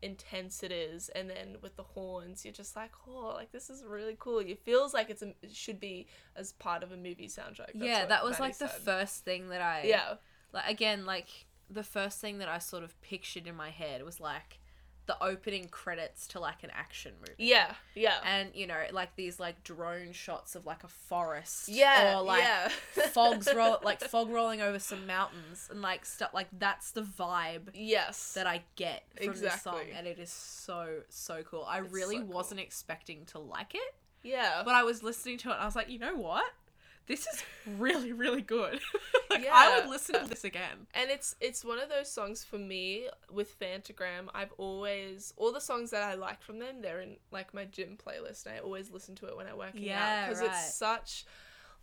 intense 0.02 0.64
it 0.64 0.72
is 0.72 1.10
and 1.10 1.30
then 1.30 1.58
with 1.62 1.76
the 1.76 1.84
horns 1.84 2.46
you're 2.46 2.54
just 2.54 2.76
like 2.76 2.92
oh 3.08 3.34
like 3.36 3.52
this 3.52 3.70
is 3.70 3.84
really 3.84 4.16
cool. 4.20 4.40
It 4.40 4.60
feels 4.60 4.94
like 4.94 5.10
it's 5.10 5.22
a, 5.22 5.34
it 5.42 5.54
should 5.54 5.80
be 5.80 6.08
as 6.36 6.54
part 6.54 6.84
of 6.84 6.92
a 6.92 6.98
movie 6.98 7.28
soundtrack 7.28 7.74
That's 7.74 7.86
yeah, 7.86 8.06
that 8.06 8.24
was 8.24 8.40
Maddie 8.40 8.44
like 8.44 8.58
the 8.58 8.68
first 8.68 9.26
thing 9.26 9.50
that 9.50 9.62
I 9.62 9.84
yeah. 9.86 10.14
like 10.54 10.70
again 10.70 11.06
like 11.06 11.28
the 11.70 11.84
first 11.84 12.20
thing 12.20 12.40
that 12.40 12.50
I 12.50 12.60
sort 12.60 12.84
of 12.84 13.00
pictured 13.02 13.46
in 13.46 13.56
my 13.56 13.70
head 13.70 14.04
was 14.04 14.20
like 14.20 14.60
the 15.10 15.24
opening 15.24 15.68
credits 15.70 16.28
to 16.28 16.40
like 16.40 16.64
an 16.64 16.70
action 16.72 17.14
movie. 17.20 17.34
yeah 17.38 17.74
yeah 17.96 18.18
And 18.24 18.50
you 18.54 18.68
know, 18.68 18.80
like 18.92 19.16
these 19.16 19.40
like 19.40 19.64
drone 19.64 20.12
shots 20.14 20.54
of 20.56 20.66
like 20.68 20.84
a 20.84 20.88
forest. 20.88 21.68
yeah 21.68 22.20
Or 22.20 22.22
like 22.22 22.44
yeah. 22.44 22.70
fogs 23.10 23.50
roll 23.56 23.80
like 23.84 24.00
fog 24.02 24.30
rolling 24.30 24.62
over 24.62 24.78
some 24.78 25.08
mountains 25.08 25.68
and 25.72 25.82
like 25.82 26.06
stuff 26.06 26.30
like 26.34 26.48
that's 26.60 26.92
the 26.92 27.02
vibe 27.02 27.70
yes 27.74 28.34
that 28.34 28.46
I 28.46 28.62
get 28.76 29.04
from 29.18 29.34
this 29.40 29.62
song 29.64 29.82
and 29.98 30.06
it 30.06 30.20
is 30.20 30.30
so 30.30 31.00
so 31.10 31.42
cool. 31.44 31.66
I 31.68 31.80
It's 31.82 31.92
really 31.92 32.18
so 32.18 32.26
wasn't 32.26 32.60
expecting 32.60 33.26
to 33.32 33.40
like 33.40 33.74
it, 33.74 33.96
yeah 34.22 34.62
but 34.64 34.76
I 34.76 34.84
was 34.84 35.02
listening 35.02 35.40
to 35.40 35.50
it 35.50 35.54
and 35.54 35.62
I 35.62 35.66
was 35.66 35.76
like, 35.76 35.90
you 35.90 35.98
know 35.98 36.16
what? 36.16 36.46
This 37.10 37.26
is 37.28 37.44
really 37.78 38.14
really 38.14 38.42
good. 38.44 38.80
like 39.32 39.46
I 39.52 39.80
would 39.80 39.90
listen 39.90 40.22
to 40.22 40.30
this 40.30 40.44
again. 40.44 40.88
And 40.94 41.10
it's 41.10 41.36
it's 41.42 41.66
one 41.66 41.80
of 41.80 41.90
those 41.90 42.10
songs 42.10 42.44
for 42.44 42.60
me 42.60 43.08
with 43.32 43.60
Fantagram. 43.60 44.28
I've 44.34 44.54
always 44.60 45.34
all 45.36 45.52
the 45.52 45.60
songs 45.60 45.90
that 45.90 46.04
I 46.04 46.14
like 46.14 46.42
from 46.42 46.60
them. 46.60 46.82
They're 46.82 47.02
in 47.02 47.18
like 47.32 47.52
my 47.54 47.66
gym 47.66 47.98
playlist. 47.98 48.46
And 48.46 48.54
I 48.56 48.60
always 48.60 48.92
listen 48.92 49.16
to 49.16 49.26
it 49.26 49.36
when 49.36 49.48
i 49.48 49.54
work 49.56 49.74
Yeah, 49.74 50.02
out 50.24 50.30
because 50.30 50.42
right. 50.42 50.52
it's 50.52 50.76
such 50.76 51.26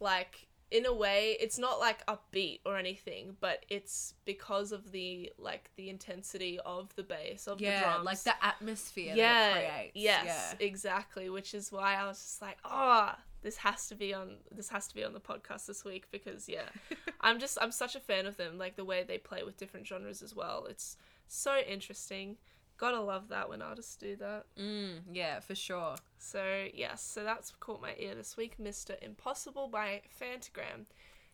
like 0.01 0.47
in 0.71 0.85
a 0.85 0.93
way 0.93 1.37
it's 1.41 1.59
not 1.59 1.79
like 1.81 2.05
upbeat 2.07 2.61
or 2.67 2.77
anything, 2.77 3.37
but 3.41 3.65
it's 3.69 4.15
because 4.25 4.71
of 4.73 4.93
the 4.93 5.33
like 5.39 5.71
the 5.77 5.89
intensity 5.91 6.59
of 6.65 6.95
the 6.97 7.03
bass 7.05 7.47
of 7.49 7.59
the 7.59 7.65
Yeah, 7.65 7.83
drums. 7.83 8.05
like 8.05 8.23
the 8.23 8.45
atmosphere 8.45 9.15
yeah, 9.17 9.33
that 9.33 9.57
it 9.59 9.69
creates. 9.69 9.93
yes, 9.97 10.25
Yeah. 10.61 10.67
exactly. 10.67 11.29
Which 11.31 11.55
is 11.55 11.71
why 11.73 11.95
I 11.97 12.07
was 12.07 12.19
just 12.19 12.43
like, 12.43 12.59
oh, 12.65 13.12
this 13.47 13.59
has 13.59 13.87
to 13.87 13.95
be 13.95 14.13
on 14.13 14.39
this 14.51 14.71
has 14.71 14.89
to 14.89 14.95
be 14.97 15.05
on 15.05 15.13
the 15.13 15.21
podcast 15.21 15.67
this 15.67 15.85
week 15.85 16.09
because 16.11 16.49
yeah, 16.49 16.69
I'm 17.21 17.39
just 17.39 17.57
I'm 17.63 17.71
such 17.71 17.95
a 17.95 18.01
fan 18.01 18.27
of 18.27 18.37
them. 18.37 18.59
Like 18.59 18.75
the 18.75 18.85
way 18.85 19.05
they 19.05 19.19
play 19.19 19.45
with 19.45 19.57
different 19.57 19.87
genres 19.87 20.21
as 20.21 20.35
well. 20.35 20.67
It's 20.69 20.97
so 21.29 21.59
interesting. 21.59 22.39
Gotta 22.77 23.01
love 23.01 23.29
that 23.29 23.49
when 23.49 23.63
artists 23.63 23.95
do 23.95 24.17
that. 24.17 24.47
Mm, 24.59 25.03
yeah, 25.13 25.39
for 25.39 25.55
sure. 25.55 25.95
So 26.19 26.67
yes, 26.75 27.03
so 27.03 27.23
that's 27.23 27.53
caught 27.61 27.81
my 27.81 27.95
ear 27.99 28.17
this 28.17 28.37
week, 28.37 28.57
Mr. 28.61 29.01
Impossible 29.01 29.69
by 29.69 30.03
Fantagram. 30.21 30.87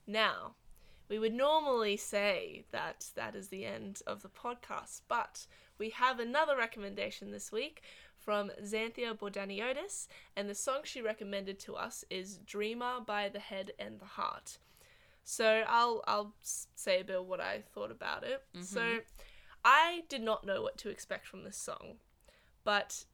Now, 0.07 0.57
we 1.09 1.19
would 1.19 1.33
normally 1.33 1.97
say 1.97 2.67
that 2.73 3.07
that 3.15 3.35
is 3.35 3.49
the 3.49 3.65
end 3.65 4.03
of 4.07 4.21
the 4.21 4.29
podcast, 4.29 5.01
but 5.09 5.47
we 5.79 5.89
have 5.91 6.21
another 6.21 6.59
recommendation 6.59 7.31
this 7.31 7.51
week 7.51 7.83
from 8.25 8.51
Xanthia 8.63 9.17
Bordaniotis, 9.17 10.09
and 10.37 10.49
the 10.49 10.55
song 10.55 10.81
she 10.85 11.03
recommended 11.03 11.59
to 11.61 11.75
us 11.75 12.05
is 12.11 12.39
Dreamer 12.39 13.01
by 13.05 13.29
the 13.29 13.41
Head 13.41 13.73
and 13.79 13.99
the 14.01 14.07
Heart. 14.07 14.59
So 15.25 15.63
I'll 15.69 16.03
I'll 16.07 16.35
say 16.41 17.01
a 17.01 17.05
bit 17.05 17.17
of 17.17 17.27
what 17.27 17.41
I 17.41 17.63
thought 17.75 17.91
about 17.91 18.25
it. 18.25 18.43
Mm-hmm. 18.55 18.65
So 18.65 18.99
I 19.65 20.03
did 20.09 20.23
not 20.23 20.45
know 20.45 20.63
what 20.63 20.79
to 20.79 20.89
expect 20.89 21.27
from 21.27 21.45
this 21.45 21.57
song, 21.57 21.97
but 22.65 23.05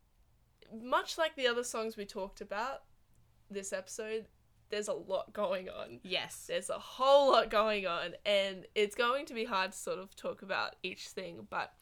much 0.83 1.18
like 1.18 1.37
the 1.37 1.47
other 1.47 1.64
songs 1.64 1.97
we 1.97 2.05
talked 2.05 2.40
about 2.40 2.83
this 3.51 3.73
episode, 3.73 4.27
there's 4.71 4.88
a 4.88 4.92
lot 4.92 5.33
going 5.33 5.68
on. 5.68 6.01
Yes. 6.03 6.44
There's 6.49 6.71
a 6.71 6.79
whole 6.79 7.33
lot 7.33 7.51
going 7.51 7.87
on, 7.87 8.14
and 8.25 8.66
it's 8.75 8.94
going 8.94 9.27
to 9.27 9.35
be 9.35 9.44
hard 9.44 9.73
to 9.73 9.79
sort 9.79 9.99
of 9.99 10.14
talk 10.16 10.42
about 10.42 10.77
each 10.83 11.09
thing, 11.09 11.47
but 11.49 11.73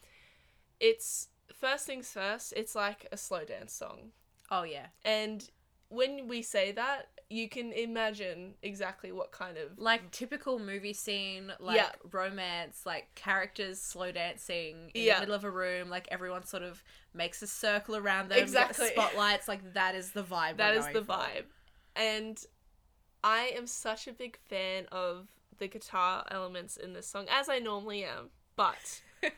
it's 0.79 1.27
first 1.53 1.85
things 1.85 2.09
first, 2.11 2.53
it's 2.55 2.75
like 2.75 3.07
a 3.11 3.17
slow 3.17 3.43
dance 3.45 3.73
song. 3.73 4.11
Oh 4.51 4.63
yeah. 4.63 4.87
And 5.03 5.49
when 5.89 6.27
we 6.27 6.41
say 6.41 6.71
that, 6.73 7.09
you 7.29 7.49
can 7.49 7.73
imagine 7.73 8.53
exactly 8.63 9.11
what 9.11 9.31
kind 9.33 9.57
of 9.57 9.77
like 9.77 10.11
typical 10.11 10.59
movie 10.59 10.93
scene, 10.93 11.51
like 11.59 11.75
Yeah. 11.75 11.89
romance, 12.11 12.83
like 12.85 13.13
characters 13.15 13.81
slow 13.81 14.11
dancing 14.11 14.91
in 14.93 15.03
Yeah. 15.03 15.15
the 15.15 15.19
middle 15.21 15.35
of 15.35 15.43
a 15.43 15.51
room, 15.51 15.89
like 15.89 16.07
everyone 16.09 16.45
sort 16.45 16.63
of 16.63 16.81
makes 17.13 17.41
a 17.41 17.47
circle 17.47 17.95
around 17.97 18.29
them, 18.29 18.39
Exactly. 18.39 18.87
spotlights, 18.89 19.47
like 19.47 19.73
that 19.73 19.93
is 19.95 20.11
the 20.11 20.23
vibe. 20.23 20.57
That 20.57 20.73
is 20.75 20.87
the 20.87 21.03
for. 21.03 21.13
vibe. 21.13 21.45
And 21.95 22.41
I 23.23 23.51
am 23.55 23.67
such 23.67 24.07
a 24.07 24.13
big 24.13 24.37
fan 24.47 24.85
of 24.91 25.27
the 25.57 25.67
guitar 25.67 26.23
elements 26.31 26.77
in 26.77 26.93
this 26.93 27.07
song, 27.07 27.25
as 27.29 27.49
I 27.49 27.59
normally 27.59 28.03
am. 28.05 28.29
But 28.55 29.01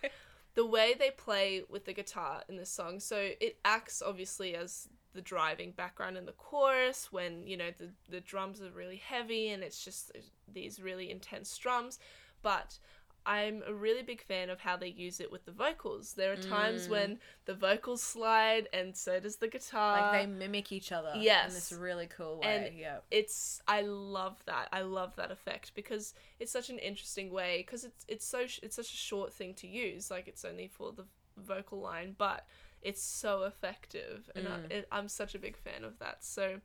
the 0.60 0.65
way 0.65 0.93
they 0.93 1.10
play 1.12 1.63
with 1.69 1.86
the 1.86 1.93
guitar 1.93 2.43
in 2.50 2.58
this 2.58 2.69
song, 2.69 3.00
so 3.00 3.30
it 3.39 3.60
acts 3.63 4.04
obviously 4.06 4.58
as 4.58 4.89
the 5.13 5.22
driving 5.22 5.72
background 5.72 6.17
in 6.17 6.26
the 6.26 6.34
chorus 6.34 7.13
when, 7.13 7.48
you 7.48 7.56
know, 7.56 7.69
the, 7.78 7.89
the 8.10 8.19
drums 8.19 8.62
are 8.62 8.69
really 8.72 8.98
heavy 8.98 9.52
and 9.52 9.63
it's 9.63 9.86
just 9.86 10.12
these 10.52 10.82
really 10.82 11.10
intense 11.12 11.58
drums. 11.58 11.98
But 12.41 12.78
I'm 13.25 13.62
a 13.67 13.73
really 13.73 14.01
big 14.01 14.21
fan 14.21 14.49
of 14.49 14.60
how 14.62 14.75
they 14.77 14.88
use 14.88 15.19
it 15.19 15.32
with 15.32 15.45
the 15.45 15.51
vocals. 15.51 16.13
There 16.13 16.32
are 16.32 16.36
times 16.38 16.88
Mm. 16.88 16.89
when 16.89 17.19
the 17.45 17.53
vocals 17.53 18.01
slide 18.01 18.67
and 18.73 18.95
so 18.97 19.19
does 19.19 19.36
the 19.38 19.47
guitar 19.47 20.01
like 20.01 20.21
they 20.21 20.25
mimic 20.25 20.71
each 20.71 20.91
other 20.91 21.13
Yes. 21.15 21.49
in 21.49 21.53
this 21.53 21.71
really 21.71 22.08
cool 22.08 22.39
way. 22.39 22.47
And 22.47 22.77
yeah. 22.77 22.99
it's 23.12 23.62
I 23.67 23.82
love 23.82 24.43
that. 24.45 24.69
I 24.71 24.82
love 24.82 25.15
that 25.17 25.32
effect 25.32 25.73
because 25.75 26.13
it's 26.39 26.51
such 26.51 26.69
an 26.69 26.79
interesting 26.79 27.29
way 27.32 27.58
because 27.65 27.84
it's 27.84 28.05
it's 28.08 28.25
so 28.25 28.47
sh- 28.47 28.60
it's 28.63 28.75
such 28.75 28.91
a 28.93 28.97
short 28.97 29.32
thing 29.34 29.53
to 29.55 29.67
use. 29.67 30.10
Like 30.10 30.27
it's 30.27 30.43
only 30.45 30.67
for 30.67 30.91
the 30.91 31.05
vocal 31.38 31.79
line, 31.82 32.15
but 32.17 32.45
it's 32.82 33.01
so 33.03 33.43
effective, 33.43 34.29
and 34.36 34.47
Mm. 34.47 34.71
I, 34.71 34.73
it, 34.73 34.88
I'm 34.91 35.08
such 35.10 35.36
a 35.36 35.39
big 35.39 35.58
fan 35.58 35.84
of 35.84 35.99
that. 35.99 36.23
So, 36.23 36.62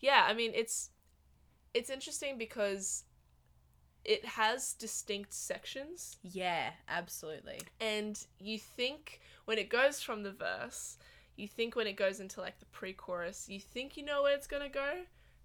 yeah, 0.00 0.24
I 0.28 0.34
mean 0.34 0.52
it's 0.54 0.90
it's 1.72 1.90
interesting 1.90 2.36
because 2.38 3.04
it 4.04 4.24
has 4.24 4.74
distinct 4.74 5.32
sections 5.32 6.18
Yeah, 6.22 6.70
absolutely. 6.88 7.60
and 7.80 8.18
you 8.38 8.58
think 8.58 9.20
when 9.46 9.58
it 9.58 9.68
goes 9.68 10.00
from 10.02 10.22
the 10.22 10.32
verse, 10.32 10.98
you 11.36 11.48
think 11.48 11.74
when 11.76 11.86
it 11.86 11.96
goes 11.96 12.20
into 12.20 12.40
like 12.40 12.58
the 12.60 12.66
pre-chorus, 12.66 13.48
you 13.48 13.60
think 13.60 13.96
you 13.96 14.04
know 14.04 14.22
where 14.22 14.34
it's 14.34 14.46
gonna 14.46 14.68
go, 14.68 15.00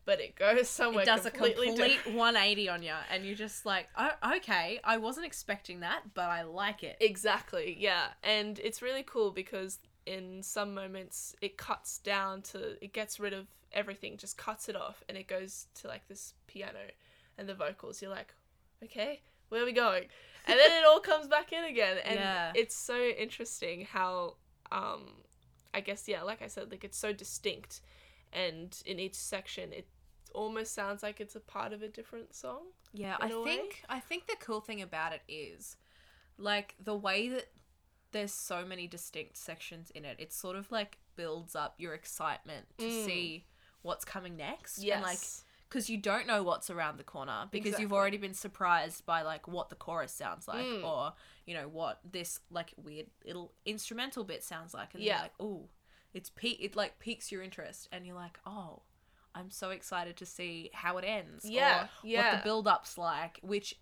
but 0.06 0.20
it 0.20 0.36
goes 0.36 0.70
somewhere 0.80 1.04
it 1.04 1.06
does 1.06 1.22
completely 1.22 1.68
a 1.68 1.72
complete 1.72 1.96
different. 1.98 2.18
180 2.18 2.70
on 2.70 2.84
you, 2.84 2.94
and 3.12 3.26
you're 3.26 3.36
just 3.36 3.66
like, 3.66 3.88
oh, 3.98 4.12
okay, 4.38 4.80
I 4.84 4.98
wasn't 4.98 5.26
expecting 5.26 5.80
that, 5.82 6.02
but 6.14 6.30
I 6.30 6.44
like 6.44 6.84
it. 6.84 6.98
Exactly, 7.02 7.76
yeah, 7.80 8.08
and 8.24 8.60
it's 8.60 8.82
really 8.82 9.04
cool 9.04 9.32
because 9.32 9.80
in 10.06 10.42
some 10.42 10.74
moments 10.74 11.36
it 11.42 11.58
cuts 11.58 12.00
down 12.00 12.42
to 12.42 12.84
it 12.84 12.94
gets 12.94 13.20
rid 13.20 13.34
of 13.34 13.48
everything, 13.72 14.18
just 14.18 14.38
cuts 14.38 14.70
it 14.70 14.76
off, 14.76 15.04
and 15.10 15.18
it 15.18 15.28
goes 15.28 15.68
to 15.76 15.88
like 15.88 16.08
this 16.08 16.34
piano 16.48 16.80
and 17.38 17.48
the 17.50 17.54
vocals. 17.54 18.02
You're 18.02 18.12
like, 18.12 18.34
okay, 18.84 19.22
where 19.50 19.62
are 19.62 19.66
we 19.66 19.72
going? 19.74 20.06
And 20.46 20.58
then 20.60 20.72
it 20.72 20.86
all 20.86 21.00
comes 21.00 21.28
back 21.28 21.52
in 21.54 21.64
again, 21.64 21.98
and 22.06 22.16
Yeah. 22.16 22.52
it's 22.56 22.76
so 22.76 22.98
interesting 23.00 23.86
how, 23.86 24.36
um, 24.72 25.24
I 25.74 25.82
guess 25.82 26.08
yeah, 26.08 26.24
like 26.24 26.42
I 26.42 26.48
said, 26.48 26.72
like 26.72 26.84
it's 26.84 26.98
so 26.98 27.14
distinct, 27.14 27.82
and 28.34 28.76
in 28.86 29.00
each 29.00 29.16
section 29.16 29.74
it 29.74 29.88
almost 30.34 30.74
sounds 30.74 31.02
like 31.04 31.20
it's 31.20 31.36
a 31.36 31.40
part 31.40 31.74
of 31.74 31.82
a 31.82 31.88
different 31.88 32.34
song. 32.36 32.68
Yeah, 32.94 33.18
I 33.20 33.30
think 33.30 33.84
I 33.90 34.00
think 34.00 34.28
the 34.28 34.36
cool 34.40 34.62
thing 34.62 34.82
about 34.82 35.14
it 35.14 35.22
is 35.28 35.78
like 36.38 36.76
the 36.84 36.96
way 36.96 37.28
that 37.30 37.48
there's 38.12 38.34
so 38.34 38.66
many 38.66 38.88
distinct 38.88 39.38
sections 39.38 39.92
in 39.92 40.06
it. 40.06 40.16
It 40.20 40.34
sort 40.34 40.56
of 40.56 40.72
like 40.72 40.98
builds 41.16 41.56
up 41.56 41.76
your 41.78 41.94
excitement 41.94 42.66
to 42.80 42.86
Mm. 42.86 43.06
see 43.06 43.46
what's 43.82 44.06
coming 44.06 44.36
next. 44.38 44.80
Yes. 44.80 44.96
And 44.96 45.04
like 45.04 45.20
because 45.70 45.90
you 45.90 45.98
don't 45.98 46.26
know 46.26 46.42
what's 46.44 46.70
around 46.70 46.98
the 46.98 47.04
corner 47.04 47.48
because 47.52 47.80
you've 47.80 47.94
already 47.94 48.18
been 48.18 48.34
surprised 48.34 49.06
by 49.06 49.22
like 49.22 49.48
what 49.48 49.70
the 49.70 49.76
chorus 49.76 50.12
sounds 50.12 50.48
like 50.48 50.66
Mm. 50.66 50.84
or 50.84 51.14
you 51.46 51.54
know 51.54 51.68
what 51.68 52.00
this 52.12 52.40
like 52.50 52.74
weird 52.78 53.06
little 53.26 53.54
instrumental 53.66 54.24
bit 54.24 54.44
sounds 54.44 54.74
like 54.74 54.94
and 54.94 55.04
Yeah. 55.04 55.14
you're 55.14 55.22
like 55.24 55.34
oh 55.40 55.70
it's 56.14 56.30
pe- 56.32 56.50
it 56.50 56.76
like 56.76 57.00
piques 57.00 57.32
your 57.32 57.42
interest 57.44 57.88
and 57.92 58.06
you're 58.06 58.16
like 58.16 58.40
oh 58.46 58.82
i'm 59.36 59.52
so 59.52 59.70
excited 59.70 60.18
to 60.18 60.26
see 60.26 60.72
how 60.74 60.98
it 60.98 61.06
ends 61.06 61.46
Yeah, 61.46 61.78
or 61.78 61.80
what 61.82 61.90
yeah. 62.04 62.38
the 62.38 62.44
build-up's 62.44 62.98
like 62.98 63.40
which 63.44 63.76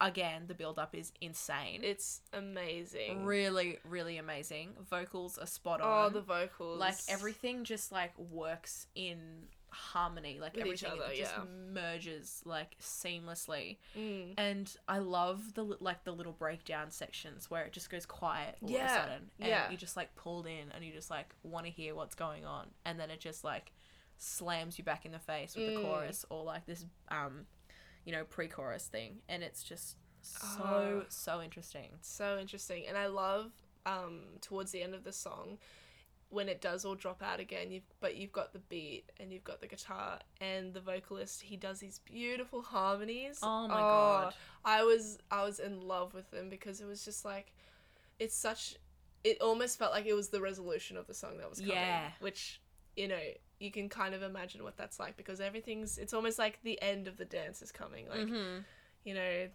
again 0.00 0.44
the 0.48 0.54
build-up 0.54 0.94
is 0.94 1.12
insane 1.20 1.80
it's 1.82 2.20
amazing. 2.32 3.24
really 3.24 3.78
really 3.88 4.18
amazing 4.18 4.70
vocals 4.90 5.38
are 5.38 5.46
spot 5.46 5.80
on 5.80 5.88
oh, 5.88 6.06
on 6.06 6.12
the 6.12 6.20
vocals. 6.20 6.78
like 6.78 6.96
everything 7.08 7.64
just 7.64 7.90
like 7.92 8.12
works 8.18 8.86
in 8.94 9.18
harmony 9.72 10.38
like 10.40 10.54
With 10.54 10.62
everything 10.64 10.92
other, 10.92 11.08
just 11.14 11.32
yeah. 11.36 11.44
merges 11.72 12.42
like 12.44 12.76
seamlessly 12.80 13.78
Mm. 13.98 14.34
and 14.36 14.76
i 14.88 14.98
love 14.98 15.54
the 15.54 15.64
like 15.80 16.04
the 16.04 16.12
little 16.12 16.32
breakdown 16.32 16.90
sections 16.90 17.50
where 17.50 17.64
it 17.64 17.72
just 17.72 17.88
goes 17.90 18.04
quiet 18.06 18.56
all 18.62 18.68
of 18.68 18.74
a 18.74 18.78
Yeah, 18.78 18.94
sudden 18.96 19.30
and 19.40 19.48
yeah. 19.48 19.70
you 19.70 19.76
just 19.76 19.96
like 19.96 20.14
pulled 20.14 20.46
in 20.46 20.70
and 20.74 20.84
you 20.84 20.92
just 20.92 21.10
like 21.10 21.34
want 21.42 21.66
to 21.66 21.72
hear 21.72 21.94
what's 21.94 22.14
going 22.14 22.44
on 22.44 22.68
and 22.84 23.00
then 23.00 23.10
it 23.10 23.18
just 23.20 23.44
like 23.44 23.72
slams 24.18 24.78
you 24.78 24.84
back 24.84 25.04
in 25.04 25.12
the 25.12 25.18
face 25.18 25.56
with 25.56 25.66
the 25.66 25.72
Mm. 25.72 25.82
chorus 25.82 26.24
or 26.30 26.44
like 26.44 26.66
this 26.66 26.84
um 27.08 27.46
you 28.04 28.12
know 28.12 28.24
pre-chorus 28.24 28.86
thing 28.86 29.20
and 29.28 29.42
it's 29.42 29.62
just 29.62 29.96
so 30.20 31.02
Ah. 31.02 31.06
so 31.08 31.40
interesting 31.42 31.88
so 32.00 32.38
interesting 32.38 32.84
and 32.86 32.96
i 32.96 33.06
love 33.06 33.50
um 33.86 34.20
towards 34.40 34.70
the 34.70 34.82
end 34.82 34.94
of 34.94 35.02
the 35.02 35.12
song 35.12 35.58
when 36.32 36.48
it 36.48 36.60
does 36.60 36.84
all 36.84 36.94
drop 36.94 37.22
out 37.22 37.40
again 37.40 37.70
you've 37.70 37.82
but 38.00 38.16
you've 38.16 38.32
got 38.32 38.52
the 38.52 38.58
beat 38.58 39.04
and 39.20 39.32
you've 39.32 39.44
got 39.44 39.60
the 39.60 39.66
guitar 39.66 40.18
and 40.40 40.72
the 40.72 40.80
vocalist 40.80 41.42
he 41.42 41.56
does 41.56 41.78
these 41.78 42.00
beautiful 42.00 42.62
harmonies 42.62 43.38
oh 43.42 43.68
my 43.68 43.74
god 43.74 44.34
i 44.64 44.82
was 44.82 45.18
i 45.30 45.44
was 45.44 45.58
in 45.58 45.80
love 45.80 46.14
with 46.14 46.30
them 46.30 46.48
because 46.48 46.80
it 46.80 46.86
was 46.86 47.04
just 47.04 47.24
like 47.24 47.52
it's 48.18 48.34
such 48.34 48.76
it 49.24 49.40
almost 49.40 49.78
felt 49.78 49.92
like 49.92 50.06
it 50.06 50.14
was 50.14 50.28
the 50.28 50.40
resolution 50.40 50.96
of 50.96 51.06
the 51.06 51.14
song 51.14 51.36
that 51.38 51.48
was 51.48 51.60
coming 51.60 51.74
Yeah. 51.74 52.08
which 52.20 52.60
you 52.96 53.08
know 53.08 53.20
you 53.58 53.70
can 53.70 53.88
kind 53.88 54.14
of 54.14 54.22
imagine 54.22 54.64
what 54.64 54.76
that's 54.76 54.98
like 54.98 55.16
because 55.16 55.40
everything's 55.40 55.98
it's 55.98 56.12
almost 56.12 56.38
like 56.38 56.58
the 56.62 56.80
end 56.82 57.06
of 57.06 57.16
the 57.16 57.24
dance 57.24 57.62
is 57.62 57.70
coming 57.70 58.08
like 58.08 58.20
mm-hmm. 58.20 58.60
you 59.04 59.14
know 59.14 59.48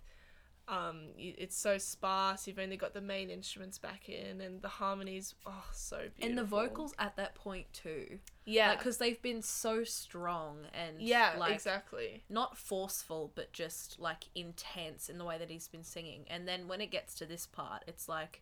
um 0.67 1.01
it's 1.17 1.57
so 1.57 1.77
sparse. 1.77 2.47
You've 2.47 2.59
only 2.59 2.77
got 2.77 2.93
the 2.93 3.01
main 3.01 3.29
instruments 3.29 3.77
back 3.77 4.09
in 4.09 4.41
and 4.41 4.61
the 4.61 4.67
harmonies 4.67 5.35
oh 5.45 5.63
so 5.71 5.97
beautiful 5.97 6.27
and 6.27 6.37
the 6.37 6.43
vocals 6.43 6.93
at 6.99 7.15
that 7.17 7.35
point 7.35 7.67
too. 7.73 8.19
Yeah. 8.45 8.75
Because 8.75 8.97
they've 8.97 9.21
been 9.21 9.41
so 9.41 9.83
strong 9.83 10.59
and 10.73 11.01
yeah 11.01 11.33
like 11.37 11.53
exactly. 11.53 12.23
not 12.29 12.57
forceful 12.57 13.31
but 13.35 13.53
just 13.53 13.99
like 13.99 14.25
intense 14.35 15.09
in 15.09 15.17
the 15.17 15.25
way 15.25 15.37
that 15.37 15.49
he's 15.49 15.67
been 15.67 15.83
singing. 15.83 16.25
And 16.29 16.47
then 16.47 16.67
when 16.67 16.81
it 16.81 16.91
gets 16.91 17.15
to 17.15 17.25
this 17.25 17.45
part 17.45 17.83
it's 17.87 18.09
like 18.09 18.41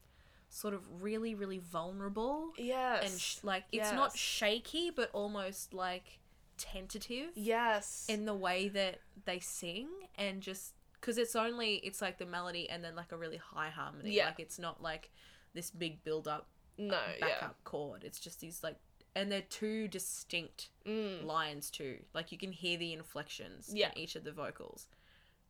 sort 0.50 0.74
of 0.74 0.82
really 1.02 1.36
really 1.36 1.60
vulnerable 1.60 2.54
yes. 2.58 3.12
and 3.12 3.20
sh- 3.20 3.38
like 3.44 3.66
it's 3.72 3.92
not 3.92 4.16
shaky 4.16 4.90
but 4.90 5.10
almost 5.12 5.74
like 5.74 6.20
tentative 6.58 7.30
yes. 7.36 8.06
in 8.08 8.26
the 8.26 8.34
way 8.34 8.70
that 8.70 9.00
they 9.26 9.40
sing 9.40 9.90
and 10.18 10.42
just 10.42 10.75
because 11.06 11.20
it's 11.20 11.36
only 11.36 11.76
it's 11.84 12.02
like 12.02 12.18
the 12.18 12.26
melody 12.26 12.68
and 12.70 12.84
then 12.84 12.96
like 12.96 13.12
a 13.12 13.18
really 13.18 13.38
high 13.38 13.70
harmony 13.70 14.12
Yeah. 14.12 14.26
like 14.26 14.40
it's 14.40 14.58
not 14.58 14.82
like 14.82 15.12
this 15.54 15.70
big 15.70 16.04
build 16.04 16.28
up 16.28 16.48
no 16.78 16.98
backup 17.20 17.42
yeah 17.42 17.48
chord 17.64 18.04
it's 18.04 18.20
just 18.20 18.40
these 18.40 18.64
like 18.64 18.78
and 19.16 19.32
they're 19.32 19.42
two 19.42 19.88
distinct 19.88 20.70
mm. 20.86 21.26
lines 21.26 21.72
too. 21.72 21.98
Like 22.14 22.32
you 22.32 22.38
can 22.38 22.52
hear 22.52 22.78
the 22.78 22.94
inflections 22.94 23.72
Yeah. 23.74 23.92
in 23.96 23.98
each 23.98 24.16
of 24.16 24.26
the 24.26 24.32
vocals. 24.32 24.88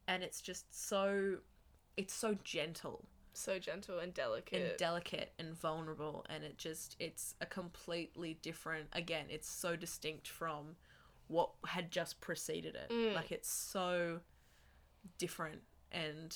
And 0.07 0.23
it's 0.23 0.39
just 0.39 0.65
so 0.87 1.37
it's 1.97 2.13
so 2.13 2.37
gentle 2.43 3.07
so 3.33 3.59
gentle 3.59 3.99
and 3.99 4.13
delicate 4.13 4.61
and 4.61 4.77
delicate 4.77 5.33
and 5.39 5.59
vulnerable 5.59 6.25
and 6.29 6.45
it 6.45 6.57
just 6.57 6.95
it's 6.99 7.35
a 7.41 7.45
completely 7.45 8.37
different 8.41 8.87
again, 8.93 9.25
it's 9.29 9.49
so 9.49 9.75
distinct 9.75 10.25
from 10.27 10.77
what 11.27 11.49
had 11.65 11.91
just 11.91 12.21
preceded 12.21 12.75
it. 12.75 12.89
Mm. 12.89 13.13
Like 13.13 13.31
it's 13.33 13.49
so 13.49 14.21
different 15.17 15.61
and 15.91 16.35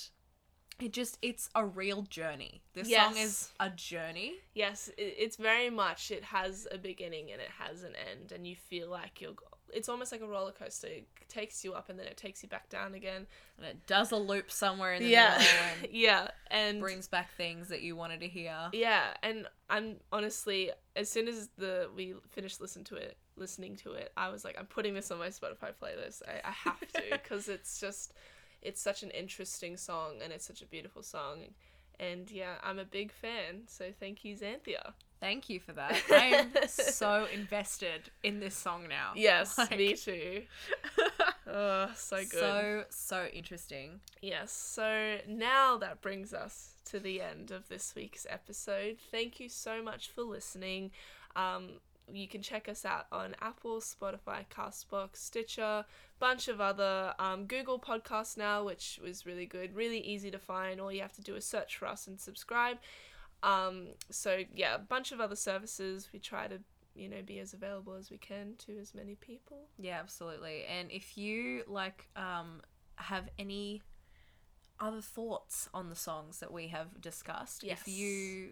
it 0.80 0.93
just 0.93 1.17
it's 1.22 1.49
a 1.55 1.65
real 1.65 2.03
journey. 2.03 2.61
This 2.74 2.89
song 2.89 3.17
is 3.17 3.51
a 3.59 3.70
journey. 3.70 4.36
yes 4.53 4.89
it, 4.97 5.15
it's 5.17 5.36
very 5.36 5.70
much 5.70 6.11
it 6.11 6.24
has 6.24 6.67
a 6.72 6.78
beginning 6.78 7.32
and 7.32 7.41
it 7.41 7.49
has 7.59 7.84
an 7.84 7.93
end 8.09 8.32
and 8.32 8.47
you 8.47 8.55
feel 8.55 8.89
like 8.89 9.20
you're 9.22 9.34
it's 9.72 9.88
almost 9.88 10.11
like 10.11 10.22
a 10.22 10.28
roller 10.28 10.51
coaster 10.51 10.88
it 10.88 11.07
takes 11.28 11.63
you 11.63 11.74
up 11.74 11.89
and 11.89 11.99
then 11.99 12.07
it 12.07 12.17
takes 12.17 12.41
you 12.41 12.49
back 12.49 12.70
down 12.70 12.95
again 12.95 13.28
And 13.57 13.67
it 13.67 13.86
does 13.86 14.11
a 14.11 14.15
loop 14.15 14.51
somewhere 14.51 14.93
in 14.93 15.03
the 15.03 15.09
yeah 15.09 15.38
middle 15.38 15.53
and 15.84 15.93
yeah 15.93 16.28
and 16.49 16.80
brings 16.80 17.07
back 17.07 17.30
things 17.38 17.67
that 17.67 17.82
you 17.82 17.95
wanted 17.95 18.22
to 18.22 18.28
hear. 18.28 18.55
Yeah, 18.74 19.13
and 19.22 19.45
I'm 19.70 19.97
honestly, 20.11 20.72
as 20.95 21.07
soon 21.09 21.28
as 21.28 21.49
the 21.57 21.88
we 21.95 22.15
finished 22.32 22.59
listening 22.59 22.86
to 22.86 22.95
it, 22.95 23.17
listening 23.36 23.76
to 23.84 23.91
it, 23.91 24.11
I 24.17 24.30
was 24.30 24.43
like, 24.43 24.55
I'm 24.57 24.65
putting 24.65 24.95
this 24.95 25.11
on 25.11 25.20
my 25.20 25.28
Spotify 25.28 25.74
playlist. 25.80 26.24
I, 26.28 26.47
I 26.47 26.51
have 26.51 26.80
to 26.80 27.03
because 27.11 27.47
it's 27.49 27.80
just, 27.80 28.13
it's 28.62 28.82
such 28.82 29.03
an 29.03 29.12
interesting 29.12 29.78
song 29.78 30.16
and 30.24 30.32
it's 30.34 30.45
such 30.45 30.62
a 30.62 30.66
beautiful 30.66 31.03
song, 31.03 31.53
and 31.99 32.30
yeah, 32.32 32.55
I'm 32.64 32.80
a 32.80 32.86
big 32.86 33.12
fan. 33.12 33.64
So 33.68 33.86
thank 33.99 34.24
you, 34.24 34.36
Xanthia. 34.36 34.93
Thank 35.20 35.49
you 35.49 35.60
for 35.60 35.74
that. 35.74 36.01
I'm 36.10 36.49
so 36.68 37.28
invested 37.34 38.10
in 38.24 38.39
this 38.39 38.55
song 38.55 38.88
now. 38.88 39.12
Yes, 39.16 39.57
Like- 39.57 39.78
me 39.78 39.95
too. 39.95 40.43
Oh, 41.51 41.89
so 41.95 42.18
good. 42.18 42.30
So 42.30 42.84
so 42.91 43.26
interesting. 43.34 44.01
Yes, 44.22 44.51
so 44.51 45.18
now 45.28 45.78
that 45.78 45.99
brings 45.99 46.32
us 46.32 46.76
to 46.86 46.99
the 46.99 47.22
end 47.22 47.49
of 47.49 47.68
this 47.70 47.95
week's 47.95 48.28
episode. 48.30 48.97
Thank 49.10 49.39
you 49.39 49.49
so 49.49 49.82
much 49.82 50.12
for 50.12 50.22
listening. 50.22 50.91
Um, 51.36 51.80
you 52.14 52.28
can 52.28 52.41
check 52.41 52.68
us 52.70 52.86
out 52.86 53.07
on 53.12 53.36
Apple, 53.41 53.80
Spotify, 53.82 54.45
Castbox, 54.49 55.18
Stitcher, 55.18 55.86
bunch 56.20 56.47
of 56.47 56.60
other 56.62 57.14
um, 57.20 57.45
Google 57.45 57.80
podcasts 57.80 58.38
now, 58.38 58.64
which 58.64 58.99
was 59.03 59.26
really 59.26 59.45
good, 59.45 59.76
really 59.76 59.99
easy 59.99 60.32
to 60.32 60.39
find. 60.39 60.80
All 60.82 60.91
you 60.91 61.01
have 61.01 61.14
to 61.14 61.22
do 61.22 61.36
is 61.36 61.45
search 61.45 61.78
for 61.78 61.88
us 61.88 62.07
and 62.07 62.20
subscribe. 62.20 62.78
Um, 63.43 63.89
so 64.10 64.39
yeah, 64.53 64.76
a 64.76 64.80
bunch 64.80 65.12
of 65.12 65.20
other 65.22 65.36
services. 65.36 66.10
We 66.12 66.20
try 66.20 66.47
to 66.47 66.60
you 66.95 67.07
know 67.07 67.22
be 67.26 67.39
as 67.39 67.53
available 67.53 67.93
as 67.93 68.10
we 68.12 68.18
can 68.18 68.55
to 68.66 68.78
as 68.80 68.93
many 68.93 69.16
people. 69.16 69.68
Yeah, 69.78 69.99
absolutely. 69.99 70.66
And 70.66 70.91
if 70.91 71.18
you 71.18 71.64
like 71.68 72.10
um 72.16 72.62
have 72.95 73.30
any 73.39 73.82
other 74.82 75.01
thoughts 75.01 75.70
on 75.74 75.89
the 75.89 75.95
songs 75.95 76.39
that 76.39 76.51
we 76.51 76.68
have 76.70 76.99
discussed, 77.01 77.64
Yes. 77.64 77.82
if 77.82 77.88
you 77.88 78.51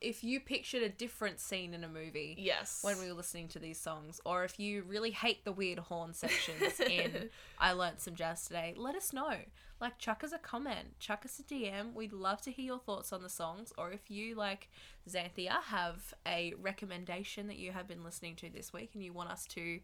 if 0.00 0.22
you 0.22 0.40
pictured 0.40 0.82
a 0.82 0.88
different 0.88 1.40
scene 1.40 1.74
in 1.74 1.82
a 1.84 1.88
movie 1.88 2.36
Yes. 2.38 2.80
when 2.82 2.98
we 3.00 3.06
were 3.08 3.14
listening 3.14 3.48
to 3.48 3.58
these 3.58 3.78
songs, 3.78 4.20
or 4.24 4.44
if 4.44 4.58
you 4.60 4.82
really 4.84 5.10
hate 5.10 5.44
the 5.44 5.52
weird 5.52 5.78
horn 5.78 6.14
sections 6.14 6.78
in 6.80 7.30
I 7.58 7.72
Learnt 7.72 8.00
Some 8.00 8.14
Jazz 8.14 8.44
Today, 8.46 8.74
let 8.76 8.94
us 8.94 9.12
know. 9.12 9.34
Like, 9.80 9.98
chuck 9.98 10.24
us 10.24 10.32
a 10.32 10.38
comment, 10.38 10.98
chuck 10.98 11.24
us 11.24 11.38
a 11.38 11.42
DM. 11.44 11.94
We'd 11.94 12.12
love 12.12 12.40
to 12.42 12.50
hear 12.50 12.64
your 12.64 12.78
thoughts 12.80 13.12
on 13.12 13.22
the 13.22 13.28
songs, 13.28 13.72
or 13.78 13.92
if 13.92 14.10
you, 14.10 14.34
like 14.34 14.68
Xanthia, 15.08 15.62
have 15.66 16.14
a 16.26 16.54
recommendation 16.60 17.46
that 17.46 17.58
you 17.58 17.72
have 17.72 17.86
been 17.86 18.02
listening 18.02 18.34
to 18.36 18.50
this 18.50 18.72
week 18.72 18.90
and 18.94 19.04
you 19.04 19.12
want 19.12 19.30
us 19.30 19.46
to 19.46 19.78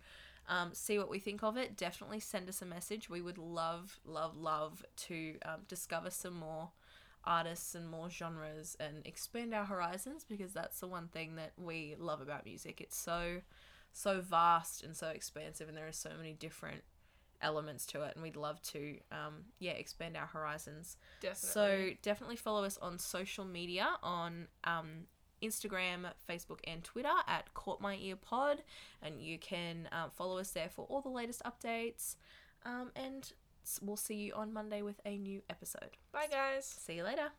um, 0.49 0.71
see 0.75 0.99
what 0.99 1.09
we 1.09 1.19
think 1.19 1.43
of 1.43 1.57
it, 1.57 1.77
definitely 1.77 2.21
send 2.21 2.49
us 2.49 2.61
a 2.61 2.67
message. 2.67 3.09
We 3.09 3.23
would 3.23 3.39
love, 3.39 3.99
love, 4.05 4.37
love 4.37 4.85
to 5.07 5.37
um, 5.45 5.61
discover 5.69 6.11
some 6.11 6.35
more 6.35 6.71
artists 7.27 7.75
and 7.75 7.89
more 7.89 8.11
genres 8.11 8.77
and 8.81 9.07
expand 9.07 9.55
our 9.55 9.65
horizons 9.65 10.25
because 10.29 10.53
that's 10.53 10.81
the 10.81 10.87
one 10.87 11.09
thing 11.09 11.37
that 11.37 11.53
we 11.57 11.95
love 11.99 12.21
about 12.21 12.45
music. 12.45 12.81
It's 12.81 12.97
so 12.97 13.41
so 13.93 14.21
vast 14.21 14.83
and 14.83 14.97
so 14.97 15.09
expansive 15.09 15.69
and 15.69 15.77
there 15.77 15.87
are 15.87 15.93
so 15.93 16.11
many 16.17 16.33
different 16.33 16.83
elements 17.41 17.87
to 17.87 18.03
it 18.03 18.13
and 18.15 18.23
we'd 18.25 18.35
love 18.35 18.61
to 18.63 18.97
um 19.13 19.45
yeah 19.61 19.71
expand 19.73 20.17
our 20.17 20.27
horizons 20.27 20.97
Definitely. 21.21 21.49
so 21.49 21.91
definitely 22.03 22.37
follow 22.37 22.65
us 22.65 22.77
on 22.79 22.99
social 22.99 23.45
media 23.45 23.87
on 24.03 24.49
um 24.65 25.07
Instagram, 25.43 26.07
Facebook, 26.29 26.61
and 26.65 26.83
Twitter 26.83 27.13
at 27.29 27.53
Caught 27.55 27.81
My 27.81 27.97
Ear 27.97 28.17
Pod, 28.17 28.63
and 29.03 29.21
you 29.21 29.39
can 29.39 29.89
um, 29.93 30.11
follow 30.11 30.39
us 30.39 30.51
there 30.51 30.71
for 30.71 30.87
all 30.87 31.03
the 31.03 31.11
latest 31.11 31.43
updates. 31.45 32.17
Um, 32.65 32.93
and 32.97 33.31
we'll 33.83 33.97
see 33.97 34.15
you 34.15 34.35
on 34.35 34.53
Monday 34.53 34.83
with 34.83 35.01
a 35.05 35.17
new 35.19 35.43
episode. 35.49 35.97
bye 36.13 36.27
guys. 36.31 36.65
See 36.67 36.95
you 36.95 37.05
later. 37.05 37.33